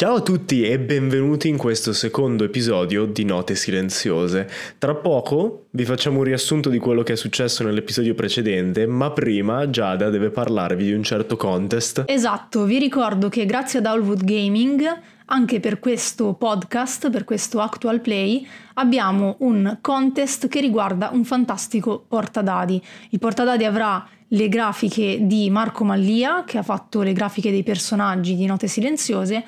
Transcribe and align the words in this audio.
Ciao 0.00 0.14
a 0.14 0.20
tutti 0.22 0.62
e 0.62 0.78
benvenuti 0.78 1.48
in 1.48 1.58
questo 1.58 1.92
secondo 1.92 2.42
episodio 2.42 3.04
di 3.04 3.22
Note 3.22 3.54
Silenziose. 3.54 4.48
Tra 4.78 4.94
poco 4.94 5.66
vi 5.72 5.84
facciamo 5.84 6.20
un 6.20 6.24
riassunto 6.24 6.70
di 6.70 6.78
quello 6.78 7.02
che 7.02 7.12
è 7.12 7.16
successo 7.16 7.64
nell'episodio 7.64 8.14
precedente, 8.14 8.86
ma 8.86 9.10
prima 9.10 9.68
Giada 9.68 10.08
deve 10.08 10.30
parlarvi 10.30 10.84
di 10.84 10.94
un 10.94 11.02
certo 11.02 11.36
contest. 11.36 12.04
Esatto, 12.06 12.64
vi 12.64 12.78
ricordo 12.78 13.28
che 13.28 13.44
grazie 13.44 13.80
ad 13.80 13.84
Owlwood 13.84 14.24
Gaming, 14.24 15.00
anche 15.26 15.60
per 15.60 15.78
questo 15.80 16.32
podcast, 16.32 17.10
per 17.10 17.24
questo 17.24 17.60
Actual 17.60 18.00
Play, 18.00 18.46
abbiamo 18.76 19.36
un 19.40 19.80
contest 19.82 20.48
che 20.48 20.62
riguarda 20.62 21.10
un 21.12 21.24
fantastico 21.26 22.02
portadadi. 22.08 22.82
Il 23.10 23.18
portadadi 23.18 23.66
avrà 23.66 24.08
le 24.28 24.48
grafiche 24.48 25.18
di 25.20 25.50
Marco 25.50 25.84
Mallia, 25.84 26.44
che 26.46 26.56
ha 26.56 26.62
fatto 26.62 27.02
le 27.02 27.12
grafiche 27.12 27.50
dei 27.50 27.64
personaggi 27.64 28.34
di 28.34 28.46
Note 28.46 28.66
Silenziose, 28.66 29.44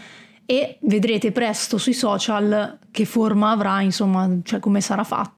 e 0.52 0.76
vedrete 0.80 1.32
presto 1.32 1.78
sui 1.78 1.94
social 1.94 2.78
che 2.90 3.06
forma 3.06 3.52
avrà, 3.52 3.80
insomma, 3.80 4.28
cioè 4.42 4.60
come 4.60 4.82
sarà 4.82 5.02
fatto. 5.02 5.36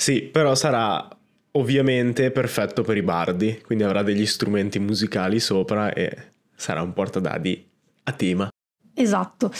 Sì, 0.00 0.22
però 0.22 0.54
sarà 0.54 1.08
ovviamente 1.56 2.30
perfetto 2.30 2.82
per 2.82 2.96
i 2.96 3.02
bardi, 3.02 3.60
quindi 3.64 3.82
avrà 3.82 4.04
degli 4.04 4.24
strumenti 4.24 4.78
musicali 4.78 5.40
sopra 5.40 5.92
e 5.92 6.34
sarà 6.54 6.82
un 6.82 6.92
portadadi 6.92 7.68
a 8.04 8.12
tema. 8.12 8.48
Esatto. 8.94 9.50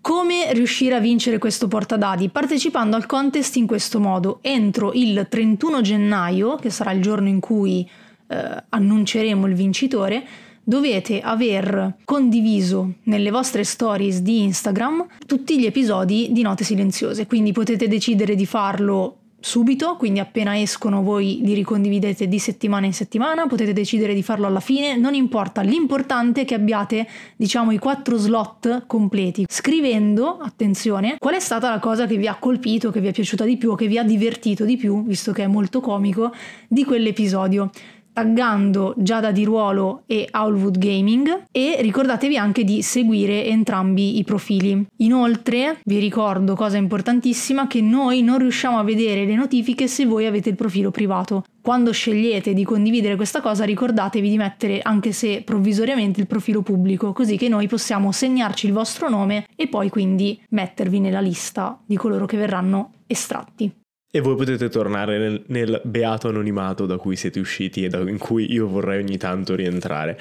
Come 0.00 0.52
riuscire 0.52 0.96
a 0.96 1.00
vincere 1.00 1.38
questo 1.38 1.68
portadadi? 1.68 2.28
Partecipando 2.28 2.96
al 2.96 3.06
contest 3.06 3.54
in 3.54 3.68
questo 3.68 4.00
modo. 4.00 4.40
Entro 4.42 4.90
il 4.94 5.28
31 5.30 5.80
gennaio, 5.80 6.56
che 6.56 6.70
sarà 6.70 6.90
il 6.90 7.00
giorno 7.00 7.28
in 7.28 7.38
cui 7.38 7.88
eh, 8.26 8.64
annunceremo 8.68 9.46
il 9.46 9.54
vincitore, 9.54 10.26
dovete 10.70 11.20
aver 11.20 11.96
condiviso 12.04 12.92
nelle 13.04 13.32
vostre 13.32 13.64
stories 13.64 14.20
di 14.20 14.42
Instagram 14.42 15.04
tutti 15.26 15.58
gli 15.58 15.66
episodi 15.66 16.28
di 16.30 16.42
Note 16.42 16.62
Silenziose, 16.62 17.26
quindi 17.26 17.50
potete 17.50 17.88
decidere 17.88 18.36
di 18.36 18.46
farlo 18.46 19.16
subito, 19.40 19.96
quindi 19.96 20.20
appena 20.20 20.60
escono 20.60 21.02
voi 21.02 21.40
li 21.42 21.54
ricondividete 21.54 22.28
di 22.28 22.38
settimana 22.38 22.86
in 22.86 22.92
settimana, 22.92 23.48
potete 23.48 23.72
decidere 23.72 24.14
di 24.14 24.22
farlo 24.22 24.46
alla 24.46 24.60
fine, 24.60 24.96
non 24.96 25.14
importa, 25.14 25.62
l'importante 25.62 26.42
è 26.42 26.44
che 26.44 26.54
abbiate 26.54 27.08
diciamo 27.34 27.72
i 27.72 27.78
quattro 27.78 28.16
slot 28.16 28.84
completi, 28.86 29.46
scrivendo, 29.48 30.38
attenzione, 30.38 31.16
qual 31.18 31.34
è 31.34 31.40
stata 31.40 31.68
la 31.68 31.80
cosa 31.80 32.06
che 32.06 32.16
vi 32.16 32.28
ha 32.28 32.36
colpito, 32.36 32.92
che 32.92 33.00
vi 33.00 33.08
è 33.08 33.12
piaciuta 33.12 33.44
di 33.44 33.56
più 33.56 33.74
che 33.74 33.88
vi 33.88 33.98
ha 33.98 34.04
divertito 34.04 34.64
di 34.64 34.76
più, 34.76 35.02
visto 35.04 35.32
che 35.32 35.42
è 35.42 35.48
molto 35.48 35.80
comico, 35.80 36.32
di 36.68 36.84
quell'episodio 36.84 37.72
taggando 38.12 38.94
Giada 38.96 39.32
di 39.32 39.44
Ruolo 39.44 40.02
e 40.06 40.28
Owlwood 40.30 40.78
Gaming 40.78 41.44
e 41.50 41.78
ricordatevi 41.80 42.36
anche 42.36 42.64
di 42.64 42.82
seguire 42.82 43.44
entrambi 43.46 44.18
i 44.18 44.24
profili. 44.24 44.86
Inoltre 44.98 45.80
vi 45.84 45.98
ricordo, 45.98 46.54
cosa 46.54 46.76
importantissima, 46.76 47.66
che 47.66 47.80
noi 47.80 48.22
non 48.22 48.38
riusciamo 48.38 48.78
a 48.78 48.82
vedere 48.82 49.24
le 49.24 49.34
notifiche 49.34 49.88
se 49.88 50.06
voi 50.06 50.26
avete 50.26 50.48
il 50.48 50.56
profilo 50.56 50.90
privato. 50.90 51.44
Quando 51.62 51.92
scegliete 51.92 52.54
di 52.54 52.64
condividere 52.64 53.16
questa 53.16 53.40
cosa 53.40 53.64
ricordatevi 53.64 54.28
di 54.28 54.36
mettere 54.36 54.80
anche 54.80 55.12
se 55.12 55.42
provvisoriamente 55.42 56.20
il 56.20 56.26
profilo 56.26 56.62
pubblico, 56.62 57.12
così 57.12 57.36
che 57.36 57.48
noi 57.48 57.66
possiamo 57.66 58.12
segnarci 58.12 58.66
il 58.66 58.72
vostro 58.72 59.08
nome 59.08 59.46
e 59.54 59.68
poi 59.68 59.90
quindi 59.90 60.40
mettervi 60.50 61.00
nella 61.00 61.20
lista 61.20 61.78
di 61.84 61.96
coloro 61.96 62.26
che 62.26 62.36
verranno 62.36 62.92
estratti. 63.06 63.79
E 64.10 64.20
voi 64.20 64.34
potete 64.34 64.68
tornare 64.68 65.18
nel, 65.18 65.42
nel 65.46 65.80
beato 65.84 66.28
anonimato 66.28 66.84
da 66.84 66.96
cui 66.96 67.14
siete 67.14 67.38
usciti 67.38 67.84
e 67.84 67.88
da, 67.88 67.98
in 67.98 68.18
cui 68.18 68.52
io 68.52 68.66
vorrei 68.66 69.00
ogni 69.00 69.16
tanto 69.16 69.54
rientrare. 69.54 70.18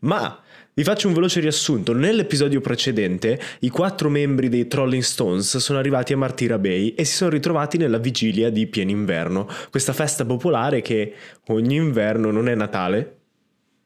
Ma 0.00 0.38
vi 0.74 0.84
faccio 0.84 1.06
un 1.06 1.12
veloce 1.14 1.40
riassunto. 1.40 1.92
Nell'episodio 1.92 2.62
precedente 2.62 3.38
i 3.60 3.68
quattro 3.68 4.08
membri 4.08 4.48
dei 4.48 4.66
Trolling 4.66 5.02
Stones 5.02 5.58
sono 5.58 5.78
arrivati 5.78 6.14
a 6.14 6.16
Martira 6.16 6.58
Bay 6.58 6.94
e 6.94 7.04
si 7.04 7.14
sono 7.14 7.30
ritrovati 7.30 7.76
nella 7.76 7.98
vigilia 7.98 8.48
di 8.48 8.66
pieno 8.66 8.90
inverno, 8.90 9.46
questa 9.70 9.92
festa 9.92 10.24
popolare 10.24 10.80
che 10.80 11.14
ogni 11.48 11.76
inverno 11.76 12.30
non 12.30 12.48
è 12.48 12.54
Natale. 12.54 13.16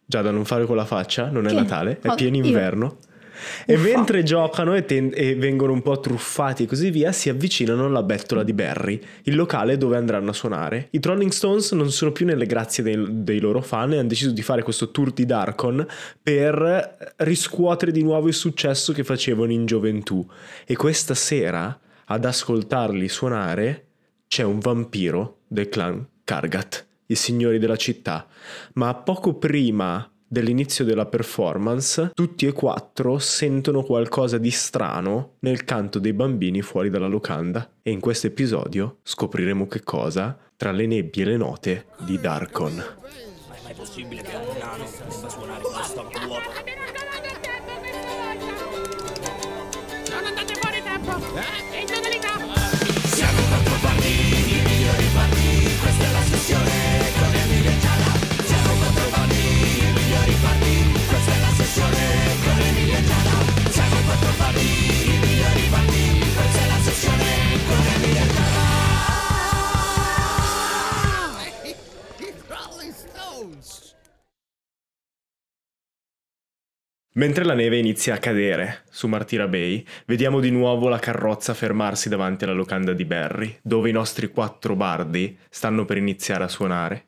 Già 0.07 0.23
da 0.23 0.31
non 0.31 0.45
fare 0.45 0.65
con 0.67 0.77
la 0.77 0.85
faccia, 0.85 1.29
non 1.29 1.47
è 1.47 1.51
che? 1.51 1.55
Natale, 1.57 1.99
è 2.01 2.15
pieno 2.15 2.37
inverno. 2.37 2.99
E 3.65 3.75
Uffa. 3.75 3.83
mentre 3.83 4.23
giocano 4.23 4.75
e, 4.75 4.85
ten- 4.85 5.13
e, 5.15 5.35
vengono 5.35 5.73
un 5.73 5.83
po' 5.83 5.99
truffati 6.01 6.65
e 6.65 6.67
così 6.67 6.91
via, 6.91 7.13
si 7.13 7.29
avvicinano 7.29 7.87
alla 7.87 8.03
bettola 8.03 8.43
di 8.43 8.53
Barry, 8.53 9.01
il 9.25 9.37
locale 9.37 9.77
dove 9.77 9.97
andranno 9.97 10.31
a 10.31 10.35
suonare. 10.35 10.89
I 10.91 11.01
Trolling 11.01 11.31
Stones 11.31 11.73
non 11.73 11.91
sono 11.91 12.13
più 12.13 12.27
nelle 12.27 12.47
grazie 12.47 12.83
dei, 12.83 13.05
dei 13.25 13.41
loro 13.41 13.61
fan 13.61 13.93
e 13.93 13.99
hanno 13.99 14.09
deciso 14.09 14.31
di 14.31 14.43
fare 14.43 14.63
questo 14.63 14.91
tour 14.91 15.13
di 15.13 15.27
Darkon 15.27 15.87
per 16.23 17.15
riscuotere 17.17 17.93
di 17.93 18.03
nuovo 18.03 18.29
il 18.29 18.35
successo 18.35 18.93
che 18.93 19.05
facevano 19.05 19.53
in 19.53 19.67
gioventù. 19.67 20.27
E 20.65 20.77
questa 20.77 21.15
sera, 21.15 21.79
ad 22.07 22.25
ascoltarli 22.25 23.09
suonare, 23.09 23.85
c'è 24.29 24.43
un 24.43 24.59
vampiro 24.59 25.39
del 25.47 25.69
clan 25.69 26.07
Kargat, 26.25 26.87
i 27.07 27.15
signori 27.15 27.59
della 27.59 27.77
città. 27.77 28.27
Ma 28.75 28.95
poco 28.95 29.35
prima 29.35 30.11
dell'inizio 30.27 30.85
della 30.85 31.07
performance, 31.07 32.11
tutti 32.15 32.47
e 32.47 32.53
quattro 32.53 33.19
sentono 33.19 33.83
qualcosa 33.83 34.39
di 34.39 34.51
strano 34.51 35.35
nel 35.41 35.65
canto 35.65 35.99
dei 35.99 36.13
bambini 36.13 36.63
fuori 36.63 36.91
dalla 36.91 37.07
locanda 37.07 37.71
e 37.83 37.91
in 37.91 38.01
questo 38.01 38.27
episodio 38.27 38.99
scopriremo 39.03 39.67
che 39.67 39.83
cosa 39.83 40.37
tra 40.57 40.73
le 40.73 40.87
nebbie 40.87 41.23
e 41.23 41.27
le 41.27 41.37
note 41.37 41.87
di 41.99 42.19
Darkon. 42.19 42.75
Ma 42.75 43.55
è 43.55 43.61
mai 43.63 43.75
possibile 43.75 44.23
che 44.23 44.35
un 44.35 44.59
nano 44.59 44.87
Mentre 77.17 77.45
la 77.45 77.55
neve 77.55 77.79
inizia 77.79 78.15
a 78.15 78.19
cadere 78.19 78.83
su 78.91 79.07
Martira 79.09 79.49
Bay, 79.49 79.83
vediamo 80.05 80.39
di 80.39 80.51
nuovo 80.51 80.89
la 80.89 80.99
carrozza 80.99 81.55
fermarsi 81.55 82.11
davanti 82.11 82.45
alla 82.45 82.53
locanda 82.53 82.93
di 82.93 83.07
Barry, 83.07 83.59
dove 83.63 83.89
i 83.89 83.93
nostri 83.93 84.29
quattro 84.29 84.77
bardi 84.77 85.35
stanno 85.49 85.87
per 85.87 85.97
iniziare 85.97 86.45
a 86.45 86.49
suonare. 86.49 87.07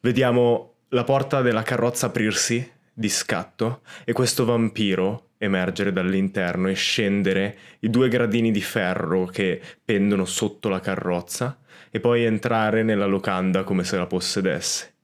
Vediamo 0.00 0.76
la 0.88 1.04
porta 1.04 1.42
della 1.42 1.62
carrozza 1.62 2.06
aprirsi 2.06 2.66
di 2.94 3.10
scatto 3.10 3.82
e 4.06 4.14
questo 4.14 4.46
vampiro 4.46 5.32
emergere 5.36 5.92
dall'interno 5.92 6.68
e 6.68 6.74
scendere 6.74 7.58
i 7.80 7.90
due 7.90 8.08
gradini 8.08 8.52
di 8.52 8.62
ferro 8.62 9.26
che 9.26 9.60
pendono 9.84 10.24
sotto 10.24 10.70
la 10.70 10.80
carrozza 10.80 11.58
e 11.90 12.00
poi 12.00 12.24
entrare 12.24 12.82
nella 12.82 13.04
locanda 13.04 13.64
come 13.64 13.84
se 13.84 13.98
la 13.98 14.06
possedesse. 14.06 14.94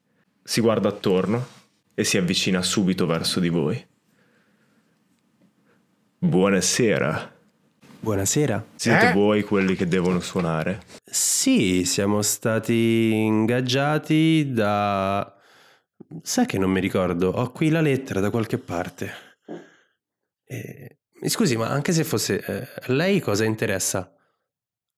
Si 0.42 0.62
guarda 0.62 0.88
attorno 0.88 1.46
e 1.94 2.02
si 2.02 2.16
avvicina 2.16 2.62
subito 2.62 3.04
verso 3.04 3.40
di 3.40 3.50
voi. 3.50 3.84
Buonasera. 6.20 7.32
Buonasera. 8.00 8.66
Siete 8.74 9.10
eh? 9.10 9.12
voi 9.12 9.44
quelli 9.44 9.76
che 9.76 9.86
devono 9.86 10.18
suonare? 10.18 10.82
Sì, 11.04 11.84
siamo 11.84 12.22
stati 12.22 13.12
ingaggiati 13.12 14.52
da... 14.52 15.32
Sai 16.20 16.46
che 16.46 16.58
non 16.58 16.72
mi 16.72 16.80
ricordo, 16.80 17.30
ho 17.30 17.52
qui 17.52 17.68
la 17.68 17.80
lettera 17.80 18.18
da 18.18 18.30
qualche 18.30 18.58
parte. 18.58 19.12
Eh, 20.44 20.98
scusi, 21.28 21.56
ma 21.56 21.68
anche 21.68 21.92
se 21.92 22.02
fosse... 22.02 22.44
Eh, 22.44 22.92
lei 22.92 23.20
cosa 23.20 23.44
interessa? 23.44 24.12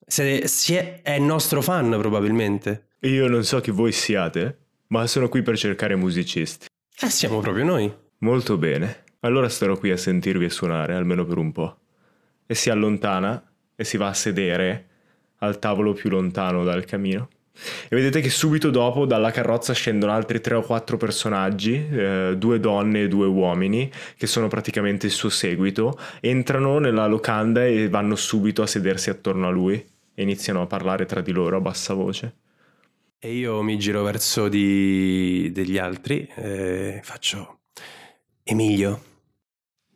Se, 0.06 0.49
se 0.49 1.03
è, 1.03 1.03
è 1.03 1.19
nostro 1.19 1.61
fan 1.61 1.91
probabilmente. 1.99 2.93
Io 3.00 3.29
non 3.29 3.45
so 3.45 3.61
chi 3.61 3.71
voi 3.71 3.93
siate, 3.93 4.69
ma 4.87 5.06
sono 5.06 5.29
qui 5.29 5.43
per 5.43 5.59
cercare 5.59 5.97
musicisti. 5.97 6.67
Eh, 6.99 7.11
siamo 7.11 7.41
proprio 7.41 7.67
noi. 7.67 7.95
Molto 8.21 8.56
bene. 8.56 9.05
Allora 9.21 9.49
starò 9.49 9.77
qui 9.77 9.91
a 9.91 9.97
sentirvi 9.97 10.49
suonare, 10.49 10.95
almeno 10.95 11.27
per 11.27 11.37
un 11.37 11.53
po'. 11.53 11.77
E 12.47 12.55
si 12.55 12.71
allontana 12.71 13.43
e 13.77 13.85
si 13.85 13.97
va 13.97 14.09
a 14.09 14.15
sedere 14.15 14.87
al 15.39 15.59
tavolo 15.59 15.93
più 15.93 16.09
lontano 16.09 16.65
dal 16.65 16.85
camino. 16.85 17.29
E 17.89 17.95
vedete 17.95 18.21
che 18.21 18.31
subito 18.31 18.71
dopo 18.71 19.05
dalla 19.05 19.31
carrozza 19.31 19.75
scendono 19.75 20.13
altri 20.13 20.41
tre 20.41 20.55
o 20.55 20.63
quattro 20.63 20.97
personaggi, 20.97 21.75
eh, 21.75 22.35
due 22.39 22.61
donne 22.61 23.03
e 23.03 23.09
due 23.09 23.27
uomini, 23.27 23.91
che 24.17 24.27
sono 24.27 24.49
praticamente 24.49 25.07
il 25.07 25.13
suo 25.13 25.29
seguito, 25.29 25.99
entrano 26.21 26.79
nella 26.79 27.07
locanda 27.07 27.67
e 27.67 27.89
vanno 27.91 28.17
subito 28.17 28.63
a 28.63 28.67
sedersi 28.67 29.11
attorno 29.11 29.47
a 29.47 29.51
lui 29.51 29.75
e 30.15 30.23
iniziano 30.23 30.63
a 30.63 30.67
parlare 30.67 31.05
tra 31.05 31.21
di 31.21 31.33
loro 31.33 31.59
a 31.59 31.61
bassa 31.61 31.93
voce. 31.93 32.35
E 33.19 33.35
io 33.35 33.61
mi 33.61 33.79
giro 33.79 34.03
verso 34.03 34.49
di... 34.49 35.51
degli 35.53 35.77
altri 35.77 36.27
e 36.35 37.01
faccio... 37.03 37.57
Emilio, 38.43 39.10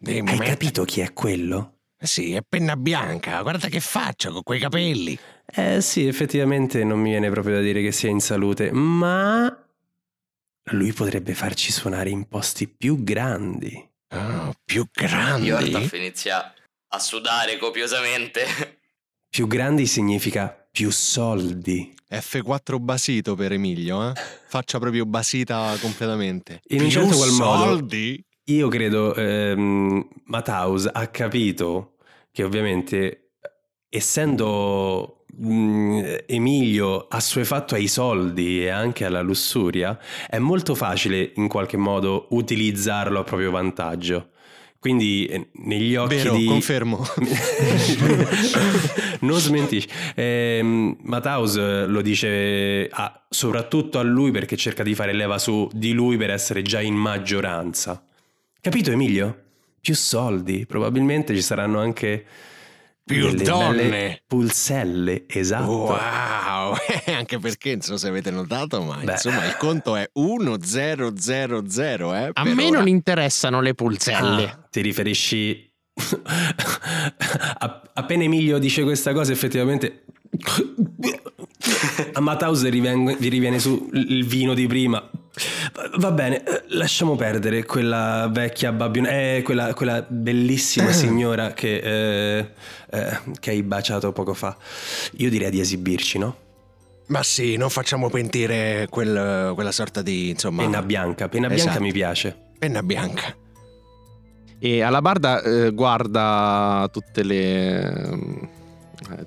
Dimmi 0.04 0.32
Hai 0.32 0.38
capito 0.38 0.84
chi 0.84 1.00
è 1.00 1.14
quello? 1.14 1.78
Sì, 1.98 2.34
è 2.34 2.42
penna 2.46 2.76
bianca, 2.76 3.40
guarda 3.40 3.68
che 3.68 3.80
faccia 3.80 4.30
con 4.30 4.42
quei 4.42 4.60
capelli. 4.60 5.18
Eh 5.46 5.80
sì, 5.80 6.06
effettivamente 6.06 6.84
non 6.84 7.00
mi 7.00 7.08
viene 7.08 7.30
proprio 7.30 7.54
da 7.54 7.60
dire 7.62 7.80
che 7.80 7.90
sia 7.90 8.10
in 8.10 8.20
salute, 8.20 8.70
ma 8.70 9.66
lui 10.72 10.92
potrebbe 10.92 11.32
farci 11.32 11.72
suonare 11.72 12.10
in 12.10 12.28
posti 12.28 12.68
più 12.68 13.02
grandi. 13.02 13.82
Oh, 14.10 14.52
più 14.62 14.86
grandi? 14.92 15.46
Yortaf 15.46 15.92
inizia 15.94 16.52
a 16.88 16.98
sudare 16.98 17.56
copiosamente. 17.56 18.44
Più 19.34 19.48
grandi 19.48 19.86
significa 19.86 20.46
più 20.70 20.92
soldi. 20.92 21.92
F4 22.08 22.78
basito 22.78 23.34
per 23.34 23.50
Emilio, 23.50 24.10
eh? 24.10 24.12
Faccia 24.46 24.78
proprio 24.78 25.06
basita 25.06 25.76
completamente. 25.80 26.60
In 26.68 26.82
un 26.82 26.90
certo 26.90 27.16
qual 27.16 27.32
modo, 27.32 27.64
soldi? 27.64 28.24
Io 28.44 28.69
credo 28.69 29.14
ehm, 29.14 30.06
Mataus 30.25 30.88
ha 30.93 31.06
capito 31.08 31.96
che 32.31 32.43
ovviamente 32.43 33.31
essendo 33.88 35.25
mh, 35.37 36.17
Emilio 36.26 37.06
assuefatto 37.08 37.75
ai 37.75 37.87
soldi 37.87 38.64
e 38.64 38.69
anche 38.69 39.05
alla 39.05 39.23
lussuria, 39.23 39.99
è 40.29 40.38
molto 40.38 40.75
facile 40.75 41.32
in 41.37 41.49
qualche 41.49 41.76
modo 41.76 42.26
utilizzarlo 42.31 43.20
a 43.20 43.25
proprio 43.25 43.50
vantaggio. 43.50 44.31
Quindi 44.79 45.25
eh, 45.26 45.49
negli 45.64 45.97
occhi 45.97 46.17
Vero, 46.17 46.37
di... 46.37 46.44
confermo. 46.44 47.06
non 49.20 49.38
smentisci. 49.38 49.88
Ehm, 50.14 50.99
Mataus 51.05 51.56
lo 51.87 52.02
dice 52.02 52.88
a- 52.90 53.25
soprattutto 53.31 53.99
a 53.99 54.02
lui 54.02 54.31
perché 54.31 54.56
cerca 54.56 54.82
di 54.82 54.94
fare 54.94 55.14
leva 55.14 55.38
su 55.38 55.67
di 55.73 55.93
lui 55.93 56.19
per 56.19 56.29
essere 56.31 56.61
già 56.61 56.82
in 56.82 56.94
maggioranza. 56.94 58.05
Capito 58.64 58.90
Emilio? 58.90 59.43
Più 59.78 59.94
soldi, 59.94 60.64
probabilmente 60.64 61.34
ci 61.34 61.43
saranno 61.43 61.81
anche 61.81 62.25
Più 63.05 63.26
delle 63.26 63.44
donne. 63.44 63.76
belle 63.76 64.22
pulselle, 64.26 65.25
esatto. 65.26 65.70
Wow, 65.70 66.75
anche 67.14 67.38
perché 67.38 67.72
non 67.72 67.82
so 67.82 67.99
se 67.99 68.08
avete 68.08 68.31
notato, 68.31 68.81
ma 68.81 68.96
Beh. 69.05 69.12
insomma 69.12 69.44
il 69.44 69.58
conto 69.58 69.96
è 69.96 70.08
1000, 70.14 70.56
eh? 72.14 72.31
A 72.32 72.44
me 72.44 72.66
ora. 72.69 72.78
non 72.78 72.88
interessano 72.88 73.61
le 73.61 73.75
pulselle. 73.75 74.44
Ah, 74.44 74.66
ti 74.70 74.81
riferisci 74.81 75.70
appena 77.93 78.22
Emilio 78.22 78.56
dice 78.56 78.82
questa 78.82 79.12
cosa 79.12 79.32
effettivamente 79.32 80.05
a 82.14 82.20
riven- 82.70 83.14
vi 83.19 83.28
riviene 83.28 83.58
su 83.58 83.90
il 83.93 84.25
vino 84.25 84.55
di 84.55 84.66
prima 84.66 85.06
Va- 85.98 86.12
bene 86.12 86.44
eh, 86.44 86.62
lasciamo 86.69 87.16
perdere 87.16 87.64
quella 87.64 88.28
vecchia 88.31 88.70
babbiona 88.70 89.10
eh, 89.10 89.42
quella, 89.44 89.75
quella 89.75 90.04
bellissima 90.06 90.92
signora 90.92 91.52
che, 91.52 91.78
eh, 92.38 92.50
eh, 92.90 93.19
che 93.40 93.50
hai 93.50 93.62
baciato 93.64 94.12
poco 94.12 94.32
fa 94.32 94.56
io 95.16 95.28
direi 95.31 95.50
di 95.50 95.58
esibirci 95.58 96.19
no? 96.19 96.36
Ma 97.06 97.22
sì, 97.25 97.56
non 97.56 97.69
facciamo 97.69 98.08
pentire 98.10 98.86
quel- 98.88 99.52
quella 99.54 99.72
sorta 99.72 100.02
di, 100.02 100.31
insomma... 100.31 100.62
penna 100.62 100.82
bianca 100.82 101.28
penna 101.28 101.48
bianca 101.48 101.64
Esatto. 101.64 101.82
mi 101.82 101.92
piace 101.92 102.37
penna 102.58 102.82
bianca. 102.82 103.34
E 104.60 104.80
Alabarda 104.82 105.42
eh, 105.42 105.70
guarda 105.72 106.88
tutte 106.90 107.22
le. 107.22 107.82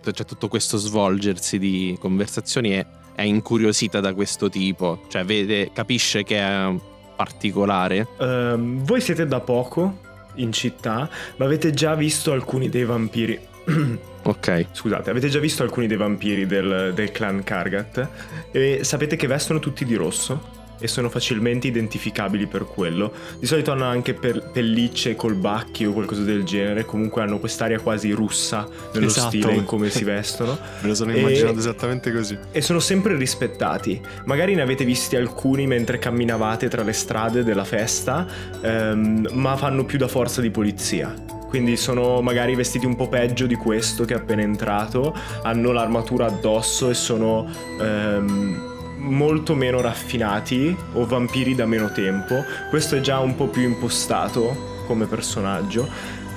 eh, 0.02 0.12
C'è 0.12 0.26
tutto 0.26 0.48
questo 0.48 0.78
svolgersi 0.78 1.60
di 1.60 1.96
conversazioni 2.00 2.74
e 2.74 2.86
è 3.18 3.24
incuriosita 3.24 4.00
da 4.00 4.14
questo 4.14 4.48
tipo. 4.48 5.02
Cioè, 5.08 5.26
vede, 5.26 5.72
capisce 5.74 6.24
che 6.24 6.38
è 6.38 6.72
particolare. 7.16 8.08
Ehm, 8.20 8.84
voi 8.84 9.02
siete 9.02 9.26
da 9.26 9.40
poco 9.40 10.02
in 10.36 10.52
città, 10.52 11.10
ma 11.38 11.46
avete 11.46 11.72
già 11.72 11.96
visto 11.96 12.32
alcuni 12.32 12.70
dei 12.70 12.86
vampiri. 12.86 13.40
Ok. 14.28 14.66
Scusate, 14.74 15.10
avete 15.10 15.30
già 15.30 15.40
visto 15.40 15.64
alcuni 15.64 15.88
dei 15.88 15.96
vampiri 15.96 16.46
del, 16.46 16.92
del 16.94 17.12
clan 17.14 17.44
Kargat 17.44 18.10
e 18.52 18.80
sapete 18.84 19.16
che 19.16 19.26
vestono 19.26 19.60
tutti 19.60 19.86
di 19.86 19.96
rosso 19.96 20.57
e 20.80 20.88
sono 20.88 21.10
facilmente 21.10 21.68
identificabili 21.68 22.48
per 22.48 22.66
quello. 22.66 23.12
Di 23.40 23.46
solito 23.46 23.72
hanno 23.72 23.86
anche 23.86 24.14
per- 24.14 24.52
pellicce 24.52 25.16
col 25.16 25.36
bacchi 25.36 25.86
o 25.86 25.94
qualcosa 25.94 26.22
del 26.24 26.44
genere, 26.44 26.86
comunque 26.86 27.22
hanno 27.22 27.40
quest'aria 27.40 27.80
quasi 27.80 28.12
russa 28.12 28.68
nello 28.94 29.08
Esatto. 29.08 29.28
stile 29.30 29.54
in 29.54 29.66
come 29.66 29.90
si 29.90 30.04
vestono. 30.04 30.58
Me 30.82 30.88
lo 30.88 30.96
sono 30.96 31.12
E- 31.12 31.20
immaginato 31.20 31.58
esattamente 31.58 32.12
così. 32.12 32.38
E 32.52 32.62
sono 32.62 32.80
sempre 32.80 33.16
rispettati. 33.16 34.00
Magari 34.26 34.56
ne 34.56 34.62
avete 34.62 34.86
visti 34.86 35.16
alcuni 35.16 35.68
mentre 35.68 36.00
camminavate 36.00 36.68
tra 36.68 36.84
le 36.84 36.94
strade 36.94 37.44
della 37.44 37.64
festa, 37.66 38.26
ehm, 38.62 39.30
ma 39.34 39.56
fanno 39.58 39.86
più 39.86 39.98
da 39.98 40.08
forza 40.08 40.42
di 40.42 40.50
polizia. 40.52 41.14
Quindi 41.48 41.78
sono 41.78 42.22
magari 42.22 42.56
vestiti 42.56 42.86
un 42.86 42.98
po' 42.98 43.08
peggio 43.08 43.46
di 43.46 43.56
questo 43.56 44.04
che 44.04 44.14
è 44.14 44.18
appena 44.18 44.42
entrato, 44.42 45.16
hanno 45.44 45.72
l'armatura 45.72 46.26
addosso 46.26 46.90
e 46.90 46.94
sono 46.94 47.50
ehm, 47.80 48.76
molto 48.98 49.56
meno 49.56 49.82
raffinati 49.82 50.76
o 50.94 51.06
vampiri 51.06 51.56
da 51.56 51.66
meno 51.66 51.92
tempo. 51.92 52.44
Questo 52.70 52.96
è 52.96 53.00
già 53.00 53.20
un 53.20 53.36
po' 53.36 53.48
più 53.48 53.64
impostato 53.64 54.84
come 54.86 55.06
personaggio. 55.06 55.88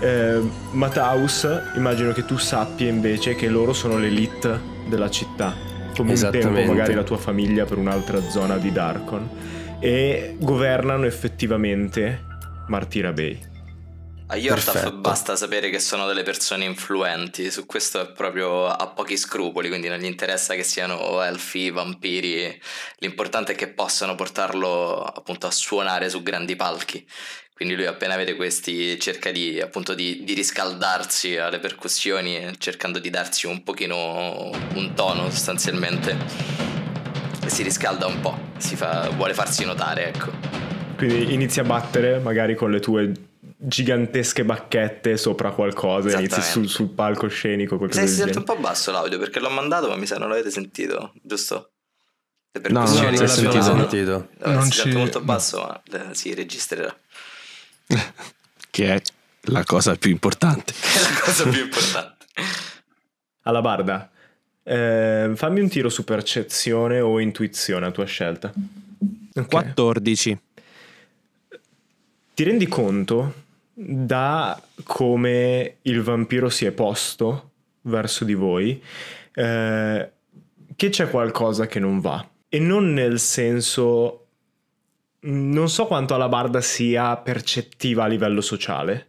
Eh, 0.01 0.41
Mataus, 0.73 1.47
immagino 1.77 2.12
che 2.12 2.25
tu 2.25 2.37
sappia 2.37 2.89
invece 2.89 3.35
che 3.35 3.49
loro 3.49 3.73
sono 3.73 3.99
l'elite 3.99 4.59
della 4.89 5.11
città, 5.11 5.55
come 5.95 6.12
un 6.12 6.29
tempo 6.31 6.61
magari 6.62 6.95
la 6.95 7.03
tua 7.03 7.19
famiglia 7.19 7.65
per 7.65 7.79
un'altra 7.79 8.21
zona 8.29 8.57
di 8.57 8.73
Darkon, 8.73 9.29
e 9.79 10.37
governano 10.39 11.05
effettivamente 11.05 12.25
Martira 12.69 13.12
Bay. 13.12 13.49
A 14.32 14.37
Yortaf 14.37 14.93
basta 14.93 15.35
sapere 15.35 15.71
che 15.71 15.81
sono 15.81 16.06
delle 16.06 16.23
persone 16.23 16.65
influenti, 16.65 17.50
su 17.50 17.67
questo 17.67 18.00
è 18.00 18.12
proprio 18.12 18.69
a 18.69 18.87
pochi 18.87 19.17
scrupoli, 19.17 19.67
quindi 19.69 19.88
non 19.88 19.99
gli 19.99 20.05
interessa 20.05 20.55
che 20.55 20.62
siano 20.62 21.21
elfi, 21.21 21.71
vampiri, 21.71 22.61
l'importante 22.99 23.53
è 23.53 23.55
che 23.56 23.67
possano 23.67 24.15
portarlo 24.15 25.03
appunto 25.03 25.49
a 25.49 25.50
suonare 25.50 26.09
su 26.09 26.23
grandi 26.23 26.55
palchi. 26.55 27.05
Quindi 27.53 27.75
lui 27.75 27.87
appena 27.87 28.15
vede 28.15 28.37
questi 28.37 29.00
cerca 29.00 29.32
di 29.32 29.61
appunto 29.61 29.94
di, 29.94 30.23
di 30.23 30.33
riscaldarsi 30.33 31.37
alle 31.37 31.59
percussioni, 31.59 32.53
cercando 32.59 33.00
di 33.00 33.11
darsi 33.11 33.49
un 33.49 33.65
pochino 33.65 34.49
un 34.75 34.93
tono 34.94 35.29
sostanzialmente. 35.29 36.17
Si 37.47 37.65
riscalda 37.65 38.06
un 38.06 38.21
po', 38.21 38.38
si 38.59 38.76
fa, 38.76 39.11
vuole 39.11 39.35
farsi 39.35 39.65
notare, 39.65 40.06
ecco. 40.06 40.31
Quindi 40.97 41.35
inizi 41.35 41.59
a 41.59 41.65
battere 41.65 42.21
magari 42.21 42.55
con 42.55 42.71
le 42.71 42.79
tue 42.79 43.12
gigantesche 43.62 44.45
bacchette 44.45 45.17
sopra 45.19 45.51
qualcosa, 45.53 46.19
inizi 46.19 46.41
sul, 46.41 46.69
sul 46.69 46.89
palcoscenico, 46.91 47.73
Mi 47.75 47.79
qualcosa 47.79 48.01
del 48.01 48.09
si 48.09 48.17
sente 48.17 48.39
un 48.39 48.45
po' 48.45 48.57
basso 48.57 48.90
l'audio 48.90 49.19
perché 49.19 49.38
l'ho 49.38 49.50
mandato 49.50 49.88
ma 49.88 49.97
mi 49.97 50.07
sa 50.07 50.17
non 50.17 50.29
l'avete 50.31 50.50
sentito, 50.50 51.12
giusto? 51.23 51.73
Le 52.52 52.69
No, 52.71 52.81
no, 52.81 52.87
non 52.87 53.05
l'abbiamo 53.05 53.26
sentito. 53.26 53.62
sentito 53.62 54.29
Vabbè, 54.38 54.55
Non 54.55 54.71
si 54.71 54.81
ci- 54.81 54.93
molto 54.93 55.21
basso 55.21 55.61
ma 55.61 55.83
eh, 56.11 56.14
si 56.14 56.35
registrerà. 56.35 56.95
Che 58.71 58.95
è 58.95 59.00
la 59.43 59.64
cosa 59.64 59.95
più 59.97 60.11
importante. 60.11 60.73
È 60.73 61.00
la 61.12 61.21
cosa 61.21 61.49
più 61.49 61.61
importante. 61.62 62.25
Alla 63.43 63.61
barda, 63.61 64.11
eh, 64.62 65.33
fammi 65.35 65.61
un 65.61 65.69
tiro 65.69 65.88
su 65.88 66.05
percezione 66.05 67.00
o 67.00 67.19
intuizione 67.21 67.87
a 67.87 67.90
tua 67.90 68.05
scelta. 68.05 68.52
Ok. 69.35 69.49
14. 69.49 70.40
Ti 72.35 72.45
rendi 72.45 72.67
conto 72.69 73.35
da 73.73 74.61
come 74.85 75.77
il 75.83 76.03
vampiro 76.03 76.49
si 76.49 76.67
è 76.67 76.73
posto 76.73 77.50
verso 77.83 78.25
di 78.25 78.35
voi 78.35 78.83
eh, 79.33 80.11
che 80.77 80.89
c'è 80.89 81.09
qualcosa 81.09 81.67
che 81.67 81.79
non 81.79 82.00
va. 82.00 82.27
E 82.49 82.59
non 82.59 82.93
nel 82.93 83.19
senso... 83.19 84.27
Non 85.23 85.69
so 85.69 85.85
quanto 85.85 86.15
Alabarda 86.15 86.62
sia 86.62 87.15
percettiva 87.19 88.05
a 88.05 88.07
livello 88.07 88.41
sociale, 88.41 89.09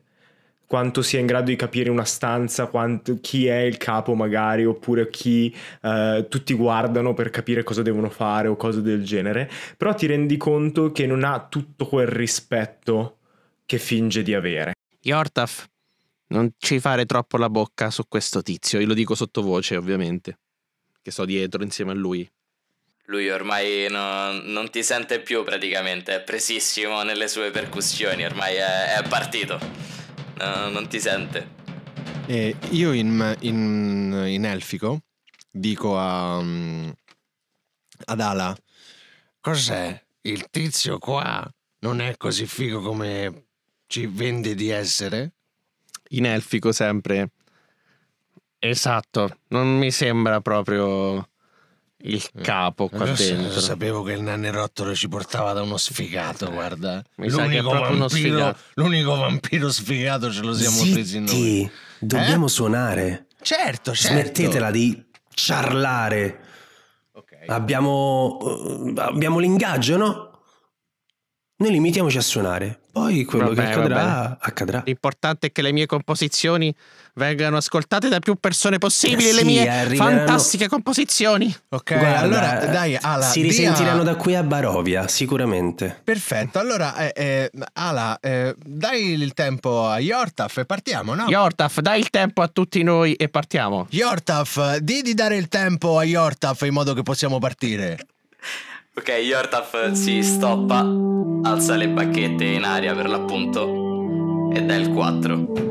quanto 0.66 1.02
sia 1.02 1.20
in 1.22 1.26
grado 1.26 1.46
di 1.46 1.56
capire 1.56 1.90
una 1.90 2.04
stanza, 2.04 2.66
quanto- 2.66 3.20
chi 3.22 3.48
è 3.48 3.60
il 3.60 3.78
capo 3.78 4.14
magari, 4.14 4.66
oppure 4.66 5.10
chi 5.10 5.56
eh, 5.82 6.26
tutti 6.30 6.54
guardano 6.54 7.14
per 7.14 7.30
capire 7.30 7.64
cosa 7.64 7.82
devono 7.82 8.10
fare 8.10 8.50
o 8.50 8.58
cose 8.58 8.82
del 8.82 9.06
genere, 9.06 9.50
però 9.78 9.94
ti 9.94 10.06
rendi 10.06 10.36
conto 10.36 10.92
che 10.92 11.08
non 11.08 11.24
ha 11.24 11.48
tutto 11.50 11.86
quel 11.86 12.08
rispetto 12.08 13.20
che 13.72 13.80
finge 13.80 14.22
di 14.22 14.34
avere. 14.34 14.74
Yortaf, 15.00 15.66
non 16.28 16.52
ci 16.58 16.82
fare 16.82 17.06
troppo 17.06 17.38
la 17.38 17.50
bocca 17.50 17.90
su 17.90 18.06
questo 18.06 18.42
tizio. 18.42 18.82
Io 18.82 18.86
lo 18.86 18.94
dico 18.94 19.16
sottovoce, 19.16 19.78
ovviamente. 19.78 20.40
Che 21.02 21.10
sto 21.10 21.24
dietro 21.24 21.64
insieme 21.64 21.92
a 21.92 21.94
lui. 21.94 22.30
Lui 23.06 23.30
ormai 23.30 23.88
no- 23.90 24.34
non 24.42 24.70
ti 24.72 24.84
sente 24.84 25.22
più 25.22 25.46
praticamente, 25.46 26.16
è 26.16 26.22
presissimo 26.22 27.04
nelle 27.04 27.30
sue 27.30 27.50
percussioni, 27.50 28.26
ormai 28.26 28.56
è, 28.56 28.98
è 28.98 29.08
partito. 29.08 29.58
No, 30.40 30.68
non 30.68 30.90
ti 30.90 31.00
sente. 31.00 31.52
E 32.28 32.58
io 32.72 32.92
in, 32.92 33.38
in- 33.40 34.26
in 34.28 34.44
elfico 34.44 35.04
dico 35.50 35.98
a, 35.98 36.40
ad 36.40 38.20
Ala, 38.20 38.54
Cos'è? 39.40 40.04
Il 40.24 40.50
tizio 40.50 40.98
qua 41.00 41.50
non 41.80 42.02
è 42.02 42.18
così 42.18 42.46
figo 42.46 42.82
come 42.82 43.46
ci 43.92 44.06
vende 44.08 44.56
di 44.56 44.70
essere? 44.70 45.34
in 46.14 46.26
elfico 46.26 46.72
sempre. 46.74 47.30
Esatto, 48.60 49.38
non 49.50 49.78
mi 49.78 49.92
sembra 49.92 50.40
proprio 50.42 51.28
il 52.04 52.22
capo 52.42 52.90
qua 52.90 53.08
Io 53.08 53.16
dentro. 53.16 53.60
sapevo 53.62 54.04
che 54.04 54.12
il 54.14 54.22
nanerottolo 54.22 54.94
ci 54.94 55.08
portava 55.08 55.54
da 55.54 55.62
uno 55.62 55.78
sfigato, 55.78 56.52
guarda. 56.52 57.02
Mi 57.16 57.30
sa 57.30 57.48
che 57.48 57.58
è 57.58 57.62
L'unico 57.62 57.70
vampiro, 57.80 58.10
sfigato. 58.10 58.60
l'unico 58.76 59.16
vampiro 59.16 59.72
sfigato 59.72 60.32
ce 60.32 60.42
lo 60.42 60.54
siamo 60.54 60.92
presi 60.92 61.20
noi. 61.20 61.28
Zitti, 61.30 61.72
dobbiamo 62.00 62.48
suonare. 62.48 63.28
Certo, 63.42 63.94
certo. 63.94 64.14
Smettetela 64.18 64.70
di 64.70 65.04
ciarlare. 65.34 66.40
Abbiamo, 67.48 68.38
eh, 68.44 69.02
abbiamo 69.02 69.40
l'ingaggio, 69.40 69.96
no? 69.98 70.42
Noi 71.56 71.72
limitiamoci 71.72 72.18
a 72.18 72.22
suonare. 72.22 72.81
Poi 72.92 73.24
quello 73.26 73.46
Vabbè, 73.54 73.56
che 73.64 73.70
accadrà, 73.72 74.04
vabbè. 74.04 74.38
accadrà. 74.42 74.82
L'importante 74.86 75.48
è 75.48 75.52
che 75.52 75.62
le 75.62 75.72
mie 75.72 75.86
composizioni 75.86 76.74
vengano 77.14 77.58
ascoltate 77.58 78.10
da 78.10 78.20
più 78.20 78.36
persone 78.36 78.78
possibili. 78.80 79.30
Eh 79.30 79.34
le 79.34 79.40
sì, 79.40 79.46
mie 79.46 79.68
arriveranno- 79.70 80.18
fantastiche 80.18 80.68
composizioni. 80.68 81.56
Ok, 81.70 81.98
Guarda, 81.98 82.20
allora 82.20 82.66
dai, 82.66 82.98
Ala. 83.00 83.26
si 83.26 83.40
dia- 83.42 83.50
risentiranno 83.50 84.04
da 84.04 84.16
qui 84.16 84.36
a 84.36 84.44
Barovia, 84.44 85.08
sicuramente. 85.08 86.02
Perfetto, 86.04 86.60
allora 86.60 86.96
eh, 86.98 87.12
eh, 87.16 87.52
Ala, 87.74 88.18
eh, 88.20 88.56
dai 88.62 89.12
il 89.14 89.34
tempo 89.34 89.88
a 89.88 90.00
Yortaf 90.00 90.58
e 90.58 90.66
partiamo, 90.66 91.14
no? 91.16 91.26
Yortaf, 91.28 91.80
dai 91.80 92.00
il 92.00 92.10
tempo 92.10 92.42
a 92.42 92.50
tutti 92.50 92.84
noi 92.84 93.14
e 93.14 93.30
partiamo. 93.30 93.88
Yortaf, 93.90 94.78
di 94.78 95.02
di 95.02 95.14
dare 95.14 95.38
il 95.38 95.48
tempo 95.48 95.98
a 95.98 96.04
Yortaf 96.04 96.62
in 96.64 96.74
modo 96.74 96.94
che 96.94 97.04
possiamo 97.04 97.40
partire. 97.40 97.98
Ok, 98.94 99.08
Yortaf 99.08 99.94
si 99.94 100.22
stoppa, 100.22 100.80
alza 101.44 101.78
le 101.78 101.88
bacchette 101.88 102.44
in 102.44 102.66
aria 102.66 102.94
per 102.94 103.08
l'appunto 103.08 104.52
ed 104.54 104.70
è 104.70 104.76
il 104.76 104.90
4. 104.90 105.70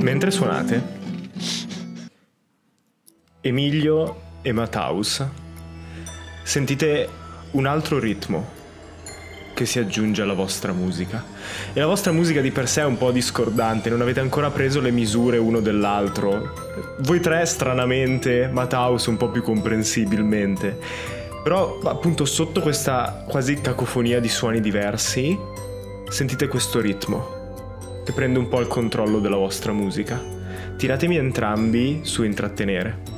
Mentre 0.00 0.32
suonate, 0.32 1.05
Emilio 3.46 4.22
e 4.42 4.50
Mataus 4.50 5.24
sentite 6.42 7.08
un 7.52 7.66
altro 7.66 8.00
ritmo 8.00 8.54
che 9.54 9.66
si 9.66 9.78
aggiunge 9.78 10.20
alla 10.20 10.34
vostra 10.34 10.72
musica. 10.72 11.24
E 11.72 11.78
la 11.78 11.86
vostra 11.86 12.10
musica 12.10 12.40
di 12.40 12.50
per 12.50 12.68
sé 12.68 12.80
è 12.80 12.84
un 12.84 12.98
po' 12.98 13.12
discordante, 13.12 13.88
non 13.88 14.00
avete 14.00 14.18
ancora 14.18 14.50
preso 14.50 14.80
le 14.80 14.90
misure 14.90 15.38
uno 15.38 15.60
dell'altro. 15.60 16.52
Voi 17.02 17.20
tre 17.20 17.46
stranamente, 17.46 18.48
Mataus 18.48 19.06
un 19.06 19.16
po' 19.16 19.30
più 19.30 19.42
comprensibilmente. 19.42 20.78
Però 21.44 21.78
appunto 21.84 22.24
sotto 22.24 22.60
questa 22.60 23.24
quasi 23.28 23.60
cacofonia 23.60 24.18
di 24.18 24.28
suoni 24.28 24.60
diversi, 24.60 25.38
sentite 26.08 26.48
questo 26.48 26.80
ritmo 26.80 28.02
che 28.04 28.10
prende 28.12 28.40
un 28.40 28.48
po' 28.48 28.60
il 28.60 28.66
controllo 28.66 29.20
della 29.20 29.36
vostra 29.36 29.72
musica. 29.72 30.20
Tiratemi 30.76 31.16
entrambi 31.16 32.00
su 32.02 32.24
intrattenere. 32.24 33.15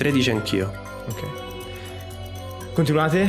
13 0.00 0.30
anch'io. 0.30 0.72
Ok. 1.08 2.72
Continuate 2.72 3.20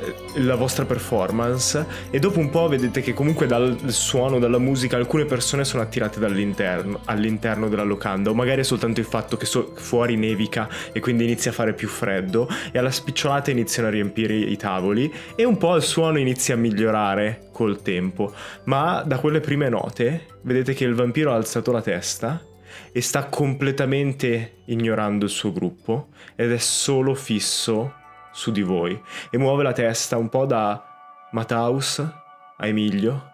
eh, 0.00 0.40
la 0.40 0.56
vostra 0.56 0.84
performance 0.84 1.86
e 2.10 2.18
dopo 2.18 2.40
un 2.40 2.50
po' 2.50 2.66
vedete 2.66 3.02
che 3.02 3.14
comunque 3.14 3.46
dal 3.46 3.78
suono, 3.92 4.40
dalla 4.40 4.58
musica, 4.58 4.96
alcune 4.96 5.26
persone 5.26 5.64
sono 5.64 5.80
attirate 5.80 6.18
dall'interno, 6.18 7.02
all'interno 7.04 7.68
della 7.68 7.84
locanda 7.84 8.30
o 8.30 8.34
magari 8.34 8.62
è 8.62 8.64
soltanto 8.64 8.98
il 8.98 9.06
fatto 9.06 9.36
che 9.36 9.46
so- 9.46 9.74
fuori 9.76 10.16
nevica 10.16 10.68
e 10.90 10.98
quindi 10.98 11.22
inizia 11.22 11.52
a 11.52 11.54
fare 11.54 11.72
più 11.72 11.86
freddo 11.86 12.48
e 12.72 12.80
alla 12.80 12.90
spicciolata 12.90 13.52
iniziano 13.52 13.86
a 13.86 13.92
riempire 13.92 14.34
i 14.34 14.56
tavoli 14.56 15.14
e 15.36 15.44
un 15.44 15.56
po' 15.56 15.76
il 15.76 15.82
suono 15.82 16.18
inizia 16.18 16.54
a 16.54 16.56
migliorare 16.56 17.50
col 17.52 17.80
tempo, 17.80 18.32
ma 18.64 19.04
da 19.06 19.20
quelle 19.20 19.38
prime 19.38 19.68
note 19.68 20.26
vedete 20.42 20.74
che 20.74 20.82
il 20.82 20.94
vampiro 20.94 21.30
ha 21.30 21.36
alzato 21.36 21.70
la 21.70 21.80
testa 21.80 22.47
e 22.92 23.00
sta 23.00 23.26
completamente 23.26 24.62
ignorando 24.66 25.24
il 25.24 25.30
suo 25.30 25.52
gruppo 25.52 26.08
ed 26.34 26.52
è 26.52 26.58
solo 26.58 27.14
fisso 27.14 27.94
su 28.32 28.50
di 28.50 28.62
voi 28.62 29.00
e 29.30 29.38
muove 29.38 29.62
la 29.62 29.72
testa 29.72 30.16
un 30.16 30.28
po' 30.28 30.46
da 30.46 31.28
Mataus 31.32 31.98
a 31.98 32.66
Emilio 32.66 33.32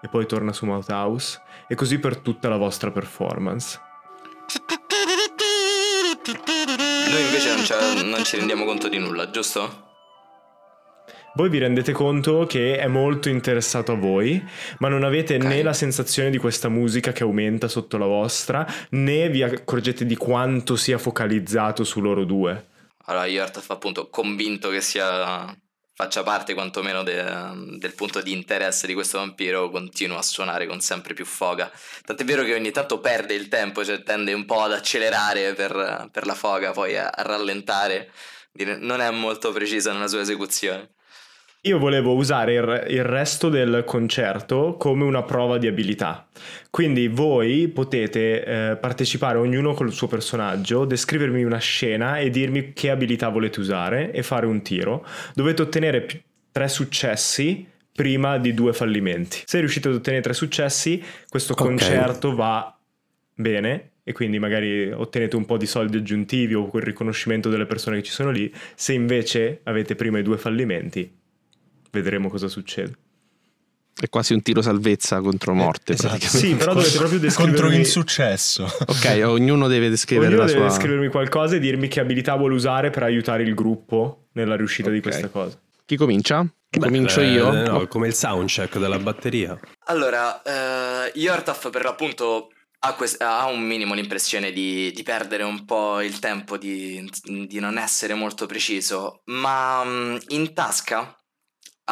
e 0.00 0.08
poi 0.08 0.26
torna 0.26 0.52
su 0.52 0.66
Mataus 0.66 1.40
e 1.68 1.74
così 1.74 1.98
per 1.98 2.18
tutta 2.18 2.48
la 2.48 2.56
vostra 2.56 2.90
performance. 2.90 3.80
Noi 7.10 7.22
invece 7.22 7.54
non, 7.54 8.08
non 8.08 8.24
ci 8.24 8.36
rendiamo 8.36 8.64
conto 8.64 8.88
di 8.88 8.98
nulla, 8.98 9.30
giusto? 9.30 9.91
Voi 11.34 11.48
vi 11.48 11.58
rendete 11.58 11.92
conto 11.92 12.44
che 12.44 12.76
è 12.76 12.86
molto 12.88 13.30
interessato 13.30 13.92
a 13.92 13.94
voi, 13.94 14.42
ma 14.80 14.88
non 14.88 15.02
avete 15.02 15.36
Ok. 15.36 15.44
né 15.44 15.62
la 15.62 15.72
sensazione 15.72 16.28
di 16.28 16.36
questa 16.36 16.68
musica 16.68 17.12
che 17.12 17.22
aumenta 17.22 17.68
sotto 17.68 17.96
la 17.96 18.04
vostra, 18.04 18.66
né 18.90 19.30
vi 19.30 19.42
accorgete 19.42 20.04
di 20.04 20.14
quanto 20.14 20.76
sia 20.76 20.98
focalizzato 20.98 21.84
su 21.84 22.02
loro 22.02 22.24
due. 22.24 22.66
Allora 23.06 23.26
Yortaf 23.26 23.70
appunto 23.70 24.10
convinto 24.10 24.68
che 24.68 24.82
sia 24.82 25.56
faccia 25.94 26.22
parte 26.22 26.52
quantomeno 26.52 27.02
de- 27.02 27.24
del 27.78 27.94
punto 27.94 28.20
di 28.20 28.32
interesse 28.32 28.86
di 28.86 28.94
questo 28.94 29.18
vampiro 29.18 29.70
continua 29.70 30.18
a 30.18 30.22
suonare 30.22 30.66
con 30.66 30.80
sempre 30.80 31.12
più 31.12 31.24
foga 31.26 31.70
tant'è 32.04 32.24
vero 32.24 32.44
che 32.44 32.54
ogni 32.54 32.70
tanto 32.70 32.98
perde 32.98 33.34
il 33.34 33.48
tempo 33.48 33.84
cioè 33.84 34.02
tende 34.02 34.32
un 34.32 34.46
po' 34.46 34.62
ad 34.62 34.72
accelerare 34.72 35.52
per, 35.52 36.08
per 36.10 36.24
la 36.24 36.34
foga 36.34 36.70
poi 36.70 36.96
a, 36.96 37.08
a 37.08 37.22
rallentare 37.22 38.10
non 38.78 39.00
è 39.02 39.10
molto 39.10 39.52
preciso 39.52 39.92
nella 39.92 40.08
sua 40.08 40.20
esecuzione 40.20 40.92
Io 41.64 41.78
volevo 41.78 42.14
usare 42.14 42.54
il, 42.54 42.86
il 42.88 43.04
resto 43.04 43.48
del 43.48 43.84
concerto 43.86 44.74
come 44.76 45.04
una 45.04 45.22
prova 45.22 45.58
di 45.58 45.68
abilità. 45.68 46.26
Quindi 46.70 47.06
voi 47.06 47.68
potete 47.68 48.44
eh, 48.44 48.76
partecipare 48.76 49.38
ognuno 49.38 49.72
col 49.72 49.92
suo 49.92 50.08
personaggio, 50.08 50.84
descrivermi 50.84 51.44
una 51.44 51.58
scena 51.58 52.18
e 52.18 52.30
dirmi 52.30 52.72
che 52.72 52.90
abilità 52.90 53.28
volete 53.28 53.60
usare 53.60 54.10
e 54.10 54.24
fare 54.24 54.44
un 54.46 54.60
tiro. 54.62 55.06
Dovete 55.34 55.62
ottenere 55.62 56.00
pi- 56.00 56.20
tre 56.50 56.66
successi 56.66 57.64
prima 57.94 58.38
di 58.38 58.54
due 58.54 58.72
fallimenti. 58.72 59.42
Se 59.44 59.60
riuscite 59.60 59.86
ad 59.86 59.94
ottenere 59.94 60.22
tre 60.22 60.32
successi, 60.32 61.00
questo 61.28 61.52
Ok. 61.52 61.60
concerto 61.60 62.34
va 62.34 62.76
bene 63.36 63.90
e 64.02 64.12
quindi 64.12 64.40
magari 64.40 64.90
ottenete 64.90 65.36
un 65.36 65.44
po' 65.44 65.58
di 65.58 65.66
soldi 65.66 65.98
aggiuntivi 65.98 66.54
o 66.54 66.66
quel 66.66 66.82
riconoscimento 66.82 67.48
delle 67.48 67.66
persone 67.66 67.98
che 67.98 68.02
ci 68.02 68.10
sono 68.10 68.32
lì. 68.32 68.52
Se 68.74 68.92
invece 68.92 69.60
avete 69.62 69.94
prima 69.94 70.18
i 70.18 70.24
due 70.24 70.38
fallimenti, 70.38 71.20
vedremo 71.92 72.28
cosa 72.28 72.48
succede. 72.48 72.96
È 73.94 74.08
quasi 74.08 74.32
un 74.32 74.40
tiro 74.42 74.62
salvezza 74.62 75.20
contro 75.20 75.52
morte. 75.54 75.92
esatto. 75.92 76.16
praticamente. 76.16 76.46
Sì, 76.48 76.54
però 76.56 76.72
dovete 76.74 76.96
proprio 76.96 77.18
Contro 77.20 77.44
descrivermi 77.44 77.76
insuccesso. 77.76 78.64
Ok, 78.86 79.20
ognuno 79.24 79.68
deve 79.68 79.90
descrivere 79.90 80.28
Ognuno 80.28 80.40
la 80.42 80.46
deve 80.46 80.58
sua. 80.60 80.68
descrivermi 80.68 81.08
qualcosa 81.08 81.56
e 81.56 81.58
dirmi 81.60 81.88
che 81.88 82.00
abilità 82.00 82.34
vuole 82.34 82.54
usare 82.54 82.90
per 82.90 83.02
aiutare 83.02 83.42
il 83.42 83.54
gruppo 83.54 84.28
nella 84.32 84.56
riuscita 84.56 84.88
di 84.90 84.96
Ok. 84.96 85.02
questa 85.02 85.28
cosa. 85.28 85.58
Chi 85.84 85.96
comincia? 85.96 86.44
Comincio 86.70 87.20
Eh, 87.20 87.30
io? 87.32 87.50
no, 87.52 87.76
Oh, 87.80 87.86
come 87.86 88.06
il 88.08 88.14
soundcheck 88.14 88.78
della 88.78 88.98
batteria. 88.98 89.60
Allora, 89.84 90.40
eh, 90.42 91.12
Yortaf 91.14 91.68
per 91.68 91.84
l'appunto 91.84 92.48
ha, 92.84 92.94
quest- 92.94 93.20
ha 93.20 93.46
un 93.46 93.60
minimo 93.60 93.92
l'impressione 93.92 94.52
di, 94.52 94.90
di 94.92 95.02
perdere 95.02 95.42
un 95.42 95.66
po' 95.66 96.00
il 96.00 96.18
tempo, 96.18 96.56
di, 96.56 97.06
di 97.22 97.60
non 97.60 97.76
essere 97.76 98.14
molto 98.14 98.46
preciso, 98.46 99.20
ma 99.26 99.84
mm, 99.84 100.16
in 100.28 100.54
tasca 100.54 101.14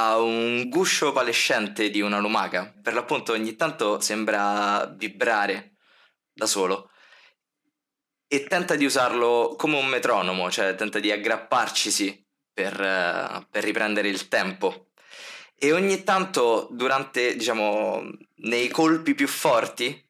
ha 0.01 0.19
un 0.19 0.69
guscio 0.69 1.13
palescente 1.13 1.91
di 1.91 2.01
una 2.01 2.19
lumaca. 2.19 2.73
Per 2.83 2.95
l'appunto 2.95 3.33
ogni 3.33 3.57
tanto 3.57 4.01
sembra 4.01 4.87
vibrare 4.97 5.77
da 6.33 6.47
solo 6.47 6.91
e 8.27 8.45
tenta 8.45 8.77
di 8.77 8.85
usarlo 8.85 9.55
come 9.59 9.77
un 9.77 9.87
metronomo, 9.87 10.51
cioè 10.51 10.75
tenta 10.77 11.01
di 11.01 11.11
aggrapparcisi 11.11 12.25
per, 12.53 12.77
per 13.51 13.65
riprendere 13.65 14.09
il 14.09 14.29
tempo. 14.29 14.91
E 15.57 15.73
ogni 15.73 16.05
tanto, 16.05 16.69
durante, 16.71 17.37
diciamo, 17.37 18.09
nei 18.37 18.69
colpi 18.69 19.15
più 19.15 19.27
forti, 19.27 20.09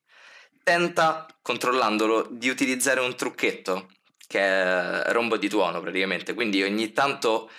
tenta, 0.63 1.27
controllandolo, 1.43 2.29
di 2.31 2.49
utilizzare 2.49 3.01
un 3.01 3.17
trucchetto 3.17 3.89
che 4.29 4.39
è 4.39 5.03
rombo 5.13 5.37
di 5.37 5.49
tuono 5.49 5.81
praticamente. 5.81 6.35
Quindi 6.35 6.63
ogni 6.63 6.93
tanto 6.93 7.51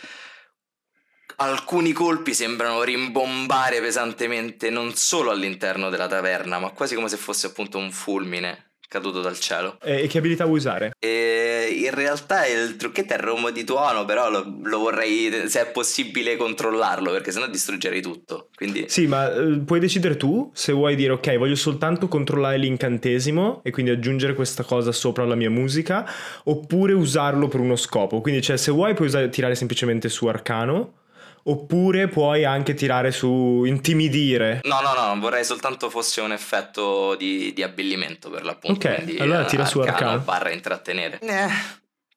alcuni 1.41 1.91
colpi 1.91 2.33
sembrano 2.33 2.83
rimbombare 2.83 3.81
pesantemente 3.81 4.69
non 4.69 4.95
solo 4.95 5.31
all'interno 5.31 5.89
della 5.89 6.07
taverna, 6.07 6.59
ma 6.59 6.69
quasi 6.69 6.95
come 6.95 7.09
se 7.09 7.17
fosse 7.17 7.47
appunto 7.47 7.77
un 7.77 7.91
fulmine 7.91 8.71
caduto 8.91 9.21
dal 9.21 9.39
cielo. 9.39 9.77
E, 9.81 10.07
che 10.07 10.17
abilità 10.17 10.43
vuoi 10.43 10.57
usare? 10.57 10.91
E 10.99 11.81
in 11.81 11.95
realtà 11.95 12.45
il 12.45 12.75
trucchetto 12.75 13.13
è 13.13 13.17
rombo 13.17 13.49
di 13.49 13.63
tuono, 13.63 14.03
però 14.03 14.29
lo, 14.29 14.59
lo 14.63 14.79
vorrei, 14.79 15.47
se 15.47 15.61
è 15.61 15.71
possibile, 15.71 16.35
controllarlo, 16.35 17.09
perché 17.11 17.31
sennò 17.31 17.47
distruggerei 17.47 18.01
tutto. 18.01 18.49
Quindi 18.53 18.85
Sì, 18.89 19.07
ma 19.07 19.33
eh, 19.33 19.59
puoi 19.59 19.79
decidere 19.79 20.17
tu 20.17 20.51
se 20.53 20.73
vuoi 20.73 20.97
dire 20.97 21.13
ok, 21.13 21.37
voglio 21.37 21.55
soltanto 21.55 22.09
controllare 22.09 22.57
l'incantesimo 22.57 23.61
e 23.63 23.71
quindi 23.71 23.91
aggiungere 23.91 24.33
questa 24.33 24.63
cosa 24.63 24.91
sopra 24.91 25.23
la 25.23 25.35
mia 25.35 25.49
musica, 25.49 26.05
oppure 26.43 26.91
usarlo 26.91 27.47
per 27.47 27.61
uno 27.61 27.77
scopo. 27.77 28.19
Quindi, 28.19 28.41
cioè, 28.41 28.57
se 28.57 28.71
vuoi 28.71 28.93
puoi 28.93 29.07
usare- 29.07 29.29
tirare 29.29 29.55
semplicemente 29.55 30.09
su 30.09 30.25
arcano, 30.25 30.99
oppure 31.43 32.07
puoi 32.07 32.45
anche 32.45 32.73
tirare 32.73 33.11
su 33.11 33.63
intimidire. 33.65 34.61
No, 34.63 34.81
no, 34.81 34.93
no, 34.93 35.19
vorrei 35.19 35.43
soltanto 35.43 35.89
fosse 35.89 36.21
un 36.21 36.31
effetto 36.31 37.15
di, 37.15 37.53
di 37.53 37.63
abbellimento 37.63 38.29
per 38.29 38.43
l'appunto. 38.43 38.87
Ok, 38.87 38.95
quindi, 38.95 39.17
allora 39.17 39.45
eh, 39.45 39.49
tira 39.49 39.65
su 39.65 39.79
arcano. 39.79 40.19
barra 40.19 40.51
intrattenere. 40.51 41.19
Eh, 41.19 41.49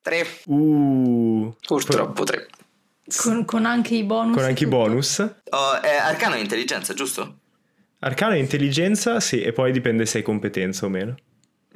tre. 0.00 0.26
Uh, 0.47 1.54
Purtroppo 1.66 2.25
tre. 2.25 2.49
Con, 3.16 3.45
con 3.45 3.66
anche 3.66 3.95
i 3.95 4.02
bonus. 4.04 4.37
con 4.37 4.45
anche 4.45 4.64
i 4.64 4.66
bonus. 4.66 5.19
Oh, 5.19 5.81
è 5.81 5.95
arcano 5.97 6.37
e 6.37 6.40
intelligenza, 6.40 6.95
giusto? 6.95 7.38
Arcano 8.00 8.35
e 8.35 8.38
intelligenza, 8.38 9.21
sì, 9.21 9.43
e 9.43 9.52
poi 9.52 9.73
dipende 9.73 10.07
se 10.07 10.19
hai 10.19 10.25
competenza 10.25 10.87
o 10.87 10.88
meno. 10.88 11.14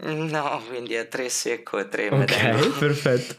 No, 0.00 0.62
quindi 0.68 0.94
è 0.94 1.08
tre 1.08 1.28
secco 1.28 1.78
e 1.78 1.88
tre 1.88 2.06
Ok, 2.06 2.18
medello. 2.18 2.70
perfetto. 2.78 3.34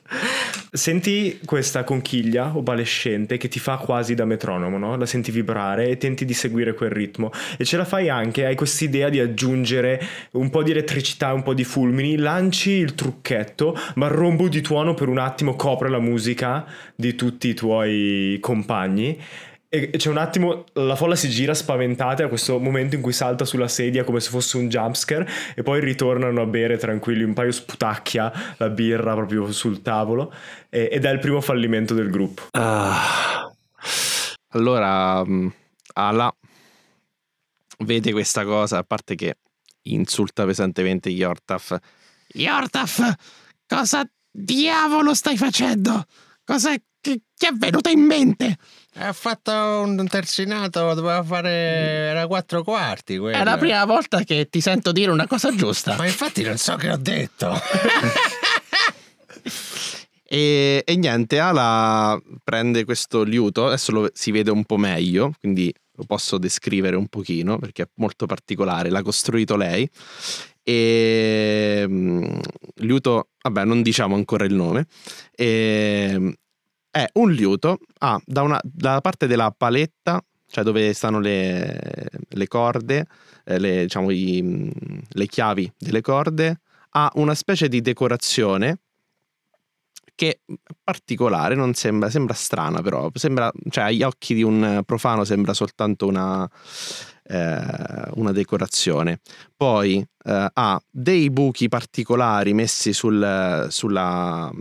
Senti 0.72 1.40
questa 1.46 1.84
conchiglia 1.86 2.52
opalescente 2.54 3.38
che 3.38 3.48
ti 3.48 3.60
fa 3.60 3.78
quasi 3.78 4.14
da 4.14 4.26
metronomo, 4.26 4.78
no? 4.78 4.98
La 4.98 5.06
senti 5.06 5.32
vibrare 5.32 5.88
e 5.88 5.98
tenti 5.98 6.26
di 6.26 6.34
seguire 6.34 6.74
quel 6.74 6.90
ritmo. 6.90 7.32
E 7.58 7.64
ce 7.64 7.78
la 7.78 7.86
fai 7.86 8.10
anche, 8.10 8.46
hai 8.46 8.56
quest'idea 8.56 9.08
di 9.08 9.20
aggiungere 9.22 10.02
un 10.32 10.50
po' 10.50 10.62
di 10.62 10.72
elettricità, 10.72 11.32
un 11.32 11.44
po' 11.44 11.54
di 11.54 11.64
fulmini, 11.64 12.18
lanci 12.18 12.72
il 12.72 12.94
trucchetto, 12.94 13.76
ma 13.96 14.08
il 14.08 14.12
rombo 14.12 14.50
di 14.50 14.62
tuono 14.62 14.94
per 14.94 15.08
un 15.08 15.18
attimo 15.18 15.56
copre 15.56 15.90
la 15.90 16.00
musica 16.00 16.66
di 16.94 17.16
tutti 17.16 17.48
i 17.48 17.54
tuoi 17.54 18.38
compagni. 18.42 19.18
E 19.72 19.92
c'è 19.92 20.10
un 20.10 20.18
attimo, 20.18 20.66
la 20.74 20.96
folla 20.96 21.16
si 21.16 21.30
gira 21.30 21.54
spaventata 21.54 22.24
a 22.24 22.28
questo 22.28 22.58
momento 22.58 22.96
in 22.96 23.04
cui 23.04 23.14
salta 23.14 23.46
sulla 23.46 23.68
sedia 23.68 24.04
come 24.04 24.20
se 24.20 24.32
fosse 24.32 24.58
un 24.58 24.68
jumpscare 24.68 25.30
e 25.54 25.62
poi 25.62 25.80
ritornano 25.80 26.42
a 26.42 26.48
bere 26.48 26.78
tranquilli, 26.78 27.22
un 27.22 27.34
paio 27.34 27.52
sputacchia 27.52 28.56
la 28.58 28.70
birra 28.70 29.14
proprio 29.14 29.52
sul 29.52 29.84
tavolo 29.84 30.34
e- 30.70 30.90
ed 30.92 31.06
è 31.06 31.12
il 31.12 31.20
primo 31.20 31.40
fallimento 31.40 31.94
del 31.94 32.10
gruppo. 32.10 32.48
Ah. 32.52 33.54
Allora, 34.54 35.24
mh, 35.24 35.54
Ala 35.94 36.36
vede 37.80 38.12
questa 38.12 38.44
cosa, 38.46 38.80
a 38.80 38.84
parte 38.84 39.14
che 39.14 39.36
insulta 39.84 40.46
pesantemente 40.46 41.10
Yortaf. 41.10 41.78
Yortaf, 42.30 43.14
cosa 43.68 44.04
diavolo 44.32 45.14
stai 45.14 45.38
facendo? 45.38 46.06
Cosa 46.44 46.74
che, 47.00 47.22
che 47.36 47.48
è 47.48 47.54
venuto 47.54 47.90
in 47.90 48.02
mente? 48.02 48.58
Ha 48.96 49.14
fatto 49.14 49.52
un 49.52 50.08
terzinato, 50.10 50.94
doveva 50.94 51.24
fare. 51.24 51.50
Era 51.50 52.28
quattro 52.28 52.64
quarti. 52.64 53.16
È 53.16 53.20
quello. 53.20 53.44
la 53.44 53.58
prima 53.58 53.86
volta 53.86 54.24
che 54.24 54.48
ti 54.50 54.62
sento 54.62 54.92
dire 54.92 55.12
una 55.12 55.28
cosa 55.28 55.56
giusta. 55.56 55.96
Ma 55.96 56.06
infatti 56.06 56.44
non 56.44 56.58
so 56.58 56.76
che 56.76 56.90
ho 56.90 56.98
detto. 56.98 57.54
E, 60.32 60.84
e 60.86 60.96
niente, 60.96 61.40
Ala 61.40 62.22
prende 62.44 62.86
questo 62.86 63.24
liuto, 63.24 63.66
adesso 63.66 63.92
lo, 63.92 64.10
si 64.14 64.30
vede 64.30 64.52
un 64.52 64.64
po' 64.64 64.78
meglio, 64.78 65.34
quindi 65.40 65.74
lo 65.94 66.04
posso 66.04 66.38
descrivere 66.38 66.96
un 66.96 67.08
pochino 67.08 67.58
perché 67.58 67.82
è 67.82 67.88
molto 67.96 68.28
particolare, 68.28 68.92
l'ha 68.92 69.02
costruito 69.02 69.56
lei. 69.56 69.90
E 70.62 71.84
mm, 71.88 72.38
liuto, 72.76 73.30
vabbè, 73.42 73.66
non 73.66 73.82
diciamo 73.82 74.14
ancora 74.14 74.46
il 74.46 74.54
nome. 74.54 74.86
E, 75.36 76.38
è 76.92 77.08
un 77.14 77.32
liuto, 77.32 77.80
ha 78.00 78.20
da 78.26 78.42
una 78.42 78.60
dalla 78.64 79.02
parte 79.02 79.28
della 79.28 79.54
paletta, 79.56 80.24
cioè 80.48 80.64
dove 80.64 80.94
stanno 80.94 81.20
le, 81.20 82.10
le 82.28 82.48
corde, 82.48 83.06
eh, 83.46 83.60
le, 83.60 83.82
diciamo 83.84 84.10
i, 84.10 84.42
mm, 84.42 84.70
le 85.10 85.26
chiavi 85.28 85.72
delle 85.78 86.02
corde, 86.02 86.62
ha 86.92 87.12
una 87.16 87.36
specie 87.36 87.68
di 87.68 87.82
decorazione 87.82 88.80
che 90.16 90.42
è 90.46 90.54
particolare, 90.84 91.56
non 91.56 91.74
sembra, 91.76 92.10
sembra 92.10 92.34
strana 92.34 92.82
però, 92.82 93.10
sembra, 93.14 93.50
cioè 93.70 93.86
agli 93.86 94.04
occhi 94.04 94.34
di 94.34 94.44
un 94.44 94.82
profano 94.86 95.24
sembra 95.24 95.54
soltanto 95.54 96.08
una, 96.08 96.50
eh, 97.24 98.10
una 98.16 98.32
decorazione. 98.34 99.22
Poi 99.56 100.06
eh, 100.26 100.50
ha 100.52 100.82
dei 100.90 101.30
buchi 101.30 101.70
particolari 101.70 102.54
messi 102.54 102.92
sul- 102.92 103.68
sulla, 103.70 104.52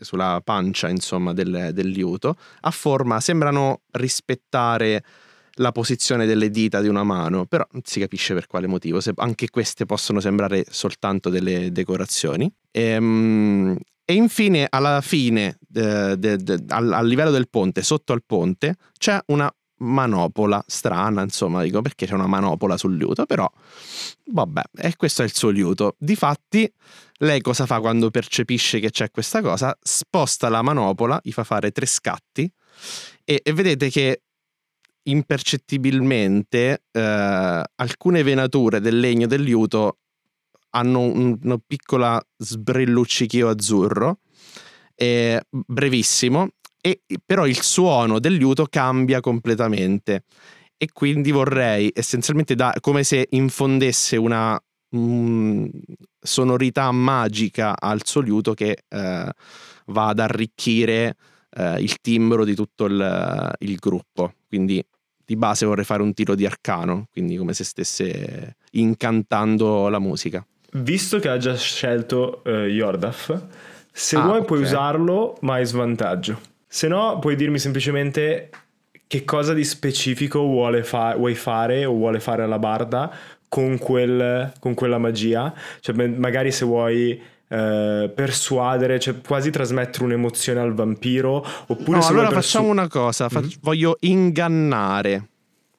sulla 0.00 0.40
pancia 0.44 0.88
insomma 0.88 1.32
del, 1.32 1.70
del 1.72 1.88
liuto, 1.88 2.36
a 2.60 2.70
forma, 2.70 3.20
sembrano 3.20 3.82
rispettare 3.92 5.02
la 5.58 5.72
posizione 5.72 6.26
delle 6.26 6.50
dita 6.50 6.80
di 6.80 6.88
una 6.88 7.02
mano, 7.02 7.46
però 7.46 7.66
non 7.72 7.82
si 7.84 8.00
capisce 8.00 8.34
per 8.34 8.46
quale 8.46 8.66
motivo, 8.66 9.00
se- 9.00 9.12
anche 9.16 9.50
queste 9.50 9.86
possono 9.86 10.20
sembrare 10.20 10.64
soltanto 10.68 11.30
delle 11.30 11.72
decorazioni. 11.72 12.50
Ehm, 12.70 13.76
e 14.04 14.14
infine, 14.14 14.66
alla 14.70 15.00
fine, 15.00 15.58
eh, 15.74 16.16
de- 16.16 16.36
de- 16.36 16.64
al, 16.68 16.92
al 16.92 17.06
livello 17.06 17.30
del 17.30 17.48
ponte, 17.48 17.82
sotto 17.82 18.12
al 18.12 18.22
ponte, 18.24 18.76
c'è 18.98 19.18
una 19.26 19.52
manopola 19.78 20.62
strana, 20.66 21.22
insomma, 21.22 21.62
dico 21.62 21.82
perché 21.82 22.06
c'è 22.06 22.14
una 22.14 22.26
manopola 22.26 22.76
sul 22.76 22.96
liuto, 22.96 23.26
però 23.26 23.50
vabbè, 24.26 24.62
e 24.76 24.96
questo 24.96 25.22
è 25.22 25.24
il 25.24 25.34
suo 25.34 25.50
liuto. 25.50 25.96
Difatti, 25.98 26.70
lei 27.18 27.40
cosa 27.40 27.66
fa 27.66 27.80
quando 27.80 28.10
percepisce 28.10 28.80
che 28.80 28.90
c'è 28.90 29.10
questa 29.10 29.40
cosa? 29.42 29.76
Sposta 29.80 30.48
la 30.48 30.62
manopola, 30.62 31.20
gli 31.22 31.32
fa 31.32 31.44
fare 31.44 31.70
tre 31.70 31.86
scatti 31.86 32.50
e, 33.24 33.40
e 33.42 33.52
vedete 33.52 33.90
che 33.90 34.22
impercettibilmente 35.02 36.84
eh, 36.90 37.62
alcune 37.74 38.22
venature 38.22 38.80
del 38.80 38.98
legno 39.00 39.26
del 39.26 39.42
liuto 39.42 39.98
hanno 40.70 41.00
un- 41.00 41.38
una 41.42 41.58
piccola 41.66 42.22
sbrilluccichio 42.36 43.48
azzurro, 43.48 44.18
brevissimo, 45.50 46.48
e 47.06 47.18
però 47.24 47.46
il 47.46 47.60
suono 47.60 48.18
del 48.18 48.34
liuto 48.34 48.66
cambia 48.68 49.20
completamente 49.20 50.22
e 50.76 50.88
quindi 50.92 51.30
vorrei 51.32 51.90
essenzialmente 51.92 52.54
da, 52.54 52.72
come 52.80 53.02
se 53.02 53.26
infondesse 53.30 54.16
una 54.16 54.58
mm, 54.96 55.66
sonorità 56.20 56.90
magica 56.92 57.74
al 57.78 58.04
suo 58.04 58.20
liuto 58.20 58.54
che 58.54 58.84
eh, 58.88 59.32
va 59.86 60.06
ad 60.08 60.18
arricchire 60.20 61.16
eh, 61.56 61.80
il 61.80 62.00
timbro 62.00 62.44
di 62.44 62.54
tutto 62.54 62.84
il, 62.84 63.54
il 63.58 63.76
gruppo. 63.76 64.34
Quindi 64.46 64.84
di 65.24 65.36
base 65.36 65.66
vorrei 65.66 65.84
fare 65.84 66.02
un 66.02 66.14
tiro 66.14 66.34
di 66.34 66.46
arcano, 66.46 67.06
quindi 67.10 67.36
come 67.36 67.52
se 67.54 67.64
stesse 67.64 68.56
incantando 68.72 69.88
la 69.88 69.98
musica. 69.98 70.46
Visto 70.72 71.18
che 71.18 71.28
ha 71.28 71.38
già 71.38 71.56
scelto 71.56 72.42
eh, 72.44 72.66
Yordaf, 72.68 73.42
se 73.92 74.16
Ah, 74.16 74.22
vuoi 74.22 74.44
puoi 74.44 74.60
ok. 74.60 74.64
usarlo, 74.64 75.36
ma 75.40 75.54
hai 75.54 75.66
svantaggio. 75.66 76.40
Se 76.68 76.86
no, 76.88 77.18
puoi 77.18 77.34
dirmi 77.34 77.58
semplicemente 77.58 78.50
che 79.06 79.24
cosa 79.24 79.54
di 79.54 79.64
specifico 79.64 80.40
vuole 80.40 80.84
fa- 80.84 81.16
vuoi 81.16 81.34
fare 81.34 81.84
o 81.86 81.92
vuole 81.92 82.20
fare 82.20 82.42
alla 82.42 82.58
barda 82.58 83.10
con, 83.48 83.78
quel- 83.78 84.52
con 84.60 84.74
quella 84.74 84.98
magia. 84.98 85.52
Cioè, 85.80 85.94
ma- 85.94 86.06
magari 86.18 86.52
se 86.52 86.64
vuoi 86.66 87.18
eh, 87.50 88.12
persuadere, 88.14 88.98
cioè 89.00 89.22
quasi 89.26 89.48
trasmettere 89.50 90.04
un'emozione 90.04 90.60
al 90.60 90.74
vampiro, 90.74 91.42
oppure 91.68 91.98
No, 91.98 92.06
allora 92.06 92.28
persu- 92.28 92.52
facciamo 92.52 92.68
una 92.70 92.88
cosa, 92.88 93.30
fac- 93.30 93.44
Mhm. 93.46 93.52
voglio 93.62 93.96
ingannare. 94.00 95.28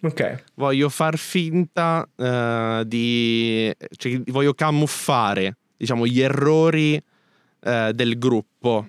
Ok, 0.02 0.44
voglio 0.56 0.90
far 0.90 1.18
finta 1.18 2.08
eh, 2.16 2.84
di 2.88 3.72
cioè, 3.98 4.20
voglio 4.28 4.54
camuffare 4.54 5.58
diciamo 5.78 6.08
gli 6.08 6.22
errori 6.22 7.00
eh, 7.62 7.92
del 7.94 8.18
gruppo 8.18 8.88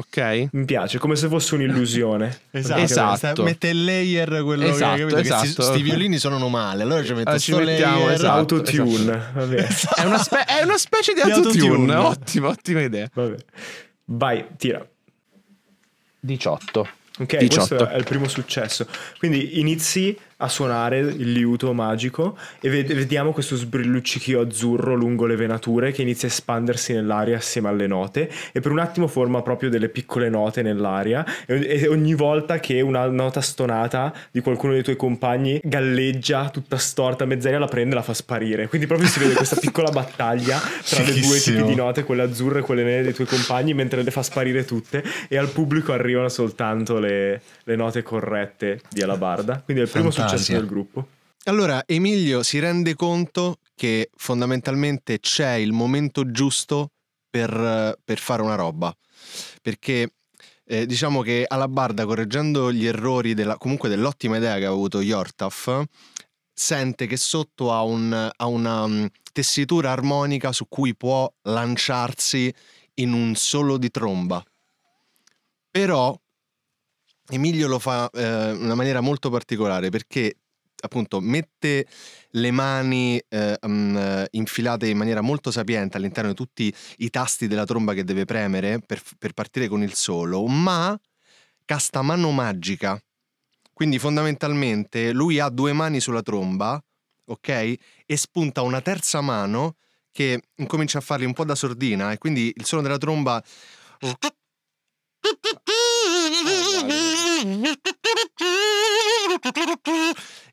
ok 0.00 0.48
mi 0.52 0.64
piace, 0.64 0.98
come 0.98 1.16
se 1.16 1.28
fosse 1.28 1.54
un'illusione. 1.54 2.38
Esatto, 2.50 2.80
Esatto. 2.80 3.42
mette 3.42 3.68
il 3.68 3.84
layer 3.84 4.42
quello 4.42 4.64
Esatto, 4.66 4.96
che, 4.96 5.00
capito, 5.06 5.18
esatto. 5.18 5.62
sti 5.62 5.82
violini 5.82 6.18
suonano 6.18 6.48
male. 6.48 6.82
Allora 6.82 7.04
ci 7.04 7.12
metto 7.14 7.30
Ah, 7.30 7.38
ci 7.38 7.54
mettiamo, 7.54 7.98
layer. 8.00 8.12
esatto. 8.12 8.54
Autotune, 8.56 9.30
va 9.34 9.44
bene. 9.44 9.68
è, 9.96 10.04
una 10.04 10.18
spe- 10.18 10.44
è 10.44 10.62
una 10.62 10.78
specie 10.78 11.12
di 11.12 11.20
Di 11.22 11.30
autotune, 11.30 11.66
autotune. 11.68 11.94
ottima 11.94 12.48
ottima 12.48 12.80
idea 12.82 13.08
va 13.14 13.22
bene. 13.24 13.44
Vai, 14.06 14.44
tira. 14.56 14.86
18 16.20 16.88
Ok, 17.20 17.36
18. 17.36 17.66
questo 17.76 17.88
è 17.88 17.96
il 17.96 18.04
primo 18.04 18.28
successo. 18.28 18.86
Quindi 19.18 19.60
inizi 19.60 20.16
a 20.42 20.48
suonare 20.48 20.98
il 20.98 21.32
liuto 21.32 21.72
magico 21.72 22.36
e 22.60 22.68
ved- 22.68 22.92
vediamo 22.94 23.32
questo 23.32 23.56
sbrilluccichio 23.56 24.40
azzurro 24.40 24.94
lungo 24.94 25.26
le 25.26 25.36
venature 25.36 25.92
che 25.92 26.02
inizia 26.02 26.28
a 26.28 26.30
espandersi 26.30 26.92
nell'aria 26.92 27.36
assieme 27.36 27.68
alle 27.68 27.86
note 27.86 28.30
e 28.52 28.60
per 28.60 28.72
un 28.72 28.78
attimo 28.78 29.06
forma 29.06 29.42
proprio 29.42 29.68
delle 29.68 29.88
piccole 29.88 30.28
note 30.28 30.62
nell'aria 30.62 31.24
e, 31.46 31.86
ogni 31.88 32.14
volta 32.14 32.58
che 32.58 32.80
una 32.80 33.06
nota 33.06 33.40
stonata 33.40 34.12
di 34.30 34.40
qualcuno 34.40 34.72
dei 34.72 34.82
tuoi 34.82 34.96
compagni 34.96 35.60
galleggia 35.62 36.48
tutta 36.48 36.78
storta 36.78 37.24
mezz'aria 37.24 37.58
la 37.58 37.66
prende 37.66 37.94
e 37.94 37.96
la 37.96 38.02
fa 38.02 38.14
sparire. 38.14 38.68
Quindi 38.68 38.86
proprio 38.86 39.08
si 39.08 39.18
vede 39.18 39.34
questa 39.34 39.56
piccola 39.56 39.90
battaglia 39.90 40.58
tra 40.84 41.02
le 41.02 41.20
due 41.20 41.38
tipi 41.38 41.62
di 41.62 41.74
note 41.74 42.04
quelle 42.04 42.22
azzurre 42.22 42.60
e 42.60 42.62
quelle 42.62 42.82
nere 42.82 43.02
dei 43.02 43.12
tuoi 43.14 43.26
compagni 43.26 43.74
mentre 43.74 44.02
le 44.02 44.10
fa 44.10 44.22
sparire 44.22 44.64
tutte 44.64 45.02
e 45.28 45.36
al 45.36 45.48
pubblico 45.48 45.92
arrivano 45.92 46.28
soltanto 46.28 46.98
le, 46.98 47.42
le 47.64 47.76
note 47.76 48.02
corrette 48.02 48.80
di 48.88 49.02
Alabarda. 49.02 49.60
Quindi 49.64 49.82
è 49.82 49.86
il 49.86 49.90
primo 49.90 50.10
Fantasia. 50.10 50.29
Successo 50.30 50.52
del 50.52 50.66
gruppo 50.66 51.06
Allora, 51.44 51.82
Emilio 51.86 52.42
si 52.42 52.58
rende 52.58 52.94
conto 52.94 53.58
che 53.74 54.10
fondamentalmente 54.14 55.20
c'è 55.20 55.54
il 55.54 55.72
momento 55.72 56.30
giusto 56.30 56.90
per, 57.30 57.98
per 58.04 58.18
fare 58.18 58.42
una 58.42 58.56
roba. 58.56 58.94
Perché 59.62 60.12
eh, 60.64 60.86
diciamo 60.86 61.22
che 61.22 61.44
Alabarda, 61.48 62.04
correggendo 62.04 62.70
gli 62.72 62.86
errori 62.86 63.34
della, 63.34 63.56
comunque 63.56 63.88
dell'ottima 63.88 64.36
idea 64.36 64.58
che 64.58 64.66
ha 64.66 64.70
avuto 64.70 65.00
Yortaf, 65.00 65.84
sente 66.52 67.06
che 67.06 67.16
sotto 67.16 67.72
ha, 67.72 67.82
un- 67.82 68.30
ha 68.36 68.46
una 68.46 68.86
mm, 68.86 69.06
tessitura 69.32 69.92
armonica 69.92 70.52
su 70.52 70.68
cui 70.68 70.94
può 70.94 71.32
lanciarsi 71.42 72.52
in 72.94 73.12
un 73.12 73.34
solo 73.34 73.78
di 73.78 73.90
tromba. 73.90 74.44
Però 75.70 76.18
Emilio 77.30 77.68
lo 77.68 77.78
fa 77.78 78.10
eh, 78.12 78.50
in 78.52 78.62
una 78.62 78.74
maniera 78.74 79.00
molto 79.00 79.30
particolare 79.30 79.88
perché 79.90 80.36
appunto 80.82 81.20
mette 81.20 81.86
le 82.30 82.50
mani 82.50 83.22
eh, 83.28 83.58
eh, 83.60 84.28
infilate 84.30 84.88
in 84.88 84.96
maniera 84.96 85.20
molto 85.20 85.50
sapiente 85.50 85.96
all'interno 85.96 86.30
di 86.30 86.36
tutti 86.36 86.74
i 86.98 87.10
tasti 87.10 87.46
della 87.46 87.64
tromba 87.64 87.92
che 87.94 88.04
deve 88.04 88.24
premere 88.24 88.80
per, 88.80 89.00
per 89.18 89.32
partire 89.32 89.68
con 89.68 89.82
il 89.82 89.94
solo, 89.94 90.46
ma 90.46 90.98
casta 91.64 92.02
mano 92.02 92.30
magica. 92.30 93.00
Quindi 93.72 93.98
fondamentalmente 93.98 95.12
lui 95.12 95.38
ha 95.38 95.48
due 95.48 95.72
mani 95.72 96.00
sulla 96.00 96.22
tromba, 96.22 96.82
ok? 97.26 97.48
E 97.48 98.16
spunta 98.16 98.62
una 98.62 98.80
terza 98.80 99.20
mano 99.20 99.76
che 100.10 100.42
incomincia 100.56 100.98
a 100.98 101.02
fargli 101.02 101.24
un 101.24 101.32
po' 101.32 101.44
da 101.44 101.54
sordina 101.54 102.10
e 102.10 102.18
quindi 102.18 102.52
il 102.54 102.64
suono 102.64 102.82
della 102.82 102.98
tromba 102.98 103.42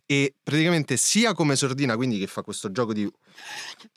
e 0.06 0.34
praticamente 0.42 0.98
sia 0.98 1.34
come 1.34 1.56
sordina, 1.56 1.96
quindi 1.96 2.18
che 2.18 2.28
fa 2.28 2.42
questo 2.42 2.72
gioco 2.72 2.94
di 2.94 3.10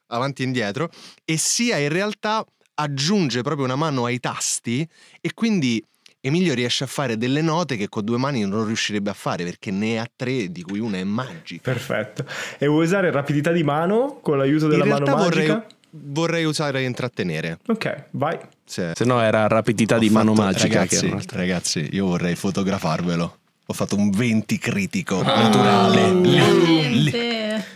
avanti 0.08 0.42
e 0.42 0.46
indietro, 0.46 0.90
e 1.24 1.36
sia 1.36 1.78
in 1.78 1.88
realtà 1.88 2.44
aggiunge 2.74 3.42
proprio 3.42 3.64
una 3.64 3.76
mano 3.76 4.04
ai 4.06 4.18
tasti 4.18 4.86
e 5.20 5.34
quindi 5.34 5.82
Emilio 6.22 6.52
riesce 6.52 6.84
a 6.84 6.86
fare 6.86 7.16
delle 7.16 7.40
note 7.40 7.76
che 7.76 7.88
con 7.88 8.04
due 8.04 8.18
mani 8.18 8.44
non 8.44 8.66
riuscirebbe 8.66 9.08
a 9.08 9.14
fare 9.14 9.44
perché 9.44 9.70
ne 9.70 9.98
ha 9.98 10.06
tre, 10.14 10.50
di 10.50 10.62
cui 10.62 10.78
una 10.78 10.98
è 10.98 11.04
magica. 11.04 11.62
perfetto 11.62 12.26
e 12.58 12.66
vuoi 12.66 12.84
usare 12.84 13.10
rapidità 13.10 13.52
di 13.52 13.62
mano 13.62 14.18
con 14.20 14.36
l'aiuto 14.36 14.66
della 14.66 14.84
mano 14.84 15.06
magica 15.06 15.22
vorrei, 15.22 15.64
vorrei 15.90 16.44
usare 16.44 16.82
intrattenere. 16.82 17.58
ok 17.66 18.04
vai 18.12 18.38
Se- 18.64 18.92
Se 18.94 19.04
no 19.04 19.20
era 19.20 19.46
rapidità 19.48 19.98
di 19.98 20.08
Ho 20.08 20.12
mano 20.12 20.34
fatto- 20.34 20.46
magica. 20.46 20.68
che 20.68 20.74
Ragazzi, 20.96 21.06
un'altra- 21.06 21.38
ragazzi, 21.38 21.88
io 21.92 22.06
vorrei 22.06 22.36
fotografarvelo. 22.36 23.36
Ho 23.66 23.72
fatto 23.72 23.96
un 23.96 24.10
20 24.10 24.58
critico 24.58 25.20
Ah. 25.20 25.42
naturale. 25.42 26.12
Lì, 26.12 27.02
lì, 27.02 27.12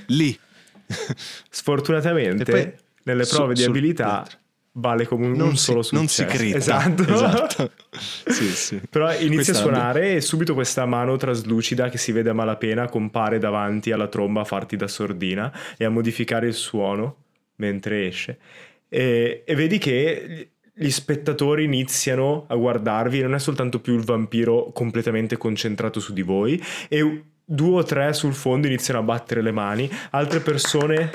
lì. 0.07 0.39
sfortunatamente 1.51 2.45
poi 2.45 2.73
nelle 3.05 3.25
su- 3.25 3.37
prove 3.37 3.55
di 3.55 3.61
sul- 3.63 3.71
abilità 3.71 4.27
vale 4.77 5.07
come 5.07 5.27
un, 5.27 5.33
Non 5.33 5.49
un 5.49 5.57
si- 5.57 5.65
solo 5.65 5.83
successo 5.83 5.97
non 5.97 6.09
si 6.09 6.25
critta. 6.25 6.57
esatto, 6.59 7.03
Esatto. 7.13 7.71
Sì, 8.27 8.49
sì. 8.49 8.81
Però 8.91 9.13
inizia 9.13 9.29
Questa 9.37 9.53
a 9.53 9.57
è 9.57 9.63
suonare 9.63 10.15
e 10.15 10.21
subito 10.21 10.55
questa 10.55 10.85
mano 10.85 11.17
traslucida 11.17 11.89
che 11.89 11.99
si 11.99 12.11
vede 12.13 12.31
a 12.31 12.35
malapena 12.35 12.89
compare 12.89 13.39
davanti 13.39 13.93
alla 13.93 14.09
tromba 14.09 14.41
a 14.41 14.45
farti 14.45 14.77
da 14.77 14.89
sordina 14.89 15.53
e 15.77 15.85
a 15.85 15.91
modificare 15.91 16.49
il 16.49 16.55
suono 16.55 17.17
mentre 17.57 18.07
esce. 18.07 18.39
E, 18.89 19.43
e 19.45 19.55
vedi 19.55 19.79
che 19.79 20.49
gli 20.77 20.91
spettatori 20.91 21.65
iniziano 21.65 22.47
a 22.49 22.57
guardarvi 22.57 23.21
non 23.21 23.35
è 23.35 23.39
soltanto 23.39 23.81
più 23.81 23.95
il 23.95 24.05
vampiro 24.05 24.73
completamente 24.73 25.37
concentrato 25.37 26.01
su 26.01 26.13
di 26.13 26.23
voi 26.23 26.61
e 26.89 27.25
due 27.45 27.79
o 27.79 27.83
tre 27.85 28.13
sul 28.13 28.35
fondo 28.35 28.67
iniziano 28.67 29.01
a 29.01 29.03
battere 29.05 29.43
le 29.43 29.53
mani, 29.53 29.89
altre 30.11 30.41
persone 30.41 31.11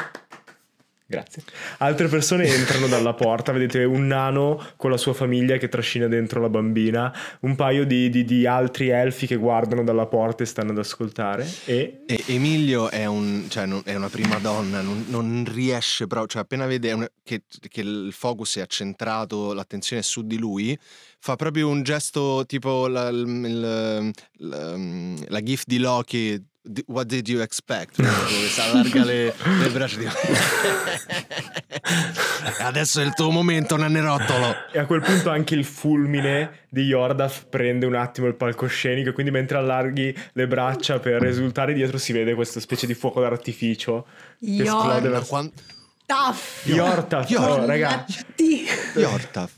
Grazie. 1.12 1.42
Altre 1.80 2.08
persone 2.08 2.46
entrano 2.46 2.86
dalla 2.86 3.16
porta, 3.16 3.52
vedete 3.52 3.84
un 3.84 4.06
nano 4.06 4.64
con 4.76 4.92
la 4.92 4.98
sua 4.98 5.16
famiglia 5.16 5.58
che 5.58 5.68
trascina 5.68 6.06
dentro 6.08 6.40
la 6.40 6.50
bambina, 6.50 7.12
un 7.42 7.56
paio 7.56 7.84
di, 7.84 8.12
di- 8.12 8.24
di 8.24 8.46
altri 8.46 8.90
elfi 8.90 9.26
che 9.26 9.36
guardano 9.36 9.84
dalla 9.84 10.06
porta 10.06 10.44
e 10.44 10.46
stanno 10.46 10.70
ad 10.70 10.78
ascoltare 10.78 11.50
e 11.66 12.02
E 12.06 12.24
Emilio 12.28 12.90
è, 12.92 13.06
un, 13.08 13.46
cioè, 13.50 13.66
non- 13.66 13.82
è 13.86 13.96
una 13.96 14.10
prima 14.10 14.38
donna, 14.38 14.82
non, 14.82 15.06
non 15.08 15.46
riesce 15.52 16.06
proprio, 16.06 16.28
cioè 16.28 16.42
appena 16.44 16.68
vede 16.68 16.92
un- 16.92 17.08
che, 17.24 17.42
che 17.68 17.82
il 17.82 18.10
focus 18.14 18.58
è 18.58 18.62
accentrato, 18.62 19.54
l'attenzione 19.54 20.04
è 20.04 20.06
su 20.06 20.22
di 20.28 20.38
lui, 20.38 20.78
fa 21.18 21.36
proprio 21.36 21.70
un 21.70 21.82
gesto 21.82 22.44
tipo 22.46 22.86
la, 22.86 23.10
il- 23.10 24.12
la- 24.38 24.78
la 25.28 25.42
gif 25.42 25.64
di 25.66 25.80
Loki, 25.80 26.46
What 26.86 27.08
did 27.08 27.28
you 27.28 27.42
expect? 27.42 27.96
Si 27.96 28.62
allarga 28.62 29.04
le, 29.04 29.34
le 29.60 29.70
braccia 29.70 29.98
di... 29.98 30.08
Adesso 32.60 33.02
è 33.02 33.06
il 33.06 33.14
tuo 33.16 33.32
momento, 33.32 33.76
nanerottolo. 33.76 34.56
E 34.72 34.78
a 34.78 34.86
quel 34.86 35.02
punto 35.02 35.32
anche 35.32 35.56
il 35.56 35.66
fulmine 35.66 36.66
di 36.70 36.84
Yordaf 36.84 37.46
prende 37.50 37.88
un 37.88 37.96
attimo 37.96 38.28
il 38.28 38.36
palcoscenico, 38.36 39.10
e 39.10 39.14
quindi 39.14 39.32
mentre 39.32 39.58
allarghi 39.58 40.16
le 40.34 40.48
braccia 40.48 41.00
per 41.00 41.26
esultare 41.26 41.74
dietro 41.74 41.98
si 41.98 42.14
vede 42.14 42.36
questa 42.36 42.60
specie 42.60 42.86
di 42.86 42.94
fuoco 42.94 43.20
d'artificio 43.22 44.06
che 44.40 44.62
esplode 44.62 45.10
verso... 45.10 45.28
Quan- 45.28 45.52
Taff. 46.06 46.66
Yortaf, 46.66 47.30
Yortaf. 47.30 47.60
oh, 47.60 47.66
raga, 47.66 47.88
Mannaggia-ti. 47.90 48.66
Yortaf. 48.96 49.52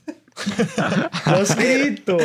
L'ho 1.26 1.46
scritto! 1.46 2.18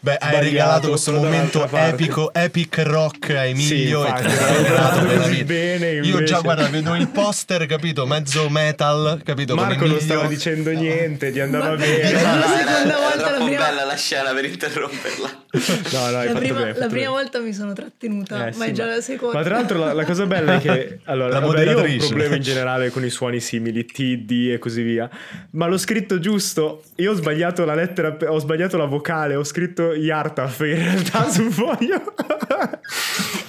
Beh, 0.00 0.12
hai 0.12 0.18
Sbagliato, 0.18 0.44
regalato 0.44 0.88
questo 0.88 1.12
momento 1.12 1.68
epico, 1.70 2.32
epic 2.34 2.78
rock 2.84 3.30
a 3.30 3.44
Emilio 3.44 4.04
Sì, 4.04 4.08
e 4.10 4.12
te 4.14 4.22
l'hai 4.22 4.56
regalato 4.62 4.62
regalato 4.62 5.06
per 5.06 5.16
la 5.16 5.22
così 5.22 5.30
vita. 5.34 5.44
bene, 5.44 5.90
Io 5.92 6.02
invece. 6.04 6.24
già, 6.24 6.40
guarda, 6.40 6.66
vedo 6.68 6.94
il 6.94 7.08
poster, 7.08 7.66
capito? 7.66 8.06
Mezzo 8.06 8.48
metal, 8.48 9.20
capito? 9.24 9.54
Marco 9.54 9.86
non 9.86 10.00
stava 10.00 10.26
dicendo 10.26 10.70
niente, 10.70 11.30
gli 11.30 11.40
andava 11.40 11.70
Ma- 11.70 11.76
bene. 11.76 12.12
La 12.12 12.18
seconda 12.56 12.96
volta, 12.98 13.30
la 13.38 13.44
prima- 13.44 13.64
bella 13.66 13.84
la 13.84 13.96
scena 13.96 14.32
per 14.32 14.44
interromperla. 14.44 15.38
No, 15.92 16.10
no, 16.10 16.22
La 16.24 16.32
prima, 16.32 16.72
la 16.76 16.86
prima 16.86 17.10
volta 17.10 17.40
mi 17.40 17.52
sono 17.52 17.72
trattenuta, 17.72 18.46
Eh, 18.48 18.56
ma 18.56 18.64
sì, 18.64 18.70
è 18.70 18.72
già 18.72 18.84
ma- 18.86 18.94
la 18.94 19.00
seconda. 19.00 19.38
Ma 19.38 19.44
tra 19.44 19.54
l'altro 19.56 19.78
la, 19.78 19.92
la 19.92 20.04
cosa 20.04 20.24
bella 20.26 20.54
è 20.54 20.60
che 20.60 21.00
allora, 21.06 21.28
La 21.34 21.40
vabbè, 21.40 21.62
io 21.64 21.78
ho 21.78 21.82
un 21.82 21.98
problema 21.98 22.36
in 22.36 22.42
generale 22.42 22.90
con 22.90 23.04
i 23.04 23.10
suoni 23.10 23.40
simili, 23.40 23.84
T, 23.84 24.18
D 24.18 24.50
e 24.52 24.58
così 24.58 24.82
via. 24.82 25.08
Ma 25.52 25.66
l'ho 25.66 25.76
scritto 25.78 26.18
giusto. 26.20 26.82
Io 26.96 27.10
ho 27.10 27.14
sbagliato 27.14 27.59
la 27.64 27.74
lettera, 27.74 28.16
ho 28.28 28.38
sbagliato 28.38 28.76
la 28.76 28.86
vocale, 28.86 29.34
ho 29.34 29.44
scritto 29.44 29.92
Yartaf 29.92 30.60
in 30.66 30.76
realtà 30.76 31.28
sul 31.28 31.50
foglio. 31.52 32.02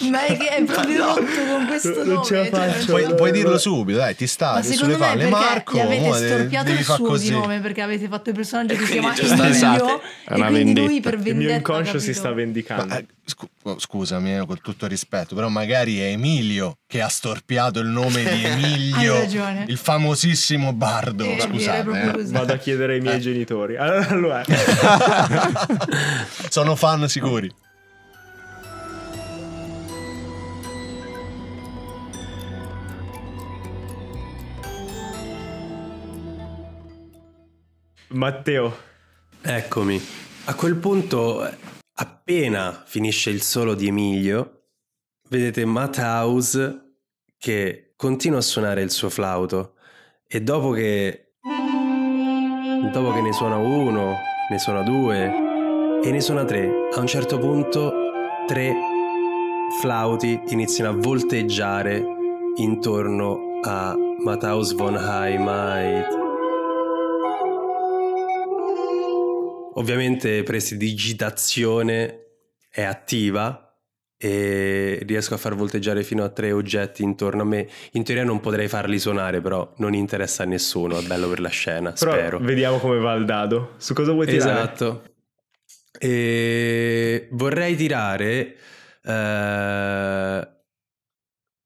Ma 0.10 0.26
è 0.26 0.38
che 0.38 0.48
è 0.50 0.64
proprio 0.64 0.98
No. 1.06 1.16
rotto 1.16 1.46
con 1.48 1.66
questo 1.68 1.90
Non 2.04 2.08
nome. 2.08 2.26
ce 2.26 2.50
la 2.52 2.72
cioè-. 2.74 2.86
Puoi, 2.86 3.16
puoi 3.16 3.32
dirlo 3.32 3.58
subito, 3.58 3.98
dai, 4.00 4.16
ti 4.16 4.24
Ma 4.24 4.30
stavi 4.30 4.64
sulle 4.64 4.76
secondo 4.76 4.98
me 4.98 5.06
palle. 5.06 5.30
Marco, 5.30 5.76
gli 5.76 5.80
avete 5.80 6.18
storpiato 6.28 6.66
devi 6.66 6.80
il 6.80 6.86
suo 6.86 6.98
così. 7.06 7.26
di 7.26 7.32
nome 7.32 7.60
perché 7.60 7.82
avete 7.82 8.08
fatto 8.08 8.30
il 8.30 8.36
personaggio 8.36 8.76
che 8.76 8.86
si 8.86 8.92
chiama 8.94 9.14
Emilio 9.16 10.02
è 10.26 10.32
e 10.32 10.36
una 10.36 10.48
quindi 10.48 10.74
lui 10.80 10.88
vendetta. 10.88 11.10
per 11.10 11.18
Il 11.20 11.24
vendetta 11.24 11.48
mio 11.48 11.56
inconscio 11.58 12.00
si 12.00 12.06
capito? 12.06 12.14
sta 12.20 12.32
vendicando. 12.32 12.86
Ma, 12.86 12.98
eh, 12.98 13.06
scu- 13.26 13.50
oh, 13.64 13.80
scusami, 13.80 14.38
eh, 14.38 14.46
con 14.46 14.60
tutto 14.62 14.86
il 14.86 14.92
rispetto, 14.92 15.36
però 15.36 15.48
magari 15.50 16.00
è 16.00 16.06
Emilio 16.06 16.78
che 16.88 17.02
ha 17.02 17.08
storpiato 17.08 17.80
il 17.80 17.88
nome 17.88 18.24
di 18.24 18.44
Emilio, 18.44 19.14
Hai 19.16 19.20
ragione. 19.22 19.66
il 19.68 19.78
famosissimo 19.78 20.74
bardo. 20.74 21.24
Eh, 21.26 21.40
Scusate, 21.40 22.02
eh. 22.08 22.12
così. 22.12 22.32
Vado 22.34 22.54
a 22.54 22.58
chiedere 22.58 22.94
ai 22.96 23.02
miei 23.02 23.20
genitori. 23.22 23.78
Allora, 23.78 24.44
sono 26.50 26.76
fan 26.76 27.08
sicuri. 27.08 27.50
Matteo, 38.12 38.90
Eccomi. 39.42 40.00
A 40.46 40.56
quel 40.56 40.76
punto, 40.76 41.50
appena 41.96 42.84
finisce 42.86 43.30
il 43.30 43.42
solo 43.42 43.74
di 43.74 43.88
Emilio, 43.88 44.66
vedete 45.30 45.66
Matt 45.66 45.98
House 45.98 46.96
che 47.38 47.94
continua 47.96 48.40
a 48.40 48.42
suonare 48.42 48.82
il 48.82 48.92
suo 48.92 49.10
flauto 49.10 49.76
e 50.28 50.42
dopo 50.42 50.72
che 50.72 51.36
dopo 52.92 53.14
che 53.14 53.22
ne 53.22 53.34
suona 53.34 53.58
uno, 53.58 54.16
ne 54.50 54.60
suona 54.60 54.84
due 54.84 56.02
e 56.04 56.12
ne 56.12 56.22
suona 56.22 56.44
tre, 56.46 56.70
a 56.94 57.00
un 57.00 57.08
certo 57.08 57.40
punto 57.40 57.94
tre 58.46 58.74
flauti 59.80 60.40
iniziano 60.48 60.92
a 60.92 61.00
volteggiare 61.00 62.04
intorno 62.58 63.60
a 63.64 63.96
Matthäus 64.24 64.74
von 64.74 64.96
Heimat. 64.98 66.21
Ovviamente 69.82 70.44
prestidigitazione 70.44 72.20
è 72.70 72.84
attiva 72.84 73.76
e 74.16 75.02
riesco 75.08 75.34
a 75.34 75.38
far 75.38 75.56
volteggiare 75.56 76.04
fino 76.04 76.24
a 76.24 76.30
tre 76.30 76.52
oggetti 76.52 77.02
intorno 77.02 77.42
a 77.42 77.46
me. 77.46 77.68
In 77.94 78.04
teoria 78.04 78.24
non 78.24 78.40
potrei 78.42 78.68
farli 78.68 79.00
suonare, 79.00 79.42
però 79.42 79.74
non 79.78 79.96
interessa 79.96 80.44
a 80.44 80.46
nessuno, 80.46 81.00
è 81.00 81.02
bello 81.02 81.28
per 81.30 81.40
la 81.40 81.50
scena, 81.50 81.94
Però 81.94 82.12
spero. 82.12 82.38
vediamo 82.38 82.78
come 82.78 83.00
va 83.00 83.14
il 83.14 83.26
dado. 83.26 83.74
Su 83.78 83.96
cosa 83.96 84.12
vuoi 84.12 84.28
tirare? 84.28 84.52
Esatto. 84.52 85.04
E 85.98 87.28
vorrei 87.32 87.76
tirare 87.76 88.56
eh, 89.04 90.48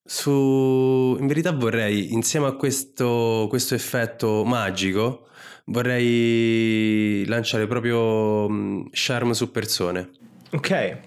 su... 0.06 1.18
In 1.20 1.28
verità 1.28 1.52
vorrei, 1.52 2.14
insieme 2.14 2.48
a 2.48 2.54
questo, 2.54 3.48
questo 3.50 3.76
effetto 3.76 4.46
magico, 4.46 5.28
vorrei 5.66 7.26
lanciare 7.26 7.68
proprio 7.68 8.50
mm, 8.50 8.86
charm 8.92 9.32
su 9.32 9.52
persone. 9.52 10.10
Ok. 10.52 10.98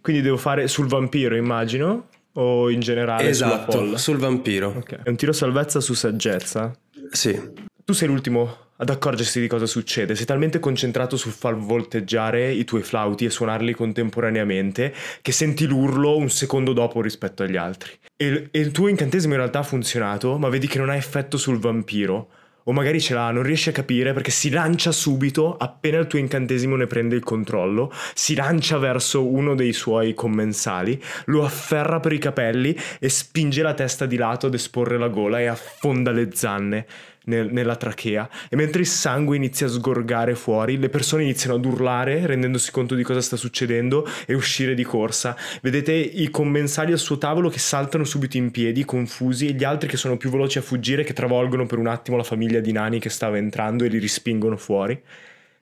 Quindi 0.00 0.22
devo 0.22 0.36
fare 0.36 0.68
sul 0.68 0.86
vampiro, 0.86 1.36
immagino? 1.36 2.08
O 2.34 2.70
in 2.70 2.80
generale 2.80 3.28
esatto, 3.28 3.96
sul 3.96 4.16
vampiro. 4.16 4.74
Ok. 4.76 5.02
È 5.02 5.08
un 5.08 5.16
tiro 5.16 5.32
salvezza 5.32 5.80
su 5.80 5.94
saggezza. 5.94 6.72
Sì. 7.10 7.38
Tu 7.84 7.92
sei 7.92 8.08
l'ultimo 8.08 8.68
ad 8.76 8.88
accorgersi 8.88 9.40
di 9.40 9.46
cosa 9.46 9.66
succede. 9.66 10.14
Sei 10.14 10.24
talmente 10.24 10.58
concentrato 10.58 11.16
sul 11.16 11.32
far 11.32 11.56
volteggiare 11.56 12.50
i 12.50 12.64
tuoi 12.64 12.82
flauti 12.82 13.26
e 13.26 13.30
suonarli 13.30 13.74
contemporaneamente 13.74 14.94
che 15.20 15.32
senti 15.32 15.66
l'urlo 15.66 16.16
un 16.16 16.30
secondo 16.30 16.72
dopo 16.72 17.02
rispetto 17.02 17.42
agli 17.42 17.56
altri. 17.56 17.92
E 18.16 18.48
il 18.50 18.70
tuo 18.70 18.88
incantesimo 18.88 19.34
in 19.34 19.40
realtà 19.40 19.58
ha 19.60 19.64
funzionato, 19.64 20.38
ma 20.38 20.48
vedi 20.48 20.66
che 20.66 20.78
non 20.78 20.88
ha 20.88 20.96
effetto 20.96 21.36
sul 21.36 21.58
vampiro. 21.58 22.28
O 22.64 22.72
magari 22.72 23.00
ce 23.00 23.14
l'ha, 23.14 23.30
non 23.30 23.42
riesci 23.42 23.70
a 23.70 23.72
capire 23.72 24.12
perché 24.12 24.30
si 24.30 24.50
lancia 24.50 24.92
subito 24.92 25.56
appena 25.56 25.98
il 25.98 26.06
tuo 26.06 26.18
incantesimo 26.18 26.76
ne 26.76 26.86
prende 26.86 27.16
il 27.16 27.22
controllo, 27.22 27.92
si 28.14 28.34
lancia 28.34 28.78
verso 28.78 29.26
uno 29.26 29.54
dei 29.54 29.72
suoi 29.72 30.14
commensali, 30.14 31.02
lo 31.26 31.44
afferra 31.44 32.00
per 32.00 32.12
i 32.12 32.18
capelli 32.18 32.76
e 32.98 33.08
spinge 33.08 33.62
la 33.62 33.74
testa 33.74 34.06
di 34.06 34.16
lato 34.16 34.46
ad 34.46 34.54
esporre 34.54 34.98
la 34.98 35.08
gola 35.08 35.40
e 35.40 35.46
affonda 35.46 36.10
le 36.10 36.28
zanne 36.32 36.86
nel- 37.30 37.52
nella 37.52 37.76
trachea. 37.76 38.28
E 38.48 38.56
mentre 38.56 38.82
il 38.82 38.86
sangue 38.86 39.36
inizia 39.36 39.66
a 39.66 39.70
sgorgare 39.70 40.34
fuori, 40.34 40.78
le 40.78 40.88
persone 40.88 41.22
iniziano 41.22 41.56
ad 41.56 41.64
urlare 41.64 42.26
rendendosi 42.26 42.70
conto 42.70 42.94
di 42.94 43.02
cosa 43.02 43.20
sta 43.20 43.36
succedendo 43.36 44.06
e 44.26 44.34
uscire 44.34 44.74
di 44.74 44.84
corsa. 44.84 45.36
Vedete 45.62 45.92
i 45.92 46.28
commensali 46.30 46.92
al 46.92 46.98
suo 46.98 47.16
tavolo 47.16 47.48
che 47.48 47.58
saltano 47.58 48.04
subito 48.04 48.36
in 48.36 48.50
piedi, 48.50 48.84
confusi, 48.84 49.48
e 49.48 49.52
gli 49.52 49.64
altri 49.64 49.88
che 49.88 49.96
sono 49.96 50.16
più 50.16 50.30
veloci 50.30 50.58
a 50.58 50.62
fuggire, 50.62 51.04
che 51.04 51.12
travolgono 51.12 51.66
per 51.66 51.78
un 51.78 51.86
attimo 51.86 52.16
la 52.16 52.24
famiglia 52.24 52.60
di 52.60 52.72
nani 52.72 52.98
che 52.98 53.08
stava 53.08 53.38
entrando 53.38 53.84
e 53.84 53.88
li 53.88 53.98
rispingono 53.98 54.56
fuori. 54.56 55.00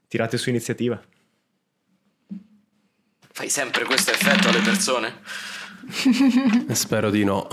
Tirate 0.08 0.38
su 0.38 0.48
iniziativa. 0.48 1.00
Fai 3.32 3.48
sempre 3.50 3.84
questo 3.84 4.10
effetto 4.10 4.48
alle 4.48 4.60
persone? 4.60 5.12
Spero 6.72 7.10
di 7.10 7.24
no. 7.24 7.46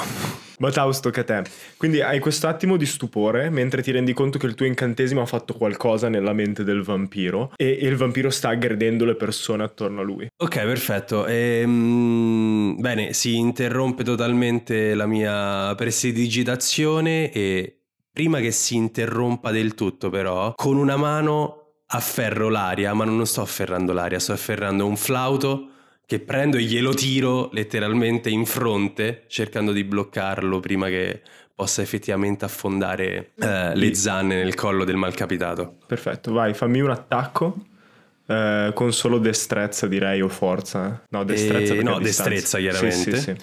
Mataus, 0.59 0.99
tocca 0.99 1.21
a 1.21 1.23
te. 1.23 1.43
Quindi 1.77 2.01
hai 2.01 2.19
questo 2.19 2.47
attimo 2.47 2.77
di 2.77 2.85
stupore 2.85 3.49
mentre 3.49 3.81
ti 3.81 3.91
rendi 3.91 4.13
conto 4.13 4.37
che 4.37 4.45
il 4.45 4.55
tuo 4.55 4.65
incantesimo 4.65 5.21
ha 5.21 5.25
fatto 5.25 5.53
qualcosa 5.53 6.09
nella 6.09 6.33
mente 6.33 6.63
del 6.63 6.81
vampiro 6.81 7.51
e, 7.55 7.77
e 7.81 7.87
il 7.87 7.95
vampiro 7.95 8.29
sta 8.29 8.49
aggredendo 8.49 9.05
le 9.05 9.15
persone 9.15 9.63
attorno 9.63 10.01
a 10.01 10.03
lui. 10.03 10.27
Ok, 10.37 10.55
perfetto. 10.63 11.25
Ehm, 11.25 12.75
bene, 12.79 13.13
si 13.13 13.37
interrompe 13.37 14.03
totalmente 14.03 14.93
la 14.93 15.05
mia 15.05 15.73
prestidigitazione 15.75 17.31
e 17.31 17.79
prima 18.11 18.39
che 18.39 18.51
si 18.51 18.75
interrompa 18.75 19.51
del 19.51 19.75
tutto 19.75 20.09
però, 20.09 20.53
con 20.55 20.77
una 20.77 20.95
mano 20.95 21.63
afferro 21.87 22.49
l'aria, 22.49 22.93
ma 22.93 23.03
non 23.03 23.25
sto 23.25 23.41
afferrando 23.41 23.93
l'aria, 23.93 24.19
sto 24.19 24.31
afferrando 24.31 24.87
un 24.87 24.95
flauto 24.95 25.69
che 26.05 26.19
prendo 26.19 26.57
e 26.57 26.61
glielo 26.63 26.93
tiro 26.93 27.49
letteralmente 27.51 28.29
in 28.29 28.45
fronte, 28.45 29.23
cercando 29.27 29.71
di 29.71 29.83
bloccarlo 29.83 30.59
prima 30.59 30.87
che 30.87 31.21
possa 31.55 31.81
effettivamente 31.81 32.45
affondare 32.45 33.31
eh, 33.39 33.75
le 33.75 33.95
zanne 33.95 34.43
nel 34.43 34.55
collo 34.55 34.83
del 34.83 34.97
malcapitato. 34.97 35.77
Perfetto, 35.87 36.33
vai, 36.33 36.53
fammi 36.53 36.81
un 36.81 36.89
attacco. 36.91 37.55
eh, 38.27 38.71
con 38.73 38.91
solo 38.91 39.19
destrezza 39.19 39.87
direi 39.87 40.21
o 40.21 40.27
forza. 40.27 41.03
No, 41.09 41.23
destrezza. 41.23 41.73
Eh, 41.73 41.77
perché 41.77 41.83
no, 41.83 41.99
destrezza, 41.99 42.57
chiaramente. 42.57 43.11
Sì, 43.15 43.17
sì, 43.17 43.21
sì. 43.21 43.35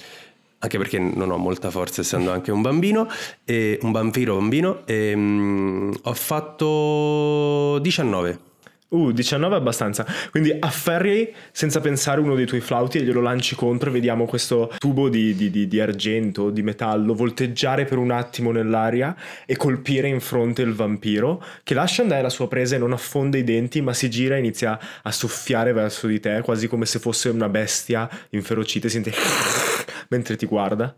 anche 0.58 0.78
perché 0.78 0.98
non 0.98 1.30
ho 1.30 1.36
molta 1.36 1.70
forza 1.70 2.00
essendo 2.02 2.30
anche 2.32 2.50
un 2.50 2.62
bambino, 2.62 3.08
e 3.44 3.78
un 3.82 3.92
vampiro 3.92 4.36
bambino, 4.36 4.82
e, 4.86 5.14
mm, 5.16 5.92
ho 6.02 6.14
fatto 6.14 7.78
19. 7.80 8.50
Uh, 8.92 9.10
19 9.10 9.54
è 9.54 9.58
abbastanza. 9.58 10.04
Quindi 10.30 10.54
afferri 10.58 11.34
senza 11.50 11.80
pensare 11.80 12.20
uno 12.20 12.34
dei 12.34 12.44
tuoi 12.44 12.60
flauti 12.60 12.98
e 12.98 13.02
glielo 13.02 13.22
lanci 13.22 13.54
contro 13.54 13.88
e 13.88 13.92
vediamo 13.92 14.26
questo 14.26 14.70
tubo 14.76 15.08
di, 15.08 15.34
di- 15.34 15.50
di- 15.50 15.66
di 15.66 15.80
argento, 15.80 16.50
di 16.50 16.62
metallo, 16.62 17.14
volteggiare 17.14 17.86
per 17.86 17.96
un 17.96 18.10
attimo 18.10 18.52
nell'aria 18.52 19.16
e 19.46 19.56
colpire 19.56 20.08
in 20.08 20.20
fronte 20.20 20.60
il 20.60 20.74
vampiro, 20.74 21.42
che 21.64 21.72
lascia 21.72 22.02
andare 22.02 22.20
la 22.20 22.28
sua 22.28 22.48
presa 22.48 22.76
e 22.76 22.78
non 22.78 22.92
affonda 22.92 23.38
i 23.38 23.44
denti, 23.44 23.80
ma 23.80 23.94
si 23.94 24.10
gira 24.10 24.36
e 24.36 24.40
inizia 24.40 24.78
a 25.02 25.10
soffiare 25.10 25.72
verso 25.72 26.06
di 26.06 26.20
te, 26.20 26.42
quasi 26.42 26.68
come 26.68 26.84
se 26.84 26.98
fosse 26.98 27.30
una 27.30 27.48
bestia 27.48 28.06
inferocita, 28.30 28.88
sente 28.90 29.12
mentre 30.08 30.36
ti 30.36 30.44
guarda. 30.44 30.94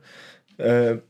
Eh, 0.57 1.03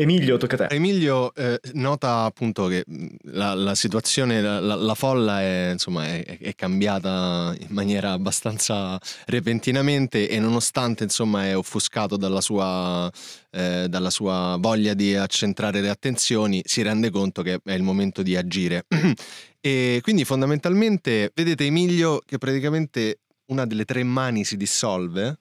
Emilio, 0.00 0.36
tocca 0.36 0.54
a 0.54 0.68
te. 0.68 0.74
Emilio 0.76 1.34
eh, 1.34 1.58
nota 1.72 2.22
appunto 2.22 2.68
che 2.68 2.84
mh, 2.86 3.06
la, 3.32 3.52
la 3.54 3.74
situazione, 3.74 4.40
la, 4.40 4.60
la- 4.60 4.76
la 4.76 4.94
folla 4.94 5.40
è, 5.42 5.70
insomma, 5.72 6.06
è, 6.06 6.38
è 6.38 6.54
cambiata 6.54 7.52
in 7.58 7.66
maniera 7.70 8.12
abbastanza 8.12 8.96
repentinamente 9.26 10.28
e 10.28 10.38
nonostante 10.38 11.02
insomma 11.02 11.46
è 11.46 11.56
offuscato 11.56 12.16
dalla 12.16 12.40
sua, 12.40 13.10
eh, 13.50 13.86
dalla 13.88 14.10
sua 14.10 14.56
voglia 14.60 14.94
di 14.94 15.16
accentrare 15.16 15.80
le 15.80 15.88
attenzioni, 15.88 16.62
si 16.64 16.80
rende 16.82 17.10
conto 17.10 17.42
che 17.42 17.58
è 17.64 17.72
il 17.72 17.82
momento 17.82 18.22
di 18.22 18.36
agire. 18.36 18.84
e 19.60 19.98
quindi 20.00 20.24
fondamentalmente 20.24 21.32
vedete 21.34 21.64
Emilio 21.64 22.20
che 22.24 22.38
praticamente 22.38 23.18
una 23.46 23.66
delle 23.66 23.84
tre 23.84 24.04
mani 24.04 24.44
si 24.44 24.56
dissolve 24.56 25.38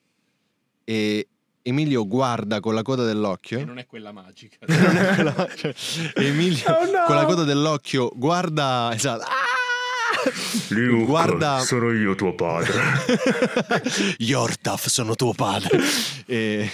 e 0.83 1.27
Emilio 1.67 2.07
guarda 2.07 2.59
con 2.61 2.73
la 2.73 2.81
coda 2.81 3.03
dell'occhio. 3.03 3.59
E 3.59 3.65
non 3.65 3.77
è 3.77 3.85
quella 3.85 4.11
magica. 4.11 4.57
Non 4.67 4.95
è 4.97 5.13
quella- 5.15 5.49
cioè, 5.55 5.73
Emilio 6.15 6.63
Oh 6.67 6.85
no! 6.85 7.03
con 7.05 7.15
la 7.15 7.25
coda 7.25 7.43
dell'occhio 7.43 8.11
guarda 8.15 8.89
esatto 8.93 9.23
ah! 9.23 9.45
guarda 11.05 11.59
sono 11.59 11.91
io 11.91 12.15
tuo 12.15 12.33
padre. 12.35 12.73
Yortaf 14.17 14.87
sono 14.87 15.15
tuo 15.15 15.33
padre 15.33 15.79
e, 16.25 16.69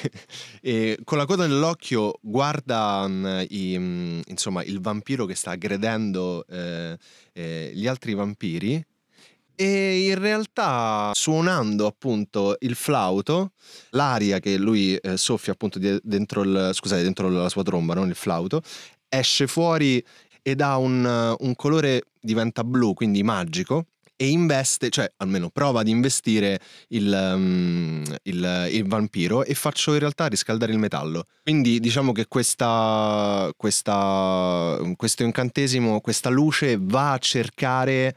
e 0.62 0.98
con 1.04 1.18
la 1.18 1.26
coda 1.26 1.46
dell'occhio 1.48 2.20
guarda 2.22 3.06
mm, 3.08 3.42
i- 3.50 3.78
mm, 3.78 4.20
insomma 4.28 4.64
il 4.64 4.80
vampiro 4.80 5.26
che 5.26 5.36
sta 5.36 5.52
aggredendo 5.52 6.46
eh, 6.48 6.98
eh, 7.34 7.72
gli 7.74 7.88
altri 7.88 8.14
vampiri 8.14 8.84
e 9.56 10.08
in 10.08 10.20
realtà 10.20 11.12
suonando 11.14 11.86
appunto 11.86 12.56
il 12.60 12.76
flauto 12.76 13.52
l'aria 13.92 14.40
che 14.40 14.58
lui 14.58 14.96
eh, 14.96 15.18
soffia 15.18 15.54
appunto 15.54 15.80
dentro, 16.02 16.42
il, 16.42 16.70
scusate, 16.74 17.04
dentro 17.04 17.30
la 17.30 17.50
sua 17.50 17.64
tromba 17.64 17.94
non 17.94 18.10
il 18.10 18.16
flauto 18.16 18.62
esce 19.10 19.48
fuori 19.48 20.04
ed 20.42 20.62
ha 20.62 20.78
un, 20.78 21.36
un 21.40 21.56
colore 21.56 22.04
diventa 22.20 22.64
blu 22.64 22.94
quindi 22.94 23.24
magico 23.24 23.86
e 24.16 24.28
investe, 24.30 24.90
cioè 24.90 25.12
almeno 25.18 25.50
prova 25.50 25.80
ad 25.82 25.88
investire 25.88 26.60
il, 26.90 27.12
um, 27.36 28.04
il- 28.24 28.68
il 28.72 28.88
vampiro 28.88 29.44
e 29.44 29.54
faccio 29.56 29.92
in 29.94 30.00
realtà 30.00 30.28
riscaldare 30.28 30.72
il 30.72 30.78
metallo. 30.78 31.26
Quindi 31.42 31.80
diciamo 31.80 32.12
che 32.12 32.28
questa, 32.28 33.50
questa- 33.58 34.78
questo 34.96 35.24
incantesimo, 35.24 36.00
questa 36.00 36.30
luce 36.30 36.78
va 36.80 37.14
a 37.14 37.18
cercare 37.18 38.16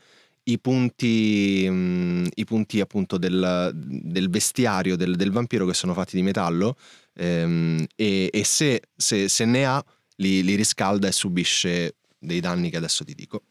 i 0.48 0.58
punti, 0.58 1.66
mm, 1.68 2.26
i 2.34 2.44
punti 2.44 2.80
appunto 2.80 3.18
del, 3.18 3.70
del 3.74 4.30
vestiario 4.30 4.96
del, 4.96 5.16
del 5.16 5.30
vampiro 5.30 5.66
che 5.66 5.74
sono 5.74 5.92
fatti 5.92 6.16
di 6.16 6.22
metallo 6.22 6.76
ehm, 7.14 7.84
e, 7.96 8.30
e 8.32 8.44
se, 8.44 8.82
se- 8.94 9.28
se 9.28 9.44
ne 9.44 9.64
ha 9.64 9.84
li, 10.16 10.42
li 10.42 10.54
riscalda 10.54 11.08
e 11.08 11.12
subisce 11.12 11.96
dei 12.18 12.40
danni 12.40 12.70
che 12.70 12.76
adesso 12.76 13.04
ti 13.04 13.14
dico. 13.14 13.42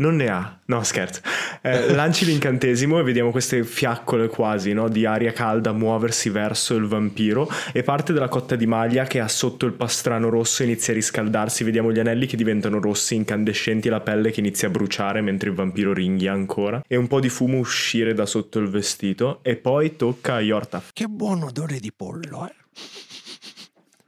Non 0.00 0.16
ne 0.16 0.28
ha, 0.28 0.58
no 0.64 0.82
scherzo. 0.82 1.20
Eh, 1.60 1.92
lanci 1.94 2.24
l'incantesimo 2.24 2.98
e 2.98 3.02
vediamo 3.02 3.30
queste 3.30 3.62
fiaccole 3.64 4.28
quasi 4.28 4.72
no, 4.72 4.88
di 4.88 5.04
aria 5.04 5.32
calda 5.32 5.72
muoversi 5.72 6.30
verso 6.30 6.74
il 6.74 6.86
vampiro 6.86 7.48
e 7.72 7.82
parte 7.82 8.14
della 8.14 8.28
cotta 8.28 8.56
di 8.56 8.66
maglia 8.66 9.04
che 9.04 9.20
ha 9.20 9.28
sotto 9.28 9.66
il 9.66 9.72
pastrano 9.72 10.30
rosso 10.30 10.62
inizia 10.62 10.94
a 10.94 10.96
riscaldarsi. 10.96 11.64
Vediamo 11.64 11.92
gli 11.92 11.98
anelli 11.98 12.26
che 12.26 12.38
diventano 12.38 12.80
rossi, 12.80 13.14
incandescenti 13.14 13.88
e 13.88 13.90
la 13.90 14.00
pelle 14.00 14.30
che 14.30 14.40
inizia 14.40 14.68
a 14.68 14.70
bruciare 14.70 15.20
mentre 15.20 15.50
il 15.50 15.54
vampiro 15.54 15.92
ringhia 15.92 16.32
ancora 16.32 16.82
e 16.88 16.96
un 16.96 17.06
po' 17.06 17.20
di 17.20 17.28
fumo 17.28 17.58
uscire 17.58 18.14
da 18.14 18.24
sotto 18.24 18.58
il 18.58 18.68
vestito 18.68 19.40
e 19.42 19.56
poi 19.56 19.96
tocca 19.96 20.36
a 20.36 20.40
Yortaf. 20.40 20.90
Che 20.94 21.06
buon 21.08 21.42
odore 21.42 21.78
di 21.78 21.92
pollo, 21.92 22.46
eh. 22.46 23.09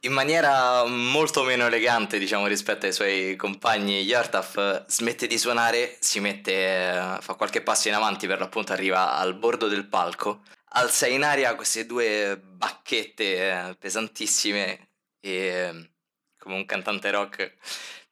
In 0.04 0.12
maniera 0.12 0.84
molto 0.84 1.44
meno 1.44 1.66
elegante, 1.66 2.18
diciamo, 2.18 2.48
rispetto 2.48 2.86
ai 2.86 2.92
suoi 2.92 3.36
compagni, 3.36 4.02
Yartaf 4.02 4.86
smette 4.88 5.28
di 5.28 5.38
suonare, 5.38 5.96
si 6.00 6.18
mette, 6.18 6.52
eh, 6.52 7.18
fa 7.20 7.34
qualche 7.34 7.62
passo 7.62 7.86
in 7.86 7.94
avanti, 7.94 8.26
per 8.26 8.40
l'appunto 8.40 8.72
arriva 8.72 9.12
al 9.14 9.36
bordo 9.36 9.68
del 9.68 9.86
palco, 9.86 10.42
alza 10.70 11.06
in 11.06 11.22
aria 11.22 11.54
queste 11.54 11.86
due 11.86 12.36
bacchette 12.36 13.68
eh, 13.68 13.76
pesantissime 13.78 14.88
e 15.20 15.90
come 16.36 16.56
un 16.56 16.66
cantante 16.66 17.08
rock 17.12 17.54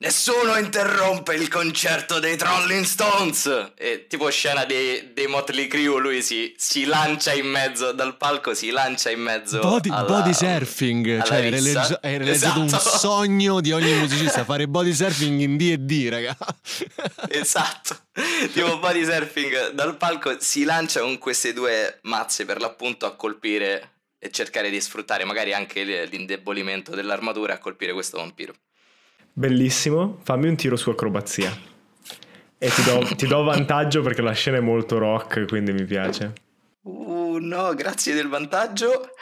Nessuno 0.02 0.56
interrompe 0.56 1.34
il 1.34 1.48
concerto 1.48 2.20
dei 2.20 2.34
Trolling 2.34 2.86
Stones! 2.86 3.72
E 3.76 4.06
tipo 4.08 4.30
scena 4.30 4.64
dei, 4.64 5.12
dei 5.12 5.26
Motley 5.26 5.66
Crue, 5.66 6.00
lui 6.00 6.22
si, 6.22 6.54
si, 6.56 6.86
lancia 6.86 7.34
in 7.34 7.46
mezzo 7.46 7.92
dal 7.92 8.16
palco, 8.16 8.54
si 8.54 8.70
lancia 8.70 9.10
in 9.10 9.20
mezzo 9.20 9.58
Body, 9.58 9.90
alla, 9.90 10.04
body 10.04 10.32
surfing, 10.32 11.22
cioè 11.22 11.40
è 11.40 12.16
realizzato 12.16 12.30
esatto. 12.30 12.60
un 12.60 12.68
sogno 12.70 13.60
di 13.60 13.72
ogni 13.72 13.92
musicista 14.00 14.42
fare 14.42 14.66
body 14.66 14.94
surfing 14.94 15.38
in 15.38 15.58
D&D, 15.58 16.08
raga. 16.08 16.34
esatto, 17.28 17.98
tipo 18.54 18.78
body 18.78 19.04
surfing 19.04 19.72
dal 19.72 19.98
palco 19.98 20.40
si 20.40 20.64
lancia 20.64 21.00
con 21.00 21.18
queste 21.18 21.52
due 21.52 21.98
mazze 22.04 22.46
per 22.46 22.58
l'appunto 22.58 23.04
a 23.04 23.14
colpire 23.14 23.96
e 24.18 24.30
cercare 24.30 24.70
di 24.70 24.80
sfruttare 24.80 25.24
magari 25.24 25.52
anche 25.52 26.06
l'indebolimento 26.06 26.94
dell'armatura 26.94 27.52
a 27.52 27.58
colpire 27.58 27.92
questo 27.92 28.16
vampiro. 28.16 28.54
Bellissimo, 29.40 30.18
fammi 30.22 30.48
un 30.48 30.54
tiro 30.54 30.76
su 30.76 30.90
acrobazia. 30.90 31.50
E 32.58 32.68
ti 32.68 32.82
do, 32.82 32.98
ti 33.16 33.26
do 33.26 33.42
vantaggio 33.42 34.02
perché 34.02 34.20
la 34.20 34.32
scena 34.32 34.58
è 34.58 34.60
molto 34.60 34.98
rock, 34.98 35.46
quindi 35.46 35.72
mi 35.72 35.86
piace. 35.86 36.34
Uh, 36.82 37.38
no, 37.40 37.72
grazie 37.72 38.12
del 38.12 38.28
vantaggio. 38.28 39.14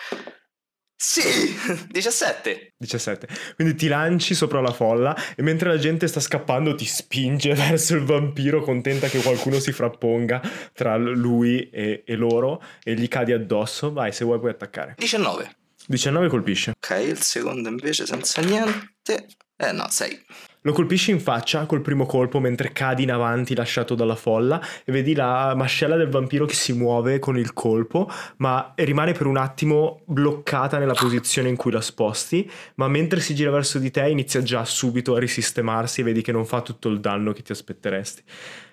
Sì, 0.97 1.23
17. 1.89 2.75
17. 2.77 3.29
Quindi 3.55 3.77
ti 3.77 3.87
lanci 3.87 4.35
sopra 4.35 4.61
la 4.61 4.73
folla 4.73 5.17
e 5.37 5.43
mentre 5.45 5.69
la 5.69 5.79
gente 5.79 6.09
sta 6.09 6.19
scappando 6.19 6.75
ti 6.75 6.85
spinge 6.85 7.55
verso 7.55 7.95
il 7.95 8.03
vampiro 8.03 8.61
contenta 8.63 9.07
che 9.07 9.21
qualcuno 9.21 9.61
si 9.61 9.71
frapponga 9.71 10.41
tra 10.73 10.97
lui 10.97 11.71
e, 11.71 12.03
e 12.05 12.17
loro 12.17 12.61
e 12.83 12.95
gli 12.95 13.07
cadi 13.07 13.31
addosso. 13.31 13.93
Vai, 13.93 14.11
se 14.11 14.25
vuoi 14.25 14.41
puoi 14.41 14.51
attaccare. 14.51 14.97
19. 14.99 15.49
19 15.87 16.27
colpisce. 16.27 16.73
Ok, 16.73 17.05
il 17.07 17.23
secondo 17.23 17.69
invece 17.69 18.05
senza 18.05 18.43
niente. 18.43 19.29
Eh 19.61 19.73
no, 19.73 19.87
6. 19.88 20.25
Lo 20.62 20.73
colpisci 20.73 21.11
in 21.11 21.18
faccia 21.18 21.66
col 21.66 21.81
primo 21.81 22.07
colpo 22.07 22.38
mentre 22.38 22.71
cadi 22.71 23.03
in 23.03 23.11
avanti 23.11 23.57
lasciato 23.57 23.97
dalla 23.97 24.14
folla 24.14 24.61
e 24.85 24.92
vedi 24.92 25.12
la 25.12 25.53
mascella 25.57 25.97
del 25.97 26.09
vampiro 26.09 26.47
che 26.47 26.55
si 26.55 26.73
muove 26.73 27.18
con 27.18 27.37
il 27.37 27.53
colpo, 27.55 28.09
ma 28.37 28.73
rimane 28.77 29.12
per 29.12 29.27
un 29.27 29.37
attimo 29.37 30.03
bloccata 30.05 30.79
nella 30.79 30.94
posizione 30.94 31.49
in 31.49 31.57
cui 31.57 31.73
la 31.73 31.81
sposti, 31.81 32.49
ma 32.77 32.87
mentre 32.87 33.18
si 33.18 33.35
gira 33.35 33.51
verso 33.51 33.81
di 33.81 33.90
te 33.90 34.09
inizia 34.09 34.42
già 34.42 34.64
subito 34.64 35.16
a 35.16 35.18
risistemarsi 35.18 36.03
e 36.03 36.05
vedi 36.05 36.23
che 36.23 36.31
non 36.31 36.47
fa 36.47 36.61
tutto 36.61 36.88
il 36.88 37.01
danno 37.01 37.33
che 37.33 37.42
ti 37.42 37.51
aspetteresti. 37.51 38.23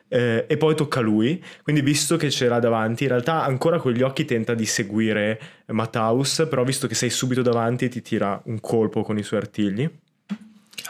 Eh, 0.08 0.46
e 0.48 0.58
poi 0.58 0.76
tocca 0.76 1.00
a 1.00 1.02
lui, 1.02 1.44
quindi 1.64 1.82
visto 1.82 2.16
che 2.16 2.28
c'era 2.28 2.60
davanti, 2.60 3.04
in 3.04 3.10
realtà 3.10 3.44
ancora 3.44 3.80
con 3.80 3.92
gli 3.92 4.04
occhi 4.04 4.24
tenta 4.24 4.54
di 4.54 4.68
seguire 4.68 5.40
Mataus, 5.68 6.46
però 6.48 6.64
visto 6.64 6.86
che 6.86 6.94
sei 6.94 7.10
subito 7.10 7.42
davanti 7.42 7.90
ti 7.90 8.04
tira 8.04 8.40
un 8.46 8.60
colpo 8.60 9.02
con 9.02 9.18
i 9.18 9.24
suoi 9.24 9.40
artigli. 9.40 9.90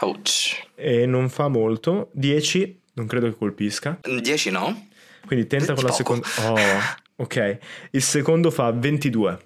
Ouch. 0.00 0.68
E 0.74 1.06
non 1.06 1.28
fa 1.28 1.48
molto. 1.48 2.10
10, 2.12 2.80
non 2.94 3.06
credo 3.06 3.28
che 3.28 3.36
colpisca. 3.36 4.00
10 4.02 4.50
no. 4.50 4.88
Quindi 5.26 5.46
tenta 5.46 5.74
con 5.74 5.84
la 5.84 5.92
seconda. 5.92 6.26
Oh, 6.40 7.24
ok. 7.24 7.58
Il 7.90 8.02
secondo 8.02 8.50
fa 8.50 8.70
22. 8.70 9.38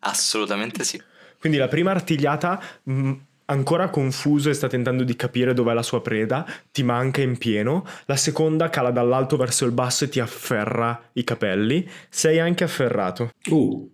Assolutamente 0.00 0.84
sì. 0.84 1.00
Quindi 1.38 1.58
la 1.58 1.68
prima 1.68 1.90
artigliata, 1.90 2.62
mh, 2.84 3.12
ancora 3.46 3.90
confuso 3.90 4.48
e 4.50 4.54
sta 4.54 4.68
tentando 4.68 5.02
di 5.02 5.16
capire 5.16 5.54
dov'è 5.54 5.74
la 5.74 5.82
sua 5.82 6.00
preda, 6.00 6.46
ti 6.70 6.82
manca 6.82 7.20
in 7.20 7.36
pieno. 7.36 7.86
La 8.06 8.16
seconda 8.16 8.70
cala 8.70 8.90
dall'alto 8.90 9.36
verso 9.36 9.64
il 9.64 9.72
basso 9.72 10.04
e 10.04 10.08
ti 10.08 10.20
afferra 10.20 11.10
i 11.14 11.24
capelli. 11.24 11.88
Sei 12.08 12.38
anche 12.38 12.64
afferrato. 12.64 13.30
Uh. 13.46 13.90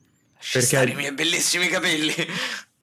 Perché 0.52 0.90
i 0.90 0.94
miei 0.94 1.12
bellissimi 1.12 1.66
capelli 1.66 2.14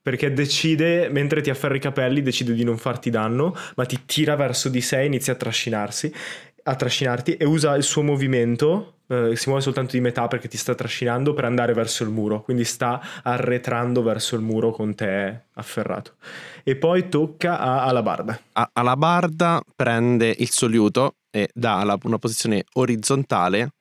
perché 0.05 0.31
decide, 0.31 1.09
mentre 1.09 1.41
ti 1.41 1.49
afferra 1.49 1.75
i 1.75 1.79
capelli, 1.79 2.21
decide 2.21 2.53
di 2.53 2.63
non 2.63 2.77
farti 2.77 3.09
danno, 3.09 3.55
ma 3.75 3.85
ti 3.85 4.05
tira 4.05 4.35
verso 4.35 4.69
di 4.69 4.79
sé, 4.79 5.03
inizia 5.03 5.33
a 5.33 5.35
trascinarsi, 5.35 6.13
a 6.61 6.75
trascinarti 6.75 7.37
e 7.37 7.43
usa 7.43 7.73
il 7.73 7.81
suo 7.81 8.03
movimento, 8.03 8.97
eh, 9.07 9.35
si 9.35 9.45
muove 9.47 9.63
soltanto 9.63 9.93
di 9.93 10.01
metà 10.01 10.27
perché 10.27 10.47
ti 10.47 10.57
sta 10.57 10.75
trascinando 10.75 11.33
per 11.33 11.45
andare 11.45 11.73
verso 11.73 12.03
il 12.03 12.11
muro, 12.11 12.43
quindi 12.43 12.65
sta 12.65 13.01
arretrando 13.23 14.03
verso 14.03 14.35
il 14.35 14.43
muro 14.43 14.69
con 14.69 14.93
te 14.93 15.45
afferrato. 15.53 16.17
E 16.63 16.75
poi 16.75 17.09
tocca 17.09 17.57
a 17.57 17.85
Alabarda. 17.85 18.39
Alabarda 18.73 19.59
prende 19.75 20.35
il 20.37 20.51
suo 20.51 20.67
liuto 20.67 21.15
e 21.31 21.49
da 21.51 21.97
una 22.03 22.19
posizione 22.19 22.63
orizzontale 22.73 23.71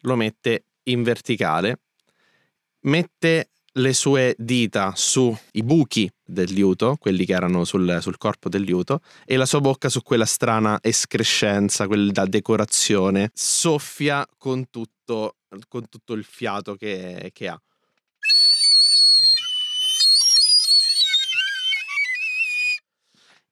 lo 0.00 0.16
mette 0.16 0.64
in 0.84 1.02
verticale, 1.02 1.80
mette 2.84 3.48
le 3.76 3.94
sue 3.94 4.34
dita 4.36 4.92
sui 4.94 5.62
buchi 5.62 6.10
del 6.22 6.52
liuto, 6.52 6.96
quelli 6.98 7.24
che 7.24 7.32
erano 7.32 7.64
sul, 7.64 7.98
sul, 8.00 8.18
corpo 8.18 8.48
del 8.48 8.62
liuto, 8.62 9.00
e 9.24 9.36
la 9.36 9.46
sua 9.46 9.60
bocca 9.60 9.88
su 9.88 10.02
quella 10.02 10.26
strana 10.26 10.78
escrescenza, 10.82 11.86
quella 11.86 12.26
decorazione, 12.26 13.30
soffia 13.32 14.26
con 14.36 14.68
tutto, 14.68 15.36
con 15.68 15.88
tutto 15.88 16.12
il 16.12 16.24
fiato 16.24 16.74
che, 16.74 17.30
che 17.32 17.48
ha. 17.48 17.60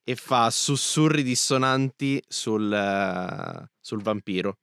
E 0.03 0.15
fa 0.15 0.49
sussurri 0.49 1.23
dissonanti 1.23 2.21
sul, 2.27 3.69
sul 3.79 4.01
vampiro. 4.01 4.57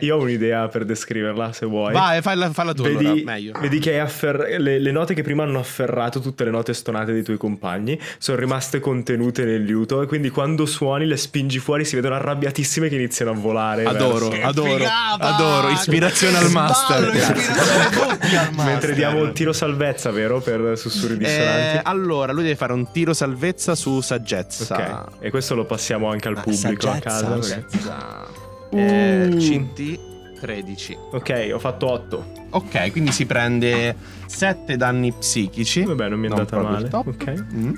Io 0.00 0.16
ho 0.16 0.20
un'idea 0.20 0.68
per 0.68 0.84
descriverla, 0.84 1.52
se 1.52 1.66
vuoi. 1.66 1.92
Vai, 1.92 2.22
falla, 2.22 2.52
falla 2.52 2.72
tu 2.72 2.84
vedi, 2.84 3.04
allora, 3.04 3.22
meglio. 3.24 3.58
Vedi 3.60 3.80
che 3.80 3.98
affer- 3.98 4.58
le, 4.58 4.78
le, 4.78 4.92
note 4.92 5.12
che 5.12 5.22
prima 5.22 5.42
hanno 5.42 5.58
afferrato 5.58 6.20
tutte 6.20 6.44
le 6.44 6.50
note 6.50 6.72
stonate 6.72 7.12
dei 7.12 7.24
tuoi 7.24 7.36
compagni 7.36 7.98
sono 8.18 8.38
rimaste 8.38 8.78
contenute 8.78 9.44
nel 9.44 9.64
liuto 9.64 10.02
e 10.02 10.06
quindi 10.06 10.30
quando 10.30 10.66
suoni 10.66 11.04
le 11.04 11.16
spingi 11.16 11.58
fuori 11.58 11.84
si 11.84 11.96
vedono 11.96 12.14
arrabbiatissime 12.14 12.88
che 12.88 12.94
iniziano 12.94 13.32
a 13.32 13.34
volare. 13.34 13.84
Adoro, 13.84 14.28
verso... 14.28 14.46
adoro, 14.46 14.76
figata! 14.76 15.18
adoro, 15.18 15.68
ispirazione 15.70 16.36
al 16.36 16.50
master. 16.50 17.00
Ballo, 17.00 17.16
ispirazione 17.16 18.38
al 18.38 18.52
master. 18.54 18.64
Mentre 18.64 18.94
diamo 18.94 19.22
il 19.24 19.32
tiro 19.32 19.52
salvezza, 19.52 20.12
vero? 20.12 20.40
Per 20.40 20.78
sussurri 20.78 21.16
dissonanti. 21.16 21.76
Eh, 21.78 21.80
allora, 21.82 22.32
lui 22.32 22.44
deve 22.44 22.56
fare 22.56 22.72
un 22.72 22.88
tiro 22.92 23.12
salvezza 23.12 23.74
su 23.74 24.00
saggezza. 24.00 25.06
Ok, 25.06 25.24
e 25.24 25.30
questo 25.30 25.56
lo 25.56 25.64
passiamo 25.64 26.08
anche 26.08 26.28
al 26.28 26.34
pubblico 26.34 26.86
saggezza, 26.86 26.92
a 26.92 27.00
casa. 27.00 27.42
Saggezza. 27.42 28.44
Eh, 28.78 29.36
CT 29.36 30.40
13. 30.40 30.98
Ok, 31.12 31.50
ho 31.52 31.58
fatto 31.58 31.90
8. 31.90 32.24
Ok, 32.50 32.90
quindi 32.90 33.12
si 33.12 33.26
prende 33.26 33.96
7 34.26 34.76
danni 34.76 35.12
psichici. 35.12 35.82
Vabbè, 35.82 36.08
non 36.08 36.18
mi 36.18 36.28
è 36.28 36.30
andata 36.30 36.60
male. 36.60 36.88
Ok. 36.92 37.44
Mm. 37.52 37.74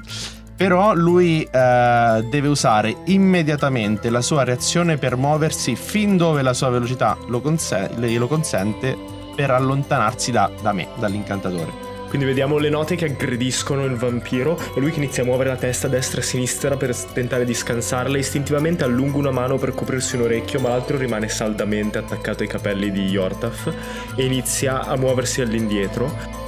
Però 0.57 0.93
lui 0.93 1.43
eh, 1.43 2.27
deve 2.29 2.49
usare 2.49 2.97
immediatamente 3.05 4.11
la 4.11 4.21
sua 4.21 4.43
reazione 4.43 4.97
per 4.97 5.17
muoversi 5.17 5.77
fin 5.77 6.17
dove 6.17 6.43
la 6.43 6.53
sua 6.53 6.69
velocità 6.69 7.17
lo, 7.29 7.41
conse- 7.41 7.91
glielo 7.97 8.27
consente 8.27 8.97
per 9.37 9.53
allontanarsi 9.53 10.33
da, 10.33 10.51
da 10.61 10.73
me, 10.73 10.89
dall'incantatore. 10.99 11.88
Quindi 12.09 12.27
vediamo 12.27 12.59
le 12.59 12.71
note 12.71 12.97
che 12.97 13.05
aggrediscono 13.05 13.85
il 13.85 13.95
vampiro 13.95 14.59
e 14.75 14.81
lui 14.81 14.91
che 14.91 14.99
inizia 14.99 15.23
a 15.23 15.27
muovere 15.27 15.51
la 15.51 15.57
testa 15.57 15.89
destra 15.89 16.21
e 16.21 16.25
sinistra 16.25 16.77
per 16.77 16.97
tentare 16.97 17.45
di 17.45 17.55
scansarla. 17.55 18.17
Istintivamente 18.17 18.83
allunga 18.85 19.19
una 19.19 19.31
mano 19.31 19.57
per 19.59 19.75
coprirsi 19.75 20.17
un 20.17 20.23
orecchio, 20.23 20.59
ma 20.61 20.71
l'altro 20.71 20.97
rimane 20.97 21.29
saldamente 21.29 21.99
attaccato 21.99 22.43
ai 22.43 22.49
capelli 22.49 22.91
di 22.91 23.03
Yortaf 23.03 23.73
e 24.17 24.25
inizia 24.25 24.81
a 24.81 24.97
muoversi 24.97 25.43
all'indietro. 25.43 26.48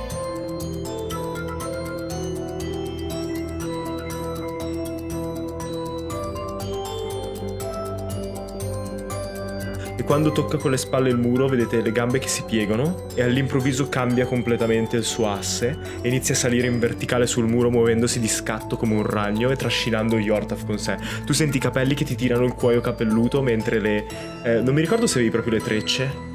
Quando 10.10 10.32
tocca 10.32 10.56
con 10.56 10.72
le 10.72 10.76
spalle 10.76 11.08
il 11.08 11.16
muro 11.16 11.46
vedete 11.46 11.80
le 11.80 11.92
gambe 11.92 12.18
che 12.18 12.26
si 12.26 12.42
piegano 12.42 13.06
e 13.14 13.22
all'improvviso 13.22 13.88
cambia 13.88 14.26
completamente 14.26 14.96
il 14.96 15.04
suo 15.04 15.30
asse 15.30 15.78
e 16.02 16.08
inizia 16.08 16.34
a 16.34 16.36
salire 16.36 16.66
in 16.66 16.80
verticale 16.80 17.28
sul 17.28 17.46
muro 17.46 17.70
muovendosi 17.70 18.18
di 18.18 18.26
scatto 18.26 18.76
come 18.76 18.94
un 18.94 19.06
ragno 19.06 19.50
e 19.50 19.56
trascinando 19.56 20.18
Yortaf 20.18 20.66
con 20.66 20.80
sé. 20.80 20.96
Tu 21.24 21.32
senti 21.32 21.58
i 21.58 21.60
capelli 21.60 21.94
che 21.94 22.04
ti 22.04 22.16
tirano 22.16 22.44
il 22.44 22.54
cuoio 22.54 22.80
capelluto 22.80 23.40
mentre 23.40 23.78
le... 23.78 24.04
eh, 24.42 24.60
non 24.60 24.74
mi 24.74 24.80
ricordo 24.80 25.06
se 25.06 25.18
avevi 25.18 25.30
proprio 25.30 25.52
le 25.52 25.62
trecce. 25.62 26.29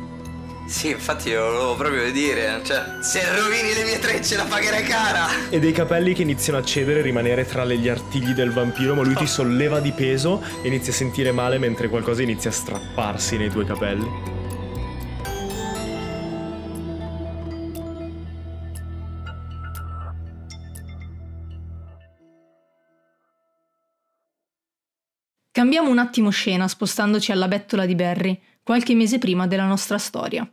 Sì, 0.68 0.90
infatti 0.90 1.32
lo 1.32 1.46
volevo 1.46 1.76
proprio 1.76 2.12
dire. 2.12 2.60
Cioè, 2.64 3.02
se 3.02 3.22
rovini 3.36 3.74
le 3.74 3.84
mie 3.84 4.00
trecce 4.00 4.36
la 4.36 4.46
pagherai 4.46 4.84
cara. 4.84 5.28
E 5.50 5.60
dei 5.60 5.72
capelli 5.72 6.14
che 6.14 6.24
iniziano 6.24 6.58
a 6.60 6.64
cedere 6.64 7.00
e 7.00 7.04
rimanere 7.04 7.46
tra 7.46 7.64
le- 7.64 7.78
gli 7.78 7.88
artigli 7.88 8.34
del 8.34 8.52
vampiro, 8.52 8.96
ma 8.96 9.04
lui 9.04 9.16
ti 9.16 9.28
solleva 9.28 9.80
di 9.80 9.92
peso 9.92 10.42
e 10.64 10.68
inizi 10.68 10.90
a 10.90 10.94
sentire 10.94 11.32
male 11.32 11.60
mentre 11.60 11.88
qualcosa 11.88 12.24
inizia 12.24 12.50
a 12.50 12.54
strapparsi 12.54 13.38
nei 13.38 13.50
tuoi 13.50 13.66
capelli. 13.66 14.34
Cambiamo 25.52 25.90
un 25.90 26.00
attimo 26.00 26.32
scena 26.32 26.68
spostandoci 26.68 27.32
alla 27.32 27.48
bettola 27.48 27.86
di 27.86 27.96
Barry, 27.96 28.38
qualche 28.66 28.96
mese 28.96 29.20
prima 29.20 29.46
della 29.46 29.68
nostra 29.68 30.00
storia. 30.00 30.52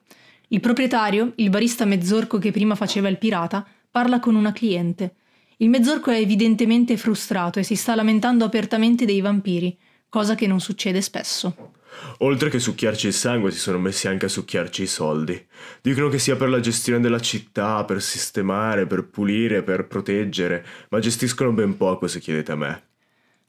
Il 0.49 0.61
proprietario, 0.61 1.33
il 1.37 1.49
barista 1.49 1.87
mezzorco 1.87 2.37
che 2.37 2.51
prima 2.51 2.75
faceva 2.75 3.09
il 3.09 3.17
pirata, 3.17 3.67
parla 3.91 4.21
con 4.21 4.35
una 4.35 4.53
cliente. 4.53 5.15
Il 5.57 5.71
mezzorco 5.71 6.11
è 6.11 6.19
evidentemente 6.19 6.99
frustrato 6.99 7.59
e 7.59 7.63
si 7.63 7.75
sta 7.75 7.95
lamentando 7.95 8.45
apertamente 8.45 9.07
dei 9.07 9.23
vampiri, 9.23 9.79
cosa 10.11 10.35
che 10.35 10.47
non 10.47 10.61
succede 10.61 11.01
spesso. 11.01 11.73
Oltre 12.19 12.51
che 12.51 12.59
succhiarci 12.59 13.07
il 13.07 13.15
sangue, 13.15 13.51
si 13.51 13.59
sono 13.59 13.79
messi 13.79 14.09
anche 14.09 14.27
a 14.27 14.29
succhiarci 14.29 14.83
i 14.83 14.87
soldi. 14.87 15.47
Dicono 15.81 16.11
che 16.11 16.19
sia 16.19 16.37
per 16.37 16.51
la 16.51 16.61
gestione 16.61 17.01
della 17.01 17.21
città, 17.21 17.83
per 17.87 18.03
sistemare, 18.03 18.87
per 18.87 19.09
pulire, 19.09 19.63
per 19.63 19.87
proteggere, 19.87 20.67
ma 20.91 20.99
gestiscono 20.99 21.53
ben 21.53 21.79
poco 21.79 22.07
se 22.09 22.21
chiedete 22.21 22.53
a 22.53 22.57
me. 22.57 22.83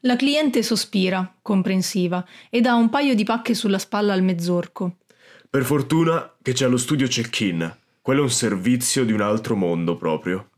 La 0.05 0.17
cliente 0.17 0.63
sospira, 0.63 1.33
comprensiva, 1.41 2.25
e 2.49 2.59
dà 2.59 2.75
un 2.75 2.89
paio 2.89 3.15
di 3.15 3.23
pacche 3.23 3.53
sulla 3.53 3.79
spalla 3.79 4.11
al 4.11 4.21
mezzorco. 4.21 4.97
Per 5.49 5.63
fortuna 5.63 6.35
che 6.41 6.51
c'è 6.51 6.67
lo 6.67 6.75
studio 6.75 7.07
check-in. 7.07 7.73
Quello 8.01 8.19
è 8.19 8.23
un 8.23 8.29
servizio 8.29 9.05
di 9.05 9.13
un 9.13 9.21
altro 9.21 9.55
mondo 9.55 9.95
proprio. 9.95 10.49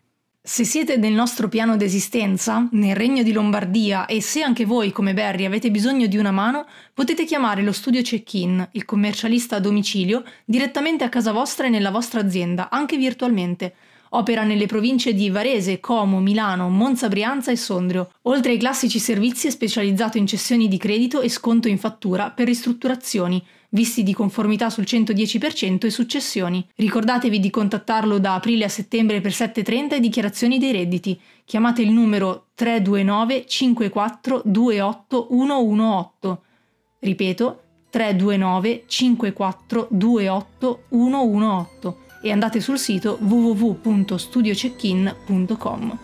Se 0.42 0.64
siete 0.64 0.98
nel 0.98 1.14
nostro 1.14 1.48
piano 1.48 1.78
d'esistenza, 1.78 2.68
nel 2.72 2.96
regno 2.96 3.22
di 3.22 3.34
Lombardia, 3.34 4.08
e 4.08 4.20
se 4.20 4.42
anche 4.42 4.66
voi, 4.66 4.92
come 4.92 5.14
Barry, 5.14 5.46
avete 5.46 5.70
bisogno 5.70 6.08
di 6.08 6.18
una 6.18 6.32
mano, 6.32 6.66
potete 6.92 7.24
chiamare 7.24 7.62
lo 7.62 7.72
studio 7.72 8.02
check-in, 8.02 8.68
il 8.72 8.86
commercialista 8.86 9.58
a 9.58 9.60
domicilio, 9.60 10.24
direttamente 10.44 11.04
a 11.04 11.10
casa 11.10 11.32
vostra 11.32 11.68
e 11.68 11.70
nella 11.70 11.92
vostra 11.92 12.20
azienda, 12.20 12.72
anche 12.72 12.98
virtualmente. 12.98 13.76
Opera 14.16 14.46
nelle 14.46 14.66
province 14.66 15.14
di 15.14 15.30
Varese, 15.30 15.82
Como, 15.82 16.22
Milano, 16.22 16.70
Monza 16.70 17.10
Brianza 17.10 17.52
e 17.52 17.58
Sondrio, 17.58 18.12
oltre 18.24 18.54
ai 18.54 18.58
classici 18.58 18.98
servizi 18.98 19.48
è 19.48 19.50
specializzato 19.50 20.18
in 20.18 20.26
cessioni 20.26 20.70
di 20.70 20.78
credito 20.78 21.20
e 21.20 21.28
sconto 21.28 21.68
in 21.68 21.78
fattura 21.78 22.32
per 22.32 22.48
ristrutturazioni, 22.48 23.46
visti 23.72 24.04
di 24.04 24.14
conformità 24.14 24.70
sul 24.70 24.86
110% 24.88 25.86
e 25.86 25.90
successioni. 25.90 26.66
Ricordatevi 26.76 27.42
di 27.42 27.50
contattarlo 27.50 28.18
da 28.18 28.36
aprile 28.36 28.64
a 28.64 28.70
settembre 28.70 29.20
per 29.20 29.34
730 29.34 29.98
e 29.98 30.00
dichiarazioni 30.00 30.60
dei 30.60 30.72
redditi. 30.72 31.20
Chiamate 31.44 31.82
il 31.82 31.92
numero 31.92 32.48
329 32.56 33.46
54 33.46 34.44
28 34.46 35.28
118. 35.30 36.44
Ripeto, 37.00 37.64
329 37.90 38.84
54 38.88 39.88
28 39.92 40.84
118 40.90 42.04
e 42.26 42.32
andate 42.32 42.60
sul 42.60 42.80
sito 42.80 43.20
www.studioceckin.com 43.22 45.98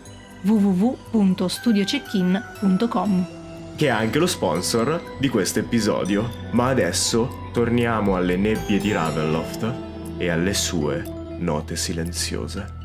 www.studioceckin.com 0.43 3.27
che 3.75 3.87
è 3.87 3.89
anche 3.89 4.19
lo 4.19 4.27
sponsor 4.27 5.15
di 5.17 5.27
questo 5.27 5.57
episodio. 5.57 6.29
Ma 6.51 6.67
adesso 6.67 7.49
torniamo 7.51 8.15
alle 8.15 8.37
nebbie 8.37 8.77
di 8.77 8.91
Ravenloft 8.91 9.73
e 10.17 10.29
alle 10.29 10.53
sue 10.53 11.03
note 11.39 11.75
silenziose. 11.75 12.80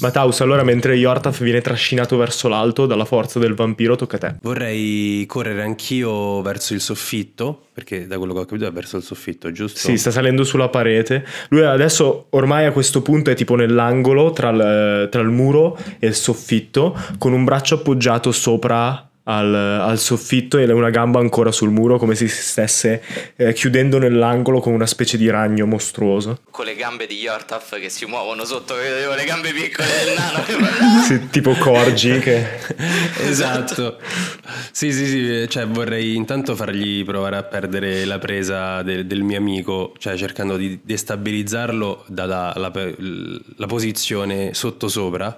Mataus, 0.00 0.40
allora 0.40 0.62
mentre 0.62 0.94
Yortaf 0.94 1.42
viene 1.42 1.60
trascinato 1.60 2.16
verso 2.16 2.48
l'alto 2.48 2.86
dalla 2.86 3.04
forza 3.04 3.38
del 3.38 3.54
vampiro, 3.54 3.96
tocca 3.96 4.16
a 4.16 4.18
te. 4.18 4.34
Vorrei 4.42 5.24
correre 5.26 5.62
anch'io 5.62 6.42
verso 6.42 6.74
il 6.74 6.80
soffitto, 6.80 7.66
perché 7.72 8.06
da 8.06 8.18
quello 8.18 8.32
che 8.32 8.40
ho 8.40 8.44
capito 8.44 8.66
è 8.66 8.72
verso 8.72 8.96
il 8.96 9.02
soffitto, 9.02 9.52
giusto? 9.52 9.78
Sì, 9.78 9.96
sta 9.96 10.10
salendo 10.10 10.44
sulla 10.44 10.68
parete. 10.68 11.24
Lui 11.48 11.62
adesso 11.62 12.26
ormai 12.30 12.66
a 12.66 12.72
questo 12.72 13.02
punto 13.02 13.30
è 13.30 13.34
tipo 13.34 13.54
nell'angolo 13.54 14.32
tra 14.32 14.50
il, 14.50 15.08
tra 15.10 15.20
il 15.20 15.28
muro 15.28 15.78
e 15.98 16.06
il 16.06 16.14
soffitto, 16.14 16.96
con 17.18 17.32
un 17.32 17.44
braccio 17.44 17.76
appoggiato 17.76 18.32
sopra 18.32 19.08
al, 19.24 19.54
al 19.54 19.98
soffitto 19.98 20.58
e 20.58 20.70
una 20.70 20.90
gamba 20.90 21.20
ancora 21.20 21.52
sul 21.52 21.70
muro, 21.70 21.98
come 21.98 22.14
se 22.14 22.28
si 22.28 22.42
stesse 22.42 23.02
eh, 23.36 23.52
chiudendo 23.52 23.98
nell'angolo 23.98 24.60
con 24.60 24.72
una 24.72 24.86
specie 24.86 25.16
di 25.16 25.30
ragno 25.30 25.66
mostruoso. 25.66 26.40
Con 26.50 26.64
le 26.66 26.74
gambe 26.74 27.06
di 27.06 27.16
Yortaf 27.16 27.78
che 27.78 27.88
si 27.88 28.04
muovono 28.06 28.44
sotto, 28.44 28.74
vedevo 28.74 29.14
le 29.14 29.24
gambe 29.24 29.52
piccole 29.52 29.88
del 30.04 30.14
nano. 30.16 30.42
Sì, 31.04 31.28
tipo 31.30 31.52
Corgi 31.52 32.18
che... 32.18 32.46
esatto. 33.20 33.98
Sì, 34.70 34.92
sì, 34.92 35.06
sì, 35.06 35.46
cioè 35.48 35.66
vorrei 35.66 36.14
intanto 36.14 36.54
fargli 36.56 37.04
provare 37.04 37.36
a 37.36 37.42
perdere 37.42 38.04
la 38.04 38.18
presa 38.18 38.82
del, 38.82 39.06
del 39.06 39.22
mio 39.22 39.38
amico, 39.38 39.94
cioè 39.98 40.16
cercando 40.16 40.56
di 40.56 40.80
destabilizzarlo 40.82 42.04
dalla 42.08 42.52
la, 42.56 42.72
la 43.56 43.66
posizione 43.66 44.54
sotto 44.54 44.88
sopra 44.88 45.36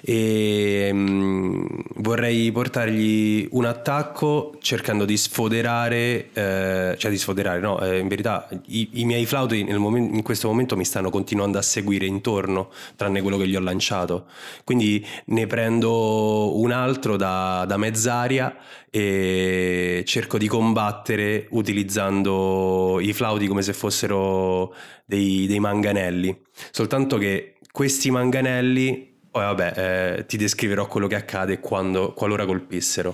e 0.00 0.90
mm, 0.92 1.66
vorrei 1.96 2.50
portargli 2.52 3.27
un 3.50 3.64
attacco 3.64 4.56
cercando 4.60 5.04
di 5.04 5.16
sfoderare, 5.16 6.30
eh, 6.32 6.94
cioè 6.98 7.10
di 7.10 7.18
sfoderare, 7.18 7.60
no, 7.60 7.80
eh, 7.80 7.98
in 7.98 8.08
verità 8.08 8.48
i, 8.66 8.88
i 8.94 9.04
miei 9.04 9.26
flauti 9.26 9.64
nel 9.64 9.78
momen- 9.78 10.14
in 10.14 10.22
questo 10.22 10.48
momento 10.48 10.76
mi 10.76 10.84
stanno 10.84 11.10
continuando 11.10 11.58
a 11.58 11.62
seguire 11.62 12.06
intorno, 12.06 12.70
tranne 12.96 13.22
quello 13.22 13.36
che 13.36 13.48
gli 13.48 13.56
ho 13.56 13.60
lanciato. 13.60 14.26
Quindi 14.64 15.04
ne 15.26 15.46
prendo 15.46 16.58
un 16.58 16.70
altro 16.70 17.16
da, 17.16 17.64
da 17.66 17.76
mezz'aria 17.76 18.56
e 18.90 20.02
cerco 20.06 20.38
di 20.38 20.48
combattere 20.48 21.46
utilizzando 21.50 22.98
i 23.00 23.12
flauti 23.12 23.46
come 23.46 23.62
se 23.62 23.72
fossero 23.72 24.74
dei, 25.04 25.46
dei 25.46 25.58
manganelli. 25.58 26.36
Soltanto 26.70 27.18
che 27.18 27.54
questi 27.70 28.10
manganelli 28.10 29.07
poi 29.30 29.44
vabbè, 29.44 29.72
eh, 30.18 30.26
ti 30.26 30.36
descriverò 30.36 30.86
quello 30.86 31.06
che 31.06 31.14
accade 31.14 31.60
quando, 31.60 32.12
qualora 32.12 32.44
colpissero. 32.44 33.12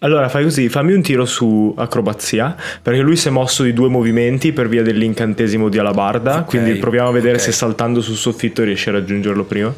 Allora 0.00 0.28
fai 0.28 0.42
così, 0.42 0.68
fammi 0.68 0.92
un 0.94 1.02
tiro 1.02 1.24
su 1.24 1.72
acrobazia, 1.76 2.56
perché 2.82 3.00
lui 3.00 3.16
si 3.16 3.28
è 3.28 3.30
mosso 3.30 3.62
di 3.62 3.72
due 3.72 3.88
movimenti 3.88 4.52
per 4.52 4.68
via 4.68 4.82
dell'incantesimo 4.82 5.68
di 5.68 5.78
alabarda, 5.78 6.38
Ok, 6.40 6.46
quindi 6.46 6.74
proviamo 6.74 7.08
a 7.08 7.12
vedere 7.12 7.36
ok. 7.36 7.40
se 7.40 7.52
saltando 7.52 8.00
sul 8.00 8.16
soffitto 8.16 8.64
riesce 8.64 8.90
a 8.90 8.94
raggiungerlo 8.94 9.44
prima. 9.44 9.72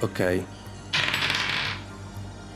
Ok. 0.00 0.42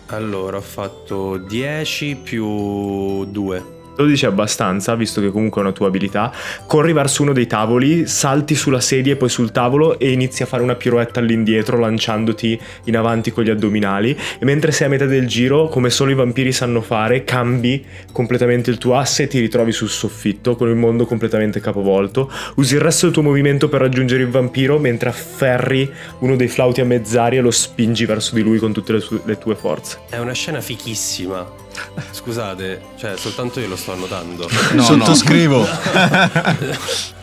Allora 0.07 0.57
ho 0.57 0.63
fatto 0.63 1.37
10 1.37 2.17
più 2.23 3.25
2. 3.27 3.74
12 3.97 4.25
è 4.25 4.29
abbastanza, 4.29 4.95
visto 4.95 5.21
che 5.21 5.31
comunque 5.31 5.61
è 5.61 5.65
una 5.65 5.73
tua 5.73 5.87
abilità. 5.87 6.33
Corri 6.67 6.93
verso 6.93 7.23
uno 7.23 7.33
dei 7.33 7.47
tavoli, 7.47 8.07
salti 8.07 8.55
sulla 8.55 8.81
sedia 8.81 9.13
e 9.13 9.17
poi 9.17 9.29
sul 9.29 9.53
tavolo 9.53 9.99
e 9.99 10.11
inizi 10.11 10.43
a 10.43 10.47
fare 10.47 10.63
una 10.63 10.75
piroetta 10.75 11.21
all'indietro 11.21 11.79
lanciandoti 11.79 12.61
in 12.85 12.97
avanti 12.97 13.31
con 13.31 13.45
gli 13.45 13.51
addominali. 13.51 14.17
E 14.39 14.45
mentre 14.45 14.73
sei 14.73 14.87
a 14.87 14.91
metà 14.91 15.07
del 15.07 15.27
giro, 15.27 15.69
come 15.69 15.91
solo 15.91 16.11
i 16.11 16.15
vampiri 16.15 16.53
sanno 16.53 16.81
fare, 16.81 17.25
cambi 17.25 17.85
completamente 18.13 18.71
il 18.71 18.79
tuo 18.79 18.97
asse 18.97 19.25
e 19.25 19.27
ti 19.27 19.39
ritrovi 19.39 19.73
sul 19.73 19.89
soffitto 19.89 20.57
con 20.57 20.69
il 20.69 20.77
mondo 20.77 21.07
completamente 21.07 21.61
capovolto. 21.61 22.31
Usi 22.57 22.75
il 22.75 22.81
resto 22.81 23.07
del 23.07 23.15
tuo 23.15 23.23
movimento 23.23 23.69
per 23.69 23.81
raggiungere 23.81 24.23
il 24.23 24.31
vampiro 24.31 24.79
mentre 24.79 25.09
afferri 25.09 25.91
uno 26.21 26.37
dei 26.37 26.49
flauti 26.49 26.81
a 26.81 26.85
mezz'aria 26.85 27.39
e 27.39 27.43
lo 27.43 27.51
spingi 27.51 28.05
verso 28.05 28.35
di 28.35 28.43
lui 28.43 28.59
con 28.59 28.73
tutte 28.73 29.01
le 29.25 29.39
tue 29.39 29.55
forze. 29.55 29.99
È 30.09 30.19
una 30.19 30.33
scena 30.33 30.61
fichissima. 30.61 31.64
Scusate, 32.11 32.81
cioè 32.97 33.17
soltanto 33.17 33.61
io 33.61 33.69
lo 33.69 33.77
sto 33.77 33.93
annotando. 33.93 34.49
Sottoscrivo. 34.49 35.67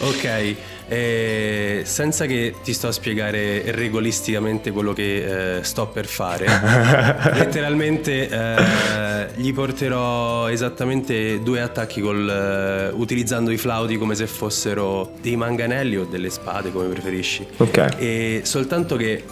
Ok, 0.00 0.56
eh, 0.88 1.82
senza 1.84 2.26
che 2.26 2.56
ti 2.62 2.74
sto 2.74 2.88
a 2.88 2.92
spiegare 2.92 3.70
regolisticamente 3.70 4.70
quello 4.70 4.92
che 4.92 5.58
eh, 5.58 5.64
sto 5.64 5.86
per 5.86 6.04
fare, 6.06 6.46
letteralmente 7.32 8.28
eh, 8.28 9.28
gli 9.36 9.54
porterò 9.54 10.50
esattamente 10.50 11.40
due 11.42 11.62
attacchi 11.62 12.00
col, 12.02 12.28
eh, 12.28 12.94
utilizzando 12.94 13.50
i 13.50 13.56
flauti 13.56 13.96
come 13.96 14.14
se 14.14 14.26
fossero 14.26 15.12
dei 15.22 15.36
manganelli 15.36 15.96
o 15.96 16.04
delle 16.04 16.28
spade, 16.28 16.70
come 16.70 16.88
preferisci. 16.88 17.46
Ok. 17.56 17.94
E 17.96 18.40
soltanto 18.44 18.96
che 18.96 19.24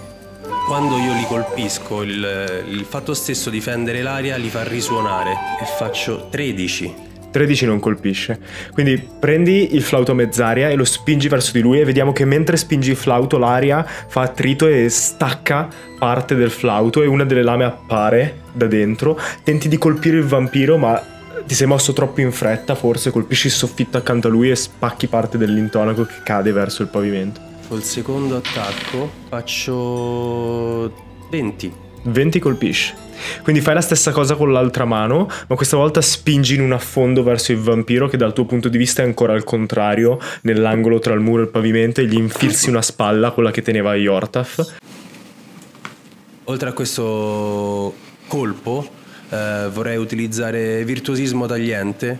quando 0.66 0.96
io 0.98 1.12
li 1.12 1.24
colpisco, 1.26 2.02
il, 2.02 2.64
il 2.68 2.84
fatto 2.84 3.14
stesso 3.14 3.50
di 3.50 3.60
fendere 3.60 4.02
l'aria 4.02 4.36
li 4.36 4.48
fa 4.48 4.62
risuonare 4.62 5.32
e 5.60 5.64
faccio 5.64 6.28
13. 6.30 7.10
13 7.30 7.66
non 7.66 7.80
colpisce. 7.80 8.38
Quindi 8.72 9.08
prendi 9.18 9.74
il 9.74 9.82
flauto 9.82 10.12
a 10.12 10.14
mezz'aria 10.14 10.68
e 10.68 10.74
lo 10.74 10.84
spingi 10.84 11.28
verso 11.28 11.52
di 11.52 11.60
lui 11.60 11.80
e 11.80 11.84
vediamo 11.84 12.12
che 12.12 12.24
mentre 12.24 12.56
spingi 12.56 12.90
il 12.90 12.96
flauto 12.96 13.38
l'aria 13.38 13.84
fa 13.84 14.20
attrito 14.22 14.68
e 14.68 14.88
stacca 14.88 15.68
parte 15.98 16.34
del 16.34 16.50
flauto 16.50 17.02
e 17.02 17.06
una 17.06 17.24
delle 17.24 17.42
lame 17.42 17.64
appare 17.64 18.42
da 18.52 18.66
dentro. 18.66 19.18
Tenti 19.42 19.68
di 19.68 19.78
colpire 19.78 20.18
il 20.18 20.24
vampiro 20.24 20.76
ma 20.76 21.02
ti 21.44 21.54
sei 21.54 21.66
mosso 21.66 21.92
troppo 21.92 22.20
in 22.20 22.30
fretta, 22.30 22.74
forse 22.74 23.10
colpisci 23.10 23.48
il 23.48 23.52
soffitto 23.52 23.96
accanto 23.96 24.28
a 24.28 24.30
lui 24.30 24.50
e 24.50 24.56
spacchi 24.56 25.08
parte 25.08 25.38
dell'intonaco 25.38 26.04
che 26.04 26.14
cade 26.22 26.52
verso 26.52 26.82
il 26.82 26.88
pavimento. 26.88 27.51
Col 27.68 27.82
secondo 27.82 28.36
attacco 28.36 29.10
faccio 29.28 30.92
20. 31.30 31.72
20 32.04 32.38
colpisce. 32.38 32.94
Quindi 33.42 33.60
fai 33.60 33.74
la 33.74 33.80
stessa 33.80 34.10
cosa 34.10 34.34
con 34.34 34.52
l'altra 34.52 34.84
mano, 34.84 35.28
ma 35.46 35.54
questa 35.56 35.76
volta 35.76 36.00
spingi 36.00 36.54
in 36.54 36.60
un 36.60 36.72
affondo 36.72 37.22
verso 37.22 37.52
il 37.52 37.58
vampiro 37.58 38.08
che 38.08 38.16
dal 38.16 38.32
tuo 38.32 38.44
punto 38.44 38.68
di 38.68 38.78
vista 38.78 39.02
è 39.02 39.04
ancora 39.04 39.32
al 39.32 39.44
contrario, 39.44 40.18
nell'angolo 40.42 40.98
tra 40.98 41.14
il 41.14 41.20
muro 41.20 41.42
e 41.42 41.44
il 41.44 41.50
pavimento 41.50 42.00
e 42.00 42.06
gli 42.06 42.16
infilzi 42.16 42.68
una 42.68 42.82
spalla, 42.82 43.30
quella 43.30 43.50
che 43.50 43.62
teneva 43.62 43.94
Yortaf. 43.94 44.76
Oltre 46.44 46.68
a 46.68 46.72
questo 46.72 47.94
colpo, 48.26 48.86
eh, 49.28 49.68
vorrei 49.72 49.96
utilizzare 49.96 50.84
virtuosismo 50.84 51.46
tagliente 51.46 52.18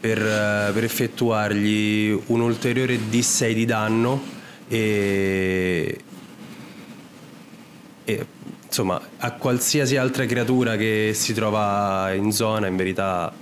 per, 0.00 0.18
eh, 0.18 0.70
per 0.72 0.84
effettuargli 0.84 2.18
un 2.26 2.40
ulteriore 2.40 2.98
D6 3.10 3.52
di 3.52 3.64
danno 3.66 4.38
e, 4.72 6.00
e 8.04 8.26
insomma 8.64 9.00
a 9.18 9.32
qualsiasi 9.32 9.96
altra 9.96 10.26
creatura 10.26 10.76
che 10.76 11.10
si 11.12 11.34
trova 11.34 12.12
in 12.14 12.30
zona 12.30 12.68
in 12.68 12.76
verità 12.76 13.32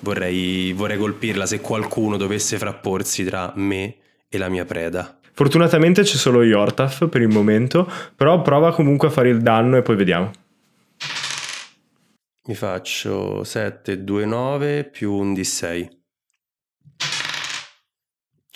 vorrei, 0.00 0.72
vorrei 0.72 0.98
colpirla 0.98 1.46
se 1.46 1.60
qualcuno 1.60 2.16
dovesse 2.16 2.58
frapporsi 2.58 3.22
tra 3.22 3.52
me 3.54 3.94
e 4.28 4.38
la 4.38 4.48
mia 4.48 4.64
preda. 4.64 5.18
Fortunatamente 5.34 6.02
c'è 6.02 6.16
solo 6.16 6.42
Yortaf 6.42 7.08
per 7.08 7.20
il 7.20 7.28
momento, 7.28 7.88
però 8.16 8.42
prova 8.42 8.72
comunque 8.72 9.08
a 9.08 9.10
fare 9.12 9.28
il 9.28 9.40
danno 9.40 9.76
e 9.76 9.82
poi 9.82 9.96
vediamo. 9.96 10.30
Mi 12.48 12.54
faccio 12.54 13.44
7, 13.44 14.02
2, 14.02 14.26
9 14.26 14.84
più 14.84 15.12
un 15.12 15.32
D6. 15.32 16.01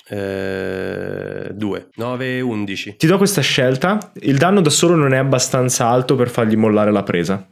2, 0.09 1.86
9, 1.96 2.40
11. 2.40 2.96
Ti 2.96 3.07
do 3.07 3.16
questa 3.18 3.40
scelta, 3.40 3.98
il 4.20 4.36
danno 4.36 4.61
da 4.61 4.70
solo 4.70 4.94
non 4.94 5.12
è 5.12 5.16
abbastanza 5.16 5.86
alto 5.88 6.14
per 6.14 6.28
fargli 6.28 6.57
mollare 6.57 6.92
la 6.92 7.02
presa, 7.02 7.44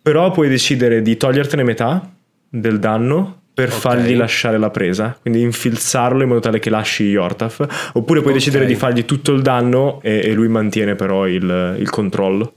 però 0.00 0.30
puoi 0.30 0.48
decidere 0.48 1.02
di 1.02 1.16
togliertene 1.16 1.62
metà 1.62 2.10
del 2.48 2.78
danno 2.78 3.40
per 3.54 3.68
Ok. 3.68 3.74
fargli 3.74 4.16
lasciare 4.16 4.56
la 4.56 4.70
presa, 4.70 5.16
quindi 5.20 5.42
infilzarlo 5.42 6.22
in 6.22 6.28
modo 6.28 6.40
tale 6.40 6.58
che 6.58 6.70
lasci 6.70 7.04
Yortaf, 7.04 7.90
oppure 7.92 8.20
puoi 8.20 8.32
Ok. 8.32 8.38
decidere 8.38 8.64
di 8.64 8.74
fargli 8.74 9.04
tutto 9.04 9.32
il 9.32 9.42
danno 9.42 10.00
e, 10.02 10.22
e 10.24 10.32
lui 10.32 10.48
mantiene 10.48 10.94
però 10.94 11.26
il, 11.26 11.76
il 11.78 11.90
controllo. 11.90 12.54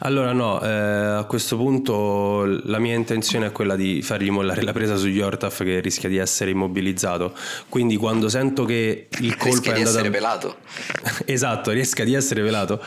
Allora 0.00 0.32
no, 0.32 0.60
eh, 0.62 0.68
a 0.68 1.24
questo 1.24 1.56
punto 1.56 2.44
la 2.64 2.78
mia 2.78 2.94
intenzione 2.94 3.46
è 3.46 3.52
quella 3.52 3.76
di 3.76 4.02
fargli 4.02 4.30
mollare 4.30 4.62
la 4.62 4.72
presa 4.72 4.96
su 4.96 5.08
Yortaf 5.08 5.62
che 5.64 5.80
rischia 5.80 6.08
di 6.08 6.16
essere 6.16 6.50
immobilizzato. 6.50 7.34
Quindi 7.68 7.96
quando 7.96 8.28
sento 8.28 8.64
che 8.64 9.08
il 9.20 9.36
colpo 9.36 9.70
Rischia 9.70 9.72
è 9.72 9.74
di 9.74 9.80
andato... 9.80 9.96
essere 9.98 10.10
pelato. 10.10 10.56
esatto, 11.24 11.70
rischia 11.70 12.04
di 12.04 12.14
essere 12.14 12.42
velato. 12.42 12.80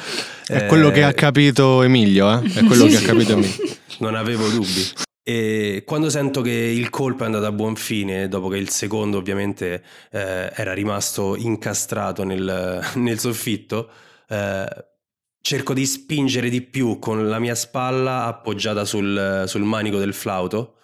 È 0.46 0.56
Eh, 0.64 0.66
quello 0.66 0.90
che 0.92 1.04
ha 1.04 1.14
capito 1.14 1.84
Emilio, 1.84 2.32
eh? 2.32 2.52
È 2.54 2.64
quello 2.64 2.84
Sì, 2.86 2.90
che 2.90 2.96
ha 2.96 3.00
sì. 3.00 3.06
capito 3.06 3.32
Emilio. 3.34 3.56
Non 4.00 4.16
avevo 4.16 4.48
dubbi. 4.48 4.88
E 5.24 5.84
quando 5.86 6.10
sento 6.10 6.42
che 6.42 6.52
il 6.52 6.90
colpo 6.90 7.24
è 7.24 7.26
andato 7.28 7.46
a 7.46 7.52
buon 7.52 7.76
fine, 7.76 8.28
dopo 8.28 8.48
che 8.48 8.58
il 8.58 8.70
secondo 8.70 9.18
ovviamente 9.20 9.84
eh, 10.12 10.52
era 10.56 10.74
rimasto 10.74 11.36
incastrato 11.36 12.24
nel, 12.24 12.80
nel 12.96 13.20
soffitto, 13.20 13.90
eh, 14.28 14.66
cerco 15.42 15.74
di 15.74 15.86
spingere 15.86 16.50
di 16.50 16.62
più 16.62 17.00
con 17.00 17.28
la 17.28 17.40
mia 17.40 17.56
spalla 17.56 18.26
appoggiata 18.26 18.86
sul, 18.86 19.44
sul 19.48 19.64
manico 19.64 19.98
del 19.98 20.14
flauto, 20.14 20.76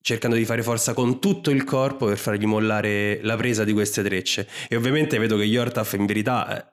cercando 0.00 0.36
di 0.36 0.44
fare 0.44 0.62
forza 0.62 0.94
con 0.94 1.20
tutto 1.20 1.50
il 1.50 1.64
corpo 1.64 2.06
per 2.06 2.16
fargli 2.16 2.46
mollare 2.46 3.18
la 3.22 3.34
presa 3.36 3.64
di 3.64 3.72
queste 3.72 4.04
trecce. 4.04 4.46
E 4.68 4.76
ovviamente 4.76 5.18
vedo 5.18 5.36
che 5.36 5.42
Yortaf 5.42 5.94
in 5.94 6.06
verità 6.06 6.56
eh, 6.56 6.64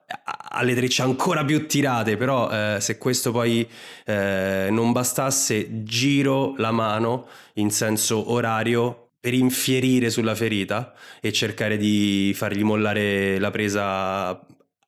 ha 0.56 0.62
le 0.62 0.74
trecce 0.74 1.02
ancora 1.02 1.44
più 1.44 1.66
tirate, 1.66 2.16
però 2.16 2.48
eh, 2.48 2.80
se 2.80 2.96
questo 2.96 3.32
poi 3.32 3.68
eh, 4.04 4.68
non 4.70 4.92
bastasse, 4.92 5.82
giro 5.82 6.54
la 6.58 6.70
mano 6.70 7.26
in 7.54 7.70
senso 7.70 8.30
orario 8.30 9.08
per 9.18 9.34
infierire 9.34 10.10
sulla 10.10 10.34
ferita 10.34 10.92
e 11.20 11.32
cercare 11.32 11.76
di 11.76 12.32
fargli 12.36 12.62
mollare 12.62 13.38
la 13.38 13.50
presa 13.50 14.38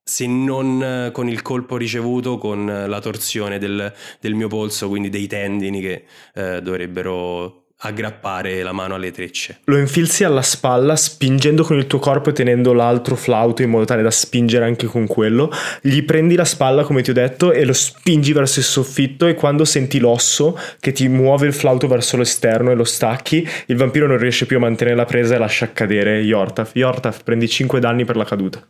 se 0.08 0.28
non 0.28 0.80
eh, 0.80 1.10
con 1.10 1.28
il 1.28 1.42
colpo 1.42 1.76
ricevuto, 1.76 2.38
con 2.38 2.70
eh, 2.70 2.86
la 2.86 3.00
torsione 3.00 3.58
del, 3.58 3.92
del 4.20 4.34
mio 4.34 4.46
polso, 4.46 4.88
quindi 4.88 5.10
dei 5.10 5.26
tendini 5.26 5.80
che 5.80 6.04
eh, 6.32 6.62
dovrebbero 6.62 7.64
aggrappare 7.78 8.62
la 8.62 8.70
mano 8.70 8.94
alle 8.94 9.10
trecce. 9.10 9.58
Lo 9.64 9.76
infilzi 9.76 10.22
alla 10.22 10.42
spalla 10.42 10.94
spingendo 10.94 11.64
con 11.64 11.76
il 11.76 11.88
tuo 11.88 11.98
corpo 11.98 12.30
e 12.30 12.32
tenendo 12.32 12.72
l'altro 12.72 13.16
flauto 13.16 13.62
in 13.62 13.70
modo 13.70 13.84
tale 13.84 14.02
da 14.02 14.12
spingere 14.12 14.64
anche 14.64 14.86
con 14.86 15.08
quello. 15.08 15.50
Gli 15.82 16.04
prendi 16.04 16.36
la 16.36 16.44
spalla 16.44 16.84
come 16.84 17.02
ti 17.02 17.10
ho 17.10 17.12
detto 17.12 17.50
e 17.50 17.64
lo 17.64 17.72
spingi 17.72 18.32
verso 18.32 18.60
il 18.60 18.64
soffitto 18.64 19.26
e 19.26 19.34
quando 19.34 19.64
senti 19.64 19.98
l'osso 19.98 20.56
che 20.78 20.92
ti 20.92 21.08
muove 21.08 21.48
il 21.48 21.52
flauto 21.52 21.88
verso 21.88 22.16
l'esterno 22.16 22.70
e 22.70 22.76
lo 22.76 22.84
stacchi, 22.84 23.46
il 23.66 23.76
vampiro 23.76 24.06
non 24.06 24.18
riesce 24.18 24.46
più 24.46 24.58
a 24.58 24.60
mantenere 24.60 24.96
la 24.96 25.04
presa 25.04 25.34
e 25.34 25.38
lascia 25.38 25.72
cadere 25.72 26.20
Yortaf. 26.20 26.76
Yortaf, 26.76 27.24
prendi 27.24 27.48
5 27.48 27.80
danni 27.80 28.04
per 28.04 28.16
la 28.16 28.24
caduta. 28.24 28.64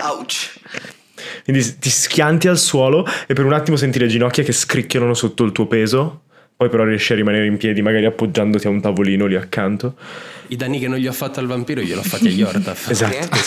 Ouch. 0.00 0.58
Quindi 1.44 1.78
ti 1.78 1.90
schianti 1.90 2.48
al 2.48 2.58
suolo 2.58 3.06
e 3.26 3.34
per 3.34 3.44
un 3.44 3.52
attimo 3.52 3.76
senti 3.76 3.98
le 3.98 4.08
ginocchia 4.08 4.42
che 4.42 4.52
scricchiolano 4.52 5.14
sotto 5.14 5.44
il 5.44 5.52
tuo 5.52 5.66
peso. 5.66 6.22
Poi 6.56 6.68
però 6.68 6.84
riesci 6.84 7.14
a 7.14 7.16
rimanere 7.16 7.46
in 7.46 7.56
piedi, 7.56 7.80
magari 7.80 8.04
appoggiandoti 8.04 8.66
a 8.66 8.70
un 8.70 8.82
tavolino 8.82 9.24
lì 9.24 9.34
accanto. 9.34 9.94
I 10.48 10.56
danni 10.56 10.78
che 10.78 10.88
non 10.88 10.98
gli 10.98 11.06
ho 11.06 11.12
fatto 11.12 11.40
al 11.40 11.46
vampiro 11.46 11.80
gliel'ho 11.80 12.02
fatti 12.02 12.26
a 12.26 12.30
Yortaf. 12.30 12.90
Esatto. 12.90 13.38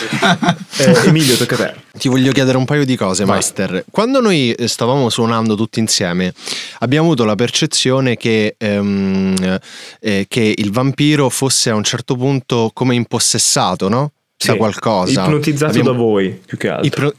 Eh, 0.77 1.07
Emilio, 1.09 1.35
tocca 1.35 1.53
a 1.53 1.57
te. 1.57 1.73
Ti 1.95 2.09
voglio 2.09 2.31
chiedere 2.31 2.57
un 2.57 2.65
paio 2.65 2.85
di 2.85 2.95
cose, 2.95 3.23
Vai. 3.23 3.35
Master. 3.35 3.85
Quando 3.91 4.19
noi 4.19 4.53
eh, 4.53 4.67
stavamo 4.67 5.09
suonando 5.09 5.53
tutti 5.53 5.79
insieme, 5.79 6.33
abbiamo 6.79 7.05
avuto 7.05 7.23
la 7.23 7.35
percezione 7.35 8.17
che, 8.17 8.55
ehm, 8.57 9.59
eh, 9.99 10.25
che 10.27 10.53
il 10.57 10.71
vampiro 10.71 11.29
fosse 11.29 11.69
a 11.69 11.75
un 11.75 11.83
certo 11.83 12.15
punto 12.15 12.71
come 12.73 12.95
impossessato, 12.95 13.89
no? 13.89 14.11
Sì, 14.51 14.57
qualcosa. 14.57 15.23
Ipnotizzato 15.23 15.71
Abbiamo- 15.71 15.91
da 15.91 15.97
voi, 15.97 16.41
più 16.45 16.57
che 16.57 16.69
altro. 16.69 16.85
Ipno- 16.87 17.13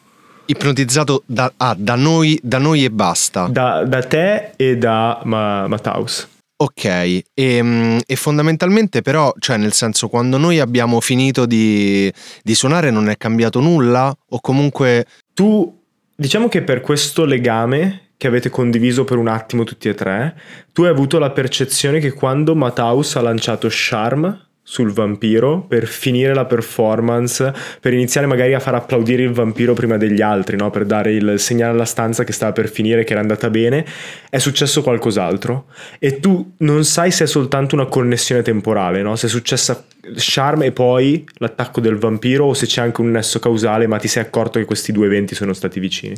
ipnotizzato 0.46 1.22
da, 1.26 1.52
ah, 1.56 1.74
da 1.78 1.94
noi, 1.94 2.38
da 2.42 2.58
noi 2.58 2.84
e 2.84 2.90
basta. 2.90 3.46
Da, 3.48 3.84
da 3.84 4.02
te 4.02 4.52
e 4.56 4.76
da 4.76 5.20
Ma- 5.24 5.66
Mataus. 5.66 6.28
Ok, 6.56 6.84
e, 6.84 7.62
mm, 7.62 7.98
e 8.06 8.16
fondamentalmente 8.16 9.02
però, 9.02 9.32
cioè 9.38 9.56
nel 9.56 9.72
senso, 9.72 10.08
quando 10.08 10.38
noi 10.38 10.60
abbiamo 10.60 11.00
finito 11.00 11.46
di, 11.46 12.10
di 12.42 12.54
suonare 12.54 12.90
non 12.90 13.08
è 13.08 13.16
cambiato 13.16 13.60
nulla? 13.60 14.14
O 14.30 14.40
comunque... 14.40 15.04
Tu, 15.34 15.82
diciamo 16.14 16.48
che 16.48 16.62
per 16.62 16.80
questo 16.80 17.24
legame 17.24 18.10
che 18.16 18.28
avete 18.28 18.50
condiviso 18.50 19.04
per 19.04 19.18
un 19.18 19.26
attimo 19.26 19.64
tutti 19.64 19.88
e 19.88 19.94
tre, 19.94 20.36
tu 20.72 20.82
hai 20.84 20.90
avuto 20.90 21.18
la 21.18 21.30
percezione 21.30 21.98
che 21.98 22.12
quando 22.12 22.54
Mataus 22.54 23.16
ha 23.16 23.20
lanciato 23.20 23.66
Charm 23.70 24.46
sul 24.66 24.92
vampiro 24.92 25.60
per 25.60 25.86
finire 25.86 26.32
la 26.32 26.46
performance, 26.46 27.52
per 27.80 27.92
iniziare 27.92 28.26
magari 28.26 28.54
a 28.54 28.60
far 28.60 28.74
applaudire 28.74 29.22
il 29.22 29.32
vampiro 29.32 29.74
prima 29.74 29.98
degli 29.98 30.22
altri, 30.22 30.56
no? 30.56 30.70
per 30.70 30.86
dare 30.86 31.12
il 31.12 31.38
segnale 31.38 31.74
alla 31.74 31.84
stanza 31.84 32.24
che 32.24 32.32
stava 32.32 32.52
per 32.52 32.70
finire, 32.70 33.04
che 33.04 33.12
era 33.12 33.20
andata 33.20 33.50
bene, 33.50 33.84
è 34.30 34.38
successo 34.38 34.82
qualcos'altro. 34.82 35.66
E 35.98 36.18
tu 36.18 36.54
non 36.58 36.84
sai 36.84 37.10
se 37.10 37.24
è 37.24 37.26
soltanto 37.26 37.74
una 37.74 37.84
connessione 37.84 38.40
temporale, 38.40 39.02
no? 39.02 39.16
se 39.16 39.26
è 39.26 39.30
successa 39.30 39.84
Charm 40.16 40.62
e 40.62 40.72
poi 40.72 41.24
l'attacco 41.34 41.80
del 41.80 41.96
vampiro 41.96 42.46
o 42.46 42.54
se 42.54 42.66
c'è 42.66 42.80
anche 42.80 43.02
un 43.02 43.10
nesso 43.10 43.38
causale, 43.38 43.86
ma 43.86 43.98
ti 43.98 44.08
sei 44.08 44.22
accorto 44.22 44.58
che 44.58 44.64
questi 44.64 44.92
due 44.92 45.06
eventi 45.06 45.34
sono 45.34 45.52
stati 45.52 45.78
vicini. 45.78 46.14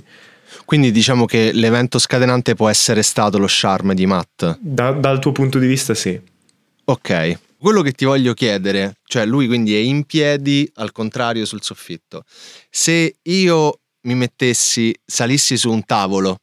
Quindi 0.64 0.92
diciamo 0.92 1.26
che 1.26 1.50
l'evento 1.52 1.98
scatenante 1.98 2.54
può 2.54 2.68
essere 2.68 3.02
stato 3.02 3.38
lo 3.38 3.46
charme 3.48 3.94
di 3.94 4.06
Matt. 4.06 4.58
Da- 4.60 4.92
dal 4.92 5.18
tuo 5.18 5.32
punto 5.32 5.58
di 5.58 5.66
vista 5.66 5.94
sì. 5.94 6.18
Ok. 6.84 7.38
Quello 7.58 7.80
che 7.82 7.92
ti 7.92 8.04
voglio 8.04 8.34
chiedere, 8.34 8.98
cioè 9.04 9.24
lui 9.24 9.46
quindi 9.46 9.74
è 9.74 9.78
in 9.78 10.04
piedi 10.04 10.70
al 10.74 10.92
contrario 10.92 11.46
sul 11.46 11.62
soffitto. 11.62 12.22
Se 12.70 13.16
io 13.22 13.80
mi 14.02 14.14
mettessi, 14.14 14.94
salissi 15.04 15.56
su 15.56 15.70
un 15.70 15.84
tavolo, 15.84 16.36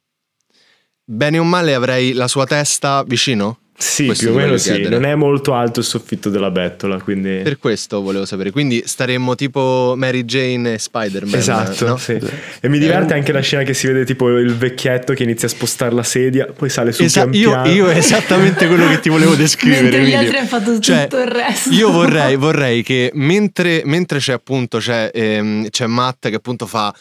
bene 1.04 1.38
o 1.38 1.44
male 1.44 1.74
avrei 1.74 2.12
la 2.12 2.26
sua 2.26 2.46
testa 2.46 3.04
vicino? 3.04 3.63
Sì, 3.84 4.06
Questo 4.06 4.24
più 4.24 4.34
o 4.34 4.38
meno 4.38 4.56
sì. 4.56 4.72
chiedere. 4.72 4.88
Non 4.98 5.04
è 5.04 5.14
molto 5.14 5.52
alto 5.52 5.80
il 5.80 5.84
soffitto 5.86 6.30
della 6.30 6.50
bettola, 6.50 6.98
quindi... 7.00 7.40
Per 7.42 7.58
questo 7.58 8.00
volevo 8.00 8.24
sapere. 8.24 8.50
Quindi 8.50 8.82
staremmo 8.84 9.34
tipo 9.34 9.92
Mary 9.96 10.24
Jane 10.24 10.72
e 10.74 10.78
Spider-Man. 10.78 11.34
Esatto, 11.38 11.86
no? 11.86 11.96
sì. 11.98 12.18
E 12.60 12.68
mi 12.70 12.78
diverte 12.78 13.12
anche 13.12 13.30
la 13.30 13.40
scena 13.40 13.62
che 13.62 13.74
si 13.74 13.86
vede 13.86 14.04
tipo 14.06 14.30
il 14.38 14.56
vecchietto 14.56 15.12
che 15.12 15.22
inizia 15.22 15.48
a 15.48 15.50
spostare 15.50 15.94
la 15.94 16.02
sedia, 16.02 16.46
poi 16.46 16.70
sale 16.70 16.92
su 16.92 17.02
Esa- 17.02 17.26
pian 17.28 17.34
io, 17.42 17.50
piano. 17.50 17.70
io 17.70 17.88
è 17.90 17.96
esattamente 17.98 18.66
quello 18.66 18.88
che 18.88 19.00
ti 19.00 19.10
volevo 19.10 19.34
descrivere. 19.36 19.82
Mentre 19.82 20.04
gli 20.06 20.14
altri 20.14 20.36
hanno 20.38 20.46
fatto 20.48 20.78
Cioè, 20.78 21.02
tutto 21.02 21.22
il 21.22 21.28
resto. 21.28 21.70
Io 21.70 21.90
vorrei, 21.90 22.36
vorrei 22.36 22.82
che 22.82 23.10
mentre, 23.14 23.82
mentre 23.84 24.18
c'è 24.18 24.32
appunto 24.32 24.78
c'è, 24.78 25.10
ehm, 25.12 25.68
c'è 25.68 25.86
Matt 25.86 26.28
che 26.30 26.36
appunto 26.36 26.66
fa 26.66 26.92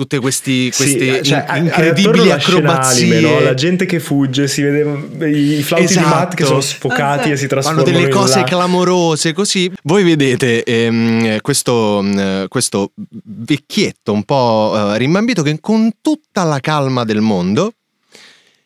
tutte 0.00 0.18
questi, 0.18 0.70
Sì, 0.72 0.76
queste 0.82 1.22
cioè, 1.22 1.44
in- 1.58 1.64
incredibili 1.66 2.30
acrobazie. 2.30 3.04
anime, 3.04 3.20
no? 3.20 3.40
La 3.40 3.52
gente 3.52 3.84
che 3.84 4.00
fugge, 4.00 4.48
si 4.48 4.62
vede 4.62 5.28
i 5.28 5.62
flauti 5.62 5.84
Esatto. 5.84 6.06
di 6.06 6.12
Matt 6.14 6.34
che 6.34 6.44
sono 6.46 6.60
sfocati 6.62 7.28
Ah, 7.28 7.32
e 7.32 7.36
si 7.36 7.42
sì. 7.42 7.48
Fanno 7.48 7.60
trasformano 7.62 7.82
delle 7.84 8.08
cose 8.08 8.38
là. 8.38 8.44
clamorose 8.44 9.32
così. 9.34 9.70
Voi 9.82 10.02
vedete 10.02 10.64
ehm, 10.64 11.40
questo, 11.42 12.02
questo 12.48 12.92
vecchietto 13.24 14.12
un 14.14 14.22
po' 14.24 14.72
eh, 14.94 14.96
rimbambito 14.98 15.42
che 15.42 15.58
con 15.60 15.90
tutta 16.00 16.44
la 16.44 16.60
calma 16.60 17.04
del 17.04 17.20
mondo 17.20 17.72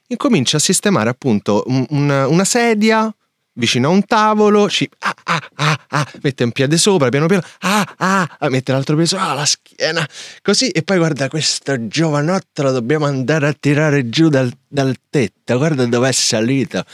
incomincia 0.07 0.59
a 0.59 0.61
sistemare 0.61 1.11
appunto 1.11 1.65
un- 1.67 1.87
una, 1.91 2.29
una 2.29 2.45
sedia 2.45 3.13
vicino 3.55 3.89
a 3.89 3.91
un 3.93 4.05
tavolo, 4.05 4.69
ci, 4.69 4.89
ah, 5.01 5.15
ah, 5.25 5.49
ah, 5.55 5.79
ah, 5.89 6.11
mette 6.23 6.45
un 6.45 6.53
piede 6.53 6.77
sopra, 6.77 7.09
piano 7.09 7.27
piano, 7.27 7.43
ah, 7.61 7.95
ah, 7.97 8.37
ah, 8.39 8.49
mette 8.49 8.73
l'altro 8.73 8.95
piede 8.95 9.09
sopra, 9.11 9.31
ah, 9.31 9.35
la 9.35 9.45
schiena, 9.45 10.09
così, 10.43 10.69
e 10.69 10.83
poi 10.83 10.99
guarda 10.99 11.29
questo 11.29 11.87
giovanotto 11.87 12.63
lo 12.63 12.73
dobbiamo 12.73 13.07
andare 13.07 13.47
a 13.49 13.57
tirare 13.59 14.09
giù 14.09 14.29
dal, 14.29 14.53
dal 14.67 14.97
tetto, 15.09 15.57
guarda 15.57 15.87
dove 15.87 16.09
è 16.09 16.13
salito, 16.13 16.85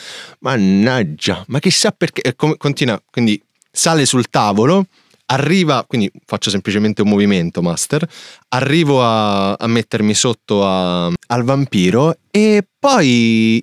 mannaggia, 0.40 1.44
ma 1.48 1.58
chissà 1.58 1.92
perché, 1.92 2.20
e 2.22 2.34
come- 2.36 2.56
continua, 2.56 3.00
quindi 3.10 3.40
sale 3.70 4.04
sul 4.04 4.28
tavolo, 4.28 4.86
arriva, 5.26 5.84
quindi 5.86 6.10
faccio 6.26 6.50
semplicemente 6.50 7.02
un 7.02 7.08
movimento, 7.08 7.62
master, 7.62 8.06
arrivo 8.48 9.02
a, 9.02 9.52
a 9.52 9.66
mettermi 9.66 10.12
sotto 10.12 10.66
a- 10.66 11.06
al 11.06 11.44
vampiro 11.44 12.16
e 12.30 12.66
poi 12.78 13.62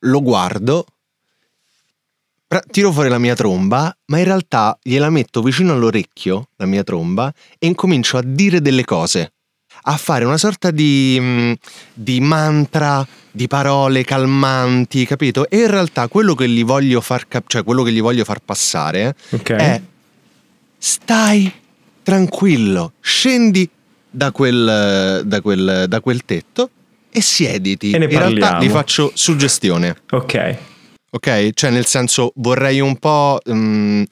lo 0.00 0.22
guardo, 0.22 0.86
tiro 2.70 2.92
fuori 2.92 3.08
la 3.08 3.18
mia 3.18 3.34
tromba, 3.34 3.94
ma 4.06 4.18
in 4.18 4.24
realtà 4.24 4.78
gliela 4.82 5.10
metto 5.10 5.42
vicino 5.42 5.72
all'orecchio, 5.72 6.48
la 6.56 6.66
mia 6.66 6.82
tromba, 6.84 7.32
e 7.58 7.66
incomincio 7.66 8.16
a 8.18 8.22
dire 8.24 8.60
delle 8.60 8.84
cose, 8.84 9.32
a 9.82 9.96
fare 9.96 10.24
una 10.24 10.36
sorta 10.38 10.70
di, 10.70 11.18
mm, 11.20 11.52
di 11.92 12.20
mantra, 12.20 13.06
di 13.30 13.46
parole 13.48 14.04
calmanti, 14.04 15.04
capito? 15.06 15.48
E 15.50 15.58
in 15.58 15.70
realtà 15.70 16.08
quello 16.08 16.34
che 16.34 16.48
gli 16.48 16.64
voglio 16.64 17.00
far, 17.00 17.26
cap- 17.28 17.48
cioè 17.48 17.64
quello 17.64 17.82
che 17.82 17.92
gli 17.92 18.00
voglio 18.00 18.24
far 18.24 18.40
passare 18.40 19.14
Ok. 19.30 19.50
è 19.50 19.80
stai 20.78 21.52
tranquillo, 22.02 22.92
scendi 23.00 23.68
da 24.08 24.30
quel, 24.30 25.22
da 25.24 25.40
quel, 25.40 25.84
da 25.88 26.00
quel 26.00 26.24
tetto 26.24 26.70
e 27.10 27.20
siediti. 27.20 27.90
E 27.90 27.98
ne 27.98 28.04
In 28.04 28.10
realtà 28.10 28.38
parliamo. 28.50 28.64
gli 28.64 28.68
faccio 28.70 29.10
suggestione, 29.14 29.96
Ok. 30.10 30.56
Ok? 31.16 31.50
Cioè 31.52 31.70
nel 31.70 31.84
senso 31.86 32.32
vorrei 32.36 32.80
un 32.80 32.96
po' 32.98 33.38
mm, 33.50 34.02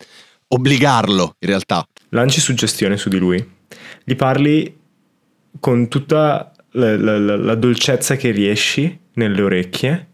obbligarlo 0.48 1.36
in 1.38 1.48
realtà. 1.48 1.86
Lanci 2.10 2.40
suggestione 2.40 2.96
su 2.96 3.08
di 3.08 3.18
lui. 3.18 3.52
Gli 4.04 4.14
parli 4.16 4.76
con 5.60 5.88
tutta 5.88 6.52
la- 6.72 6.96
la- 6.96 7.36
la 7.36 7.54
dolcezza 7.54 8.16
che 8.16 8.30
riesci 8.30 8.98
nelle 9.14 9.40
orecchie 9.42 10.08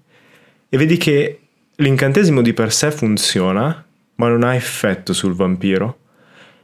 e 0.69 0.77
vedi 0.77 0.97
che 0.97 1.41
l'incantesimo 1.77 2.43
di 2.43 2.53
per 2.53 2.73
sé 2.73 2.91
funziona, 2.91 3.85
ma 4.17 4.29
non 4.29 4.45
ha 4.45 4.55
effetto 4.55 5.13
sul 5.13 5.35
vampiro. 5.35 5.99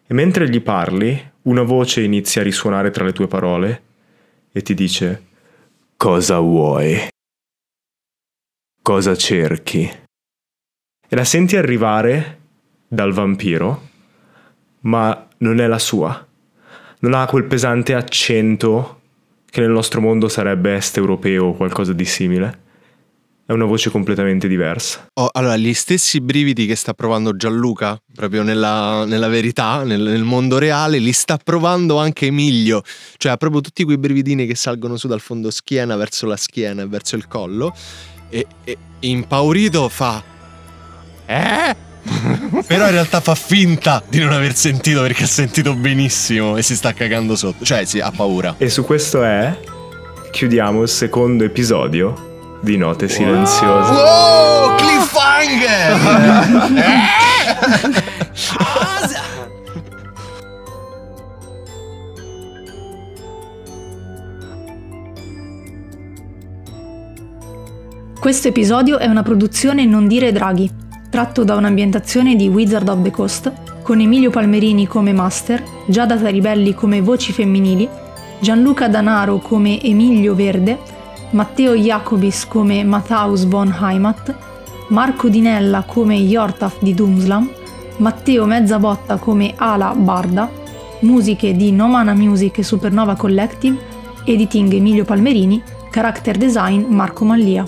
E 0.06 0.14
mentre 0.14 0.48
gli 0.48 0.60
parli, 0.60 1.32
una 1.42 1.62
voce 1.62 2.02
inizia 2.02 2.40
a 2.40 2.44
risuonare 2.44 2.90
tra 2.90 3.04
le 3.04 3.12
tue 3.12 3.26
parole 3.26 3.82
e 4.52 4.62
ti 4.62 4.74
dice: 4.74 5.24
Cosa 5.96 6.38
vuoi? 6.38 7.08
Cosa 8.82 9.16
cerchi? 9.16 9.90
E 11.08 11.14
la 11.14 11.24
senti 11.24 11.56
arrivare 11.56 12.40
dal 12.88 13.12
vampiro, 13.12 13.88
ma 14.80 15.26
non 15.38 15.60
è 15.60 15.66
la 15.66 15.78
sua. 15.78 16.26
Non 16.98 17.14
ha 17.14 17.26
quel 17.26 17.44
pesante 17.44 17.94
accento 17.94 19.00
che 19.48 19.60
nel 19.60 19.70
nostro 19.70 20.00
mondo 20.00 20.28
sarebbe 20.28 20.74
est 20.74 20.96
europeo 20.96 21.46
o 21.46 21.54
qualcosa 21.54 21.92
di 21.92 22.04
simile. 22.04 22.64
È 23.46 23.52
una 23.52 23.64
voce 23.64 23.90
completamente 23.90 24.48
diversa. 24.48 25.06
Ho 25.14 25.28
allora 25.32 25.56
gli 25.56 25.72
stessi 25.72 26.20
brividi 26.20 26.66
che 26.66 26.74
sta 26.74 26.94
provando 26.94 27.36
Gianluca, 27.36 27.96
proprio 28.12 28.42
nella, 28.42 29.04
nella 29.04 29.28
verità, 29.28 29.84
nel, 29.84 30.02
nel 30.02 30.24
mondo 30.24 30.58
reale, 30.58 30.98
li 30.98 31.12
sta 31.12 31.36
provando 31.36 31.98
anche 31.98 32.26
Emilio. 32.26 32.82
Cioè 33.16 33.30
ha 33.30 33.36
proprio 33.36 33.60
tutti 33.60 33.84
quei 33.84 33.98
brividini 33.98 34.46
che 34.46 34.56
salgono 34.56 34.96
su 34.96 35.06
dal 35.06 35.20
fondo 35.20 35.52
schiena 35.52 35.94
verso 35.94 36.26
la 36.26 36.36
schiena 36.36 36.82
e 36.82 36.88
verso 36.88 37.14
il 37.14 37.28
collo. 37.28 37.72
E, 38.28 38.46
e 38.64 38.76
impaurito 39.00 39.88
fa. 39.88 40.34
Eh? 41.26 41.74
Però 42.66 42.84
in 42.84 42.92
realtà 42.92 43.20
fa 43.20 43.34
finta 43.34 44.02
di 44.08 44.20
non 44.20 44.32
aver 44.32 44.54
sentito 44.54 45.02
perché 45.02 45.24
ha 45.24 45.28
sentito 45.28 45.74
benissimo 45.74 46.56
e 46.56 46.62
si 46.62 46.76
sta 46.76 46.92
cagando 46.92 47.36
sotto. 47.36 47.64
Cioè, 47.64 47.84
sì, 47.84 48.00
ha 48.00 48.10
paura. 48.10 48.54
E 48.58 48.68
su 48.70 48.84
questo 48.84 49.22
è. 49.24 49.58
Chiudiamo 50.30 50.82
il 50.82 50.88
secondo 50.88 51.44
episodio 51.44 52.58
di 52.60 52.76
Note 52.76 53.08
Silenziose. 53.08 53.92
Wow, 53.92 54.76
cliffhanger! 54.76 55.96
Questo 68.20 68.48
episodio 68.48 68.98
è 68.98 69.06
una 69.06 69.22
produzione 69.22 69.84
Non 69.84 70.08
dire 70.08 70.32
draghi, 70.32 70.68
tratto 71.08 71.44
da 71.44 71.54
un'ambientazione 71.54 72.36
di 72.36 72.48
Wizard 72.48 72.88
of 72.88 73.02
the 73.02 73.10
Coast, 73.10 73.52
con 73.82 74.00
Emilio 74.00 74.30
Palmerini 74.30 74.86
come 74.86 75.12
master, 75.12 75.62
Giada 75.86 76.16
Taribelli 76.16 76.74
come 76.74 77.00
voci 77.00 77.32
femminili, 77.32 77.88
Gianluca 78.40 78.88
Danaro 78.88 79.38
come 79.38 79.80
Emilio 79.82 80.34
Verde, 80.34 80.78
Matteo 81.30 81.74
Jacobis 81.74 82.46
come 82.46 82.84
Matthäus 82.84 83.46
von 83.46 83.74
Heimat, 83.80 84.34
Marco 84.88 85.28
Dinella 85.28 85.82
come 85.82 86.16
Yortaf 86.16 86.78
di 86.80 86.94
Doomslam, 86.94 87.50
Matteo 87.98 88.44
Mezzabotta 88.44 89.16
come 89.16 89.54
Ala 89.56 89.94
Barda, 89.94 90.50
musiche 91.00 91.56
di 91.56 91.72
Nomana 91.72 92.14
Music 92.14 92.58
e 92.58 92.62
Supernova 92.62 93.16
Collective, 93.16 93.76
editing 94.24 94.72
Emilio 94.72 95.04
Palmerini, 95.04 95.62
character 95.90 96.36
design 96.36 96.84
Marco 96.88 97.24
Mallia. 97.24 97.64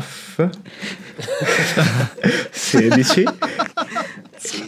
Yortaf 0.00 0.48
16 2.50 3.24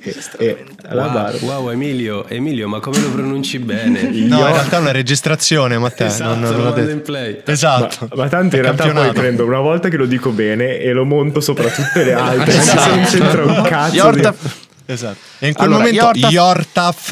e, 0.03 0.15
e 0.39 0.65
la 0.91 1.03
wow, 1.05 1.13
barba. 1.13 1.39
wow, 1.47 1.71
Emilio, 1.71 2.27
Emilio, 2.29 2.69
ma 2.69 2.79
come 2.81 2.99
lo 3.01 3.11
pronunci 3.11 3.59
bene? 3.59 4.03
No, 4.35 4.39
in 4.41 4.47
realtà 4.53 4.77
è 4.77 4.81
una 4.81 4.91
registrazione, 4.93 5.79
Matteo. 5.79 6.07
esatto, 6.07 6.35
non, 6.35 6.41
non 6.41 6.57
lo 6.57 6.63
l'ho 6.65 6.71
detto. 6.73 6.91
in 6.91 7.03
play. 7.03 7.43
Esatto. 7.45 8.09
Ma, 8.15 8.23
ma 8.25 8.29
tanto 8.29 8.57
in 8.57 8.63
realtà 8.63 8.89
poi 8.91 9.13
prendo 9.13 9.45
una 9.45 9.61
volta 9.61 9.89
che 9.89 9.97
lo 9.97 10.07
dico 10.07 10.31
bene 10.31 10.79
e 10.79 10.93
lo 10.93 11.05
monto 11.05 11.41
sopra 11.41 11.69
tutte 11.69 12.05
le 12.05 12.13
altre 12.15 12.55
Esatto. 12.57 12.81
se 12.81 12.89
non 12.91 13.05
c'entra 13.05 13.45
un 13.45 13.63
cazzo 13.63 13.91
di- 13.91 13.97
Yortaf- 13.97 14.63
Esatto. 14.87 15.17
E 15.39 15.49
in 15.49 15.55
quel 15.55 15.67
Allora, 15.69 15.85
momento 15.85 16.05
Yortaf- 16.05 16.31
Yortaf 16.31 17.11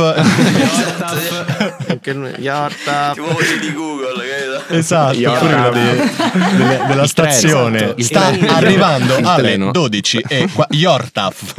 Anche 1.89 2.13
lui- 2.13 2.35
Yortaf. 2.37 3.15
Tipo 3.15 3.33
voce 3.33 3.59
di 3.59 3.73
Google, 3.73 4.09
capito? 4.09 4.12
Esatto, 4.69 5.13
esatto, 5.13 5.19
Io 5.19 5.33
pure 5.39 5.71
delle, 5.71 6.11
delle, 6.57 6.85
della 6.87 7.07
stazione. 7.07 7.79
Treno, 7.79 7.97
esatto. 7.97 8.03
Sta 8.03 8.31
treno. 8.31 8.53
arrivando 8.53 9.17
il 9.19 9.27
alle 9.27 9.43
treno. 9.43 9.71
12 9.71 10.25
e 10.29 10.49
qua, 10.53 10.67
Yortaf. 10.71 11.55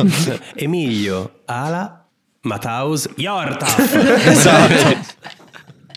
Emilio, 0.55 1.41
Ala, 1.45 2.05
Mataus, 2.41 3.09
Yortaf. 3.15 4.27
esatto. 4.27 5.21